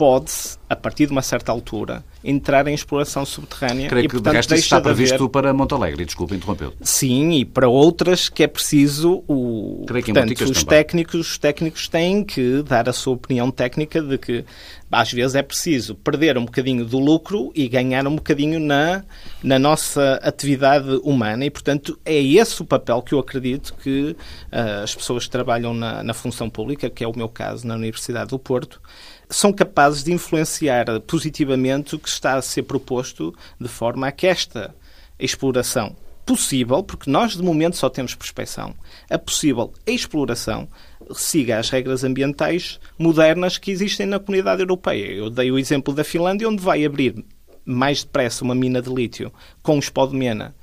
pode-se, 0.00 0.56
a 0.66 0.74
partir 0.74 1.04
de 1.04 1.12
uma 1.12 1.20
certa 1.20 1.52
altura, 1.52 2.02
entrar 2.24 2.66
em 2.66 2.72
exploração 2.72 3.26
subterrânea. 3.26 3.86
Creio 3.86 4.06
e, 4.06 4.08
que 4.08 4.14
portanto, 4.14 4.32
de 4.32 4.36
resto 4.38 4.54
está 4.54 4.80
previsto 4.80 5.14
haver... 5.16 5.28
para 5.28 5.52
Montalegre, 5.52 6.06
desculpe 6.06 6.34
interrompeu. 6.34 6.72
Sim, 6.80 7.32
e 7.32 7.44
para 7.44 7.68
outras 7.68 8.30
que 8.30 8.42
é 8.42 8.46
preciso 8.46 9.22
o... 9.28 9.84
Creio 9.86 10.02
que 10.02 10.10
portanto, 10.14 10.40
os 10.40 10.64
técnicos, 10.64 11.20
os 11.20 11.36
técnicos 11.36 11.86
têm 11.86 12.24
que 12.24 12.62
dar 12.62 12.88
a 12.88 12.94
sua 12.94 13.12
opinião 13.12 13.50
técnica 13.50 14.00
de 14.00 14.16
que 14.16 14.42
às 14.90 15.12
vezes 15.12 15.36
é 15.36 15.42
preciso 15.42 15.94
perder 15.94 16.36
um 16.36 16.44
bocadinho 16.44 16.84
do 16.84 16.98
lucro 16.98 17.52
e 17.54 17.68
ganhar 17.68 18.06
um 18.06 18.16
bocadinho 18.16 18.58
na, 18.58 19.04
na 19.42 19.58
nossa 19.58 20.14
atividade 20.22 20.88
humana. 21.04 21.44
E, 21.44 21.50
portanto, 21.50 21.98
é 22.04 22.20
esse 22.20 22.60
o 22.60 22.64
papel 22.64 23.00
que 23.02 23.14
eu 23.14 23.18
acredito 23.18 23.74
que 23.74 24.16
uh, 24.52 24.82
as 24.82 24.94
pessoas 24.94 25.24
que 25.24 25.30
trabalham 25.30 25.72
na, 25.72 26.02
na 26.02 26.14
função 26.14 26.50
pública, 26.50 26.90
que 26.90 27.04
é 27.04 27.08
o 27.08 27.16
meu 27.16 27.28
caso 27.28 27.66
na 27.66 27.74
Universidade 27.74 28.30
do 28.30 28.38
Porto, 28.38 28.80
são 29.28 29.52
capazes 29.52 30.02
de 30.02 30.12
influenciar 30.12 30.86
positivamente 31.06 31.94
o 31.94 31.98
que 31.98 32.08
está 32.08 32.34
a 32.34 32.42
ser 32.42 32.64
proposto 32.64 33.32
de 33.60 33.68
forma 33.68 34.08
a 34.08 34.12
que 34.12 34.26
esta 34.26 34.74
exploração 35.18 35.94
possível, 36.26 36.82
porque 36.82 37.10
nós 37.10 37.36
de 37.36 37.42
momento 37.42 37.76
só 37.76 37.88
temos 37.88 38.14
prospecção, 38.14 38.74
a 39.08 39.18
possível 39.18 39.72
exploração 39.86 40.68
siga 41.14 41.58
as 41.58 41.70
regras 41.70 42.04
ambientais 42.04 42.78
modernas 42.98 43.58
que 43.58 43.70
existem 43.70 44.06
na 44.06 44.18
comunidade 44.18 44.62
europeia. 44.62 45.12
Eu 45.12 45.30
dei 45.30 45.50
o 45.50 45.58
exemplo 45.58 45.94
da 45.94 46.04
Finlândia, 46.04 46.48
onde 46.48 46.62
vai 46.62 46.84
abrir 46.84 47.24
mais 47.64 48.02
depressa 48.02 48.44
uma 48.44 48.54
mina 48.54 48.80
de 48.80 48.92
lítio 48.92 49.32
com 49.62 49.78
espodumena 49.78 50.54
eh, 50.54 50.59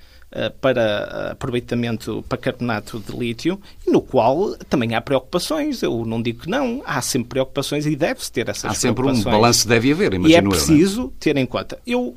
para 0.61 0.81
eh, 0.81 1.31
aproveitamento 1.31 2.23
para 2.27 2.37
carbonato 2.37 2.99
de 2.99 3.17
lítio, 3.17 3.59
no 3.87 4.01
qual 4.01 4.55
também 4.69 4.93
há 4.93 5.01
preocupações. 5.01 5.81
Eu 5.81 6.05
não 6.05 6.21
digo 6.21 6.41
que 6.41 6.49
não, 6.49 6.83
há 6.85 7.01
sempre 7.01 7.29
preocupações 7.29 7.85
e 7.85 7.95
deve-se 7.95 8.31
ter 8.31 8.49
essas 8.49 8.65
há 8.65 8.73
preocupações. 8.73 9.19
Há 9.19 9.21
sempre 9.21 9.29
um 9.29 9.31
balanço 9.31 9.67
deve 9.67 9.91
haver, 9.91 10.13
imagino 10.13 10.29
E 10.29 10.35
é 10.35 10.39
eu, 10.39 10.47
é? 10.47 10.49
preciso 10.49 11.13
é? 11.15 11.19
ter 11.19 11.37
em 11.37 11.45
conta. 11.45 11.79
Eu 11.87 12.01
uh, 12.01 12.15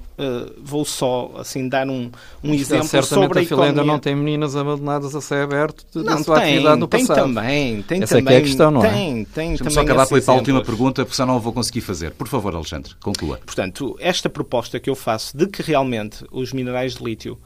vou 0.60 0.84
só 0.84 1.32
assim 1.38 1.68
dar 1.68 1.88
um, 1.88 2.10
um 2.42 2.52
exemplo 2.52 2.88
certamente 2.88 3.26
sobre 3.26 3.38
a, 3.38 3.42
a 3.42 3.46
Finlândia 3.46 3.84
não 3.84 3.98
tem 3.98 4.14
meninas 4.16 4.56
abandonadas 4.56 5.14
a 5.14 5.20
céu 5.20 5.44
aberto 5.44 5.86
de, 5.92 6.04
não, 6.04 6.16
da 6.16 6.24
sua 6.24 6.40
tem, 6.40 6.50
atividade 6.50 6.80
no 6.80 6.88
tem 6.88 7.06
passado. 7.06 7.26
Também, 7.26 7.82
tem 7.82 8.02
Essa 8.02 8.16
também, 8.16 8.34
é, 8.34 8.36
é 8.36 8.40
a 8.40 8.42
questão, 8.42 8.70
não 8.70 8.80
tem, 8.80 8.90
é? 8.90 8.92
Tem, 8.92 9.24
tem 9.24 9.48
Deixa-me 9.50 9.70
só 9.70 9.80
acabar 9.80 10.06
para 10.06 10.20
a 10.26 10.34
última 10.34 10.62
pergunta, 10.62 11.04
porque 11.04 11.16
senão 11.16 11.34
não 11.34 11.40
vou 11.40 11.52
conseguir 11.52 11.80
fazer. 11.80 12.10
Por 12.12 12.26
favor, 12.26 12.54
Alexandre, 12.54 12.92
conclua. 13.00 13.38
Portanto, 13.46 13.96
esta 14.00 14.28
proposta 14.28 14.80
que 14.80 14.90
eu 14.90 14.96
faço 14.96 15.36
de 15.36 15.46
que 15.46 15.62
realmente 15.62 16.24
os 16.32 16.52
minerais 16.52 16.94
de 16.94 17.04
lítio, 17.04 17.38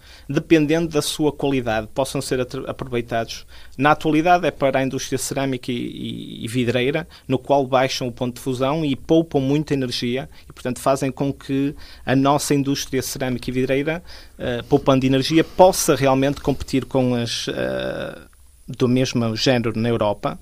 dependendo 0.55 0.89
da 0.89 1.03
sua 1.03 1.33
qualidade, 1.33 1.89
possam 1.93 2.23
ser 2.23 2.41
aproveitados. 2.69 3.45
Na 3.77 3.91
atualidade 3.91 4.47
é 4.47 4.51
para 4.51 4.79
a 4.79 4.83
indústria 4.83 5.19
cerâmica 5.19 5.73
e, 5.73 6.45
e, 6.45 6.49
vidreira, 6.49 7.09
no 7.27 7.39
qual 7.39 7.67
baixam 7.67 8.07
o 8.07 8.13
ponto 8.13 8.37
de 8.37 8.41
fusão 8.41 8.85
e 8.85 8.95
poupam 8.95 9.41
muita 9.41 9.75
energia 9.75 10.29
e, 10.49 10.53
portanto, 10.53 10.79
fazem 10.79 11.11
com 11.11 11.33
que 11.33 11.75
a 12.07 12.15
nossa 12.15 12.55
indústria 12.55 13.03
cerâmica 13.03 13.51
e 13.51 13.53
vidreira, 13.53 14.03
uh, 14.39 14.65
poupando 14.65 15.05
energia, 15.05 15.43
possa 15.43 15.97
realmente 15.97 16.41
competir 16.41 16.85
com 16.85 17.15
as 17.15 17.49
uh, 17.49 18.21
do 18.69 18.89
mesmo 18.89 19.35
género 19.35 19.79
na 19.79 19.89
Europa. 19.89 20.39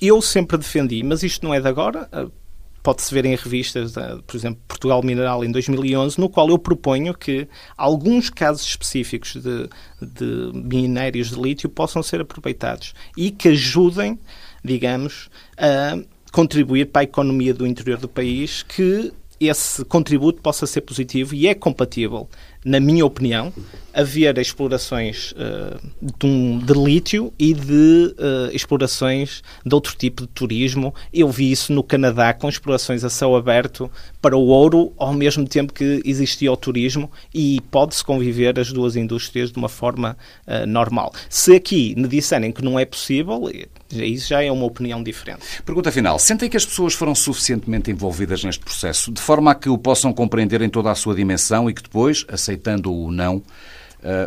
Eu 0.00 0.22
sempre 0.22 0.56
defendi, 0.56 1.02
mas 1.02 1.22
isto 1.22 1.44
não 1.44 1.52
é 1.52 1.60
de 1.60 1.68
agora, 1.68 2.08
uh, 2.12 2.32
pode-se 2.82 3.12
ver 3.12 3.24
em 3.24 3.34
revistas, 3.34 3.94
por 4.26 4.36
exemplo, 4.36 4.60
Portugal 4.66 5.02
Mineral 5.02 5.44
em 5.44 5.50
2011, 5.50 6.18
no 6.18 6.28
qual 6.28 6.48
eu 6.48 6.58
proponho 6.58 7.14
que 7.14 7.46
alguns 7.76 8.30
casos 8.30 8.66
específicos 8.66 9.34
de, 9.34 9.68
de 10.00 10.50
minérios 10.54 11.30
de 11.30 11.40
lítio 11.40 11.68
possam 11.68 12.02
ser 12.02 12.20
aproveitados 12.20 12.94
e 13.16 13.30
que 13.30 13.48
ajudem, 13.48 14.18
digamos, 14.64 15.28
a 15.56 15.98
contribuir 16.32 16.86
para 16.86 17.02
a 17.02 17.04
economia 17.04 17.52
do 17.52 17.66
interior 17.66 17.98
do 17.98 18.08
país, 18.08 18.62
que 18.62 19.12
esse 19.40 19.84
contributo 19.86 20.42
possa 20.42 20.66
ser 20.66 20.82
positivo 20.82 21.34
e 21.34 21.48
é 21.48 21.54
compatível 21.54 22.28
na 22.62 22.78
minha 22.78 23.06
opinião, 23.06 23.52
haver 23.94 24.38
explorações 24.38 25.32
uh, 25.32 25.80
de, 26.00 26.26
um, 26.26 26.58
de, 26.58 26.72
lítio 26.72 27.32
e 27.38 27.52
de 27.52 28.14
uh, 28.18 28.54
explorações 28.54 29.42
de 29.64 29.74
outro 29.74 29.94
tipo 29.96 30.22
de 30.22 30.28
turismo. 30.28 30.94
Eu 31.12 31.28
vi 31.28 31.50
isso 31.50 31.72
no 31.72 31.82
Canadá 31.82 32.32
com 32.32 32.48
explorações 32.48 33.04
a 33.04 33.10
céu 33.10 33.36
aberto 33.36 33.90
para 34.20 34.36
o 34.36 34.46
ouro, 34.46 34.92
ao 34.96 35.12
mesmo 35.12 35.46
tempo 35.46 35.72
que 35.72 36.02
existia 36.04 36.52
o 36.52 36.56
turismo 36.56 37.10
e 37.34 37.60
pode-se 37.70 38.04
conviver 38.04 38.58
as 38.58 38.72
duas 38.72 38.96
indústrias 38.96 39.50
de 39.50 39.58
uma 39.58 39.68
forma 39.68 40.16
uh, 40.46 40.66
normal. 40.66 41.12
Se 41.28 41.54
aqui 41.54 41.94
me 41.96 42.08
disserem 42.08 42.52
que 42.52 42.62
não 42.62 42.78
é 42.78 42.84
possível, 42.84 43.50
isso 43.90 44.28
já 44.28 44.42
é 44.42 44.50
uma 44.50 44.64
opinião 44.64 45.02
diferente. 45.02 45.40
Pergunta 45.64 45.90
final. 45.90 46.18
Sentem 46.18 46.48
que 46.48 46.56
as 46.56 46.64
pessoas 46.64 46.94
foram 46.94 47.14
suficientemente 47.14 47.90
envolvidas 47.90 48.44
neste 48.44 48.64
processo, 48.64 49.10
de 49.10 49.20
forma 49.20 49.50
a 49.50 49.54
que 49.54 49.68
o 49.68 49.76
possam 49.76 50.12
compreender 50.12 50.62
em 50.62 50.68
toda 50.68 50.90
a 50.90 50.94
sua 50.94 51.14
dimensão 51.14 51.68
e 51.68 51.74
que 51.74 51.82
depois, 51.82 52.24
aceitando 52.28 52.92
o 52.92 53.10
não, 53.10 53.42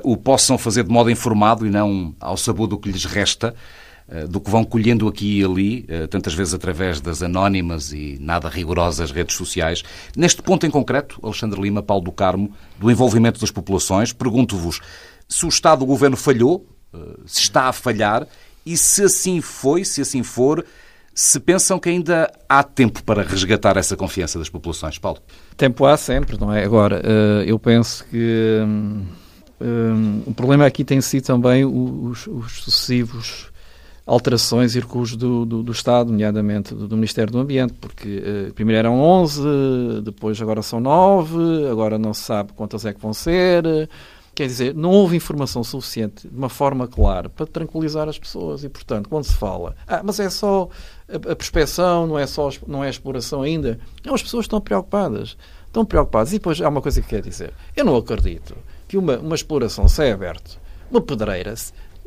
o 0.03 0.15
possam 0.15 0.57
fazer 0.57 0.83
de 0.83 0.91
modo 0.91 1.09
informado 1.09 1.65
e 1.65 1.69
não 1.69 2.15
ao 2.19 2.37
sabor 2.37 2.67
do 2.67 2.77
que 2.77 2.91
lhes 2.91 3.05
resta, 3.05 3.55
uh, 4.07 4.27
do 4.27 4.39
que 4.39 4.49
vão 4.49 4.63
colhendo 4.63 5.07
aqui 5.07 5.39
e 5.39 5.43
ali, 5.43 5.87
uh, 5.89 6.07
tantas 6.07 6.33
vezes 6.33 6.53
através 6.53 7.01
das 7.01 7.21
anónimas 7.21 7.91
e 7.91 8.17
nada 8.19 8.49
rigorosas 8.49 9.11
redes 9.11 9.35
sociais. 9.35 9.83
Neste 10.15 10.41
ponto 10.41 10.65
em 10.65 10.69
concreto, 10.69 11.19
Alexandre 11.23 11.61
Lima, 11.61 11.81
Paulo 11.81 12.03
do 12.03 12.11
Carmo, 12.11 12.51
do 12.79 12.91
envolvimento 12.91 13.39
das 13.39 13.51
populações, 13.51 14.13
pergunto-vos 14.13 14.79
se 15.27 15.45
o 15.45 15.49
Estado, 15.49 15.83
o 15.83 15.85
Governo 15.87 16.17
falhou, 16.17 16.67
se 17.25 17.41
está 17.41 17.63
a 17.63 17.73
falhar 17.73 18.27
e 18.65 18.77
se 18.77 19.03
assim 19.03 19.41
foi, 19.41 19.83
se 19.83 20.01
assim 20.01 20.21
for, 20.21 20.63
se 21.13 21.39
pensam 21.39 21.79
que 21.79 21.89
ainda 21.89 22.31
há 22.47 22.63
tempo 22.63 23.03
para 23.03 23.23
resgatar 23.23 23.77
essa 23.77 23.95
confiança 23.95 24.39
das 24.39 24.49
populações, 24.49 24.97
Paulo? 24.97 25.19
Tempo 25.55 25.85
há 25.85 25.95
sempre, 25.95 26.39
não 26.39 26.51
é? 26.51 26.63
Agora, 26.63 27.01
eh, 27.03 27.43
eu 27.45 27.59
penso 27.59 28.05
que 28.05 28.59
um, 29.61 29.65
um, 29.65 30.23
o 30.27 30.33
problema 30.33 30.65
aqui 30.65 30.83
tem 30.83 31.01
sido 31.01 31.25
também 31.25 31.65
os, 31.65 32.27
os 32.27 32.63
sucessivos 32.63 33.51
alterações 34.05 34.75
e 34.75 34.79
recursos 34.79 35.15
do, 35.15 35.45
do, 35.45 35.63
do, 35.63 35.71
Estado, 35.71 36.11
nomeadamente 36.11 36.73
do, 36.75 36.87
do, 36.87 36.95
Ministério 36.95 37.31
do 37.31 37.39
Ambiente, 37.39 37.73
porque 37.79 38.17
uh, 38.49 38.53
primeiro 38.53 38.79
eram 38.79 38.99
11, 38.99 40.01
depois 40.03 40.41
agora 40.41 40.61
são 40.61 40.81
9, 40.81 41.69
agora 41.71 41.97
não 41.97 42.13
se 42.13 42.23
sabe 42.23 42.51
quantas 42.53 42.85
é 42.85 42.93
que 42.93 42.99
vão 42.99 43.13
ser, 43.13 43.63
Quer 44.35 44.47
dizer, 44.47 44.73
não 44.73 44.89
houve 44.89 45.15
informação 45.15 45.63
suficiente 45.63 46.27
de 46.27 46.35
uma 46.35 46.49
forma 46.49 46.87
clara 46.87 47.29
para 47.29 47.45
tranquilizar 47.45 48.09
as 48.09 48.17
pessoas. 48.17 48.63
E, 48.63 48.69
portanto, 48.69 49.07
quando 49.07 49.25
se 49.25 49.33
fala, 49.33 49.75
ah, 49.87 50.01
mas 50.03 50.19
é 50.19 50.27
só 50.27 50.69
a, 51.07 51.31
a 51.31 51.35
prospeção, 51.35 52.07
não 52.07 52.17
é 52.17 52.25
só 52.25 52.49
não 52.65 52.83
é 52.83 52.87
a 52.87 52.89
exploração 52.89 53.43
ainda. 53.43 53.79
Não, 54.03 54.15
as 54.15 54.23
pessoas 54.23 54.45
estão 54.45 54.59
preocupadas. 54.59 55.37
Estão 55.67 55.85
preocupadas. 55.85 56.33
E 56.33 56.39
depois 56.39 56.59
há 56.59 56.67
uma 56.67 56.81
coisa 56.81 56.99
que 56.99 57.09
quer 57.09 57.21
dizer. 57.21 57.53
Eu 57.75 57.85
não 57.85 57.95
acredito 57.95 58.55
que 58.93 58.97
uma, 58.97 59.17
uma 59.17 59.33
exploração 59.33 59.87
se 59.87 60.11
aberto, 60.11 60.59
uma 60.91 61.01
pedreira, 61.01 61.55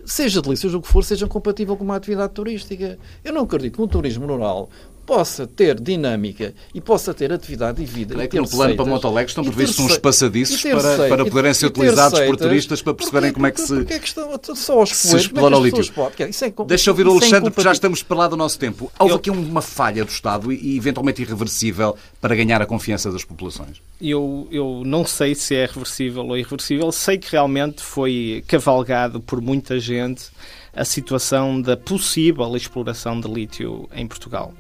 seja 0.05 0.41
de 0.41 0.49
o 0.77 0.81
que 0.81 0.87
for, 0.87 1.03
seja 1.03 1.27
compatível 1.27 1.77
com 1.77 1.83
uma 1.83 1.97
atividade 1.97 2.33
turística. 2.33 2.97
Eu 3.25 3.33
não 3.33 3.43
acredito 3.43 3.75
que 3.75 3.83
um 3.83 3.89
turismo 3.89 4.25
rural 4.25 4.71
possa 5.07 5.47
ter 5.47 5.81
dinâmica 5.81 6.53
e 6.75 6.81
possa 6.81 7.15
ter 7.15 7.33
atividade 7.33 7.81
e 7.81 7.87
vida. 7.87 8.23
É 8.23 8.27
que 8.27 8.39
no 8.39 8.49
plano 8.49 8.75
para 8.75 8.85
Montalegre 8.85 9.31
estão 9.31 9.45
previstos 9.45 9.79
uns 9.79 9.97
passadiços 9.97 10.61
para, 10.61 11.09
para 11.09 11.25
poderem 11.25 11.55
ser 11.55 11.67
utilizados 11.67 12.19
por 12.21 12.37
turistas 12.37 12.83
para 12.83 12.93
perceberem 12.93 13.33
como 13.33 13.47
é 13.47 13.53
que 13.53 13.61
se, 13.61 13.75
porque 13.75 13.95
é 13.95 13.99
que 13.99 14.09
estão, 14.09 14.29
só 14.55 14.81
aos 14.81 14.91
se 14.91 15.17
explora 15.17 15.55
é 15.55 15.59
o 15.59 15.65
lítio. 15.65 15.85
É, 16.19 16.65
Deixa 16.67 16.91
eu 16.91 16.93
ouvir 16.93 17.07
o 17.07 17.13
Alexandre, 17.13 17.51
porque 17.51 17.63
já 17.63 17.73
estamos 17.73 18.03
para 18.03 18.17
lá 18.17 18.29
do 18.29 18.37
nosso 18.37 18.59
tempo. 18.59 18.91
Houve 18.99 19.13
eu, 19.13 19.17
aqui 19.17 19.31
uma 19.31 19.63
falha 19.63 20.05
do 20.05 20.11
Estado 20.11 20.53
e 20.53 20.77
eventualmente 20.77 21.23
irreversível 21.23 21.97
para 22.21 22.35
ganhar 22.35 22.61
a 22.61 22.67
confiança 22.67 23.13
das 23.13 23.25
populações. 23.25 23.81
Eu, 24.01 24.49
eu 24.51 24.83
não 24.85 25.07
sei 25.07 25.35
se 25.35 25.55
é 25.55 25.67
reversível 25.67 26.27
ou 26.27 26.37
irreversível, 26.37 26.91
sei 26.91 27.17
que 27.17 27.31
realmente 27.31 27.83
foi 27.83 28.43
cavalgado 28.49 29.21
por 29.21 29.41
muita 29.41 29.79
gente 29.79 30.31
a 30.77 30.85
situação 30.85 31.61
da 31.61 31.77
possível 31.77 32.55
exploração 32.55 33.19
de 33.19 33.27
lítio 33.27 33.89
em 33.95 34.07
Portugal. 34.07 34.53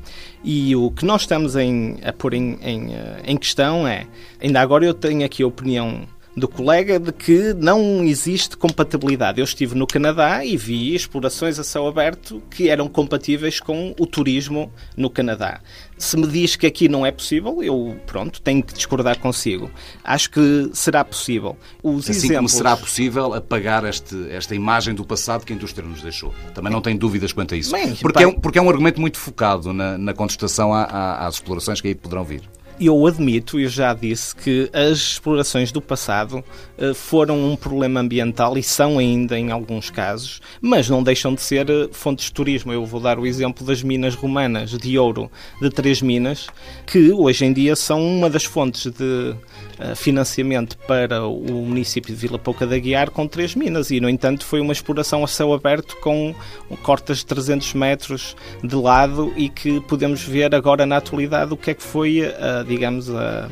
E 0.43 0.75
o 0.75 0.91
que 0.91 1.05
nós 1.05 1.23
estamos 1.23 1.55
em, 1.57 1.99
a 2.03 2.12
pôr 2.12 2.35
em, 2.35 2.59
em, 2.62 2.95
eh, 2.95 3.23
em 3.27 3.37
questão 3.37 3.87
é, 3.87 4.07
ainda 4.41 4.61
agora 4.61 4.85
eu 4.85 4.95
tenho 4.95 5.25
aqui 5.25 5.43
a 5.43 5.47
opinião 5.47 6.07
do 6.37 6.47
colega 6.47 7.01
de 7.01 7.12
que 7.12 7.55
não 7.55 8.05
existe 8.05 8.57
compatibilidade. 8.59 9.41
Eu 9.41 9.45
estive 9.45 9.74
no 9.74 9.87
Canadá 9.87 10.45
e 10.45 10.55
vi 10.57 10.95
explorações 10.95 11.59
a 11.59 11.64
céu 11.64 11.87
aberto 11.87 12.43
que 12.51 12.68
eram 12.68 12.89
compatíveis 12.89 13.59
com 13.59 13.95
o 13.99 14.07
turismo 14.07 14.70
no 14.95 15.09
Canadá. 15.09 15.61
Se 15.97 16.14
me 16.14 16.26
diz 16.26 16.55
que 16.55 16.66
aqui 16.66 16.91
não 16.91 17.07
é 17.07 17.11
possível, 17.11 17.62
eu, 17.62 17.97
pronto, 18.07 18.43
tenho 18.43 18.62
que 18.62 18.74
discordar 18.74 19.18
consigo. 19.18 19.70
Acho 20.05 20.30
que 20.30 20.70
será 20.74 21.03
possível. 21.03 21.57
Os 21.82 22.05
assim 22.05 22.18
exemplos... 22.18 22.37
como 22.37 22.49
será 22.51 22.76
possível 22.76 23.32
apagar 23.32 23.84
este, 23.84 24.30
esta 24.30 24.55
imagem 24.55 24.95
do 24.95 25.07
passado 25.07 25.47
que 25.47 25.55
a 25.55 25.57
indústria 25.57 25.89
nos 25.89 26.03
deixou. 26.03 26.34
Também 26.55 26.70
não 26.70 26.82
tenho 26.82 26.99
dúvidas 26.99 27.32
quanto 27.32 27.55
a 27.55 27.57
isso. 27.57 27.72
Bem, 27.72 27.95
porque, 27.97 28.22
é, 28.22 28.32
porque 28.32 28.59
é 28.59 28.62
um 28.62 28.68
argumento 28.68 29.01
muito 29.01 29.16
focado 29.16 29.72
na, 29.72 29.97
na 29.97 30.12
contestação 30.12 30.74
às 30.74 31.37
explorações 31.37 31.80
que 31.80 31.89
aí 31.89 31.95
poderão 31.95 32.24
vir 32.24 32.43
eu 32.81 33.07
admito, 33.07 33.59
eu 33.59 33.68
já 33.68 33.95
disse, 33.95 34.35
que 34.35 34.68
as 34.72 34.99
explorações 34.99 35.72
do 35.72 35.81
passado 35.81 36.45
uh, 36.79 36.95
foram 36.95 37.53
um 37.53 37.57
problema 37.57 38.01
ambiental 38.01 38.57
e 38.59 38.62
são 38.62 38.99
ainda 38.99 39.39
em 39.39 39.51
alguns 39.51 39.91
casos, 39.91 40.41
mas 40.61 40.89
não 40.89 41.03
deixam 41.03 41.35
de 41.35 41.41
ser 41.41 41.70
uh, 41.70 41.89
fontes 41.93 42.27
de 42.27 42.33
turismo. 42.33 42.72
Eu 42.72 42.85
vou 42.85 43.01
dar 43.01 43.18
o 43.18 43.27
exemplo 43.27 43.66
das 43.66 43.83
minas 43.83 44.14
romanas 44.14 44.70
de 44.70 44.99
ouro 44.99 45.31
de 45.61 45.70
três 45.70 46.03
minas, 46.03 46.49
que 46.87 47.12
hoje 47.12 47.45
em 47.45 47.53
dia 47.53 47.74
são 47.74 48.01
uma 48.01 48.29
das 48.29 48.45
fontes 48.45 48.91
de 48.91 49.35
uh, 49.81 49.97
financiamento 49.97 50.77
para 50.87 51.27
o 51.27 51.64
município 51.64 52.14
de 52.14 52.20
Vila 52.20 52.39
Pouca 52.39 52.66
da 52.66 52.79
Guiar 52.79 53.11
com 53.11 53.27
três 53.27 53.55
minas 53.55 53.91
e, 53.91 54.01
no 54.01 54.09
entanto, 54.09 54.45
foi 54.45 54.61
uma 54.61 54.72
exploração 54.72 55.24
a 55.24 55.29
céu 55.29 55.53
aberto 55.53 55.97
com 56.01 56.35
cortas 56.83 57.18
de 57.18 57.27
300 57.27 57.74
metros 57.74 58.37
de 58.62 58.74
lado 58.74 59.33
e 59.37 59.49
que 59.49 59.81
podemos 59.83 60.22
ver 60.22 60.55
agora 60.55 60.85
na 60.85 60.99
atualidade 60.99 61.53
o 61.53 61.57
que 61.57 61.70
é 61.70 61.74
que 61.74 61.83
foi 61.83 62.22
a 62.24 62.66
digamos, 62.67 63.11
a, 63.11 63.49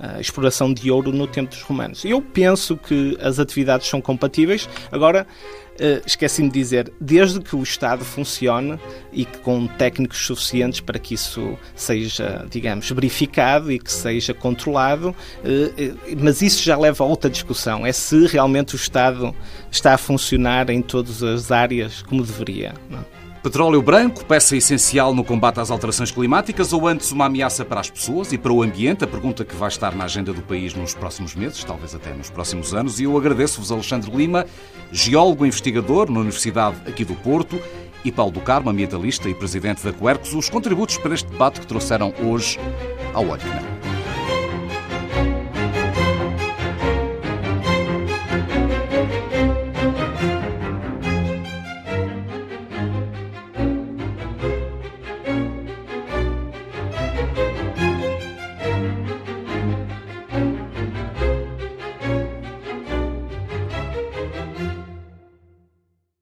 a 0.00 0.20
exploração 0.20 0.72
de 0.72 0.90
ouro 0.90 1.12
no 1.12 1.26
tempo 1.26 1.50
dos 1.50 1.62
romanos. 1.62 2.04
Eu 2.04 2.20
penso 2.20 2.76
que 2.76 3.16
as 3.20 3.38
atividades 3.38 3.88
são 3.88 4.00
compatíveis. 4.00 4.68
Agora, 4.92 5.26
Uh, 5.80 6.02
esqueci-me 6.04 6.48
de 6.48 6.58
dizer, 6.58 6.92
desde 7.00 7.38
que 7.38 7.54
o 7.54 7.62
Estado 7.62 8.04
funcione 8.04 8.80
e 9.12 9.24
que 9.24 9.38
com 9.38 9.68
técnicos 9.68 10.26
suficientes 10.26 10.80
para 10.80 10.98
que 10.98 11.14
isso 11.14 11.56
seja, 11.72 12.44
digamos, 12.50 12.90
verificado 12.90 13.70
e 13.70 13.78
que 13.78 13.92
seja 13.92 14.34
controlado, 14.34 15.10
uh, 15.10 16.16
mas 16.20 16.42
isso 16.42 16.64
já 16.64 16.76
leva 16.76 17.04
a 17.04 17.06
outra 17.06 17.30
discussão, 17.30 17.86
é 17.86 17.92
se 17.92 18.26
realmente 18.26 18.74
o 18.74 18.76
Estado 18.76 19.32
está 19.70 19.94
a 19.94 19.98
funcionar 19.98 20.68
em 20.68 20.82
todas 20.82 21.22
as 21.22 21.52
áreas 21.52 22.02
como 22.02 22.24
deveria. 22.24 22.74
Não? 22.90 23.17
Petróleo 23.42 23.80
branco, 23.80 24.24
peça 24.24 24.56
essencial 24.56 25.14
no 25.14 25.22
combate 25.22 25.60
às 25.60 25.70
alterações 25.70 26.10
climáticas 26.10 26.72
ou 26.72 26.88
antes 26.88 27.12
uma 27.12 27.26
ameaça 27.26 27.64
para 27.64 27.80
as 27.80 27.88
pessoas 27.88 28.32
e 28.32 28.38
para 28.38 28.52
o 28.52 28.62
ambiente? 28.62 29.04
A 29.04 29.06
pergunta 29.06 29.44
que 29.44 29.54
vai 29.54 29.68
estar 29.68 29.94
na 29.94 30.04
agenda 30.04 30.32
do 30.32 30.42
país 30.42 30.74
nos 30.74 30.92
próximos 30.92 31.36
meses, 31.36 31.62
talvez 31.62 31.94
até 31.94 32.12
nos 32.12 32.30
próximos 32.30 32.74
anos. 32.74 32.98
E 32.98 33.04
eu 33.04 33.16
agradeço-vos, 33.16 33.70
Alexandre 33.70 34.10
Lima, 34.10 34.44
geólogo 34.90 35.46
investigador 35.46 36.10
na 36.10 36.18
Universidade 36.20 36.76
aqui 36.86 37.04
do 37.04 37.14
Porto, 37.14 37.60
e 38.04 38.12
Paulo 38.12 38.32
do 38.32 38.40
Carmo, 38.40 38.70
ambientalista 38.70 39.28
e 39.28 39.34
presidente 39.34 39.84
da 39.84 39.92
Quercus, 39.92 40.34
os 40.34 40.48
contributos 40.48 40.98
para 40.98 41.14
este 41.14 41.28
debate 41.28 41.60
que 41.60 41.66
trouxeram 41.66 42.12
hoje 42.22 42.58
ao 43.14 43.26
Olho 43.28 43.97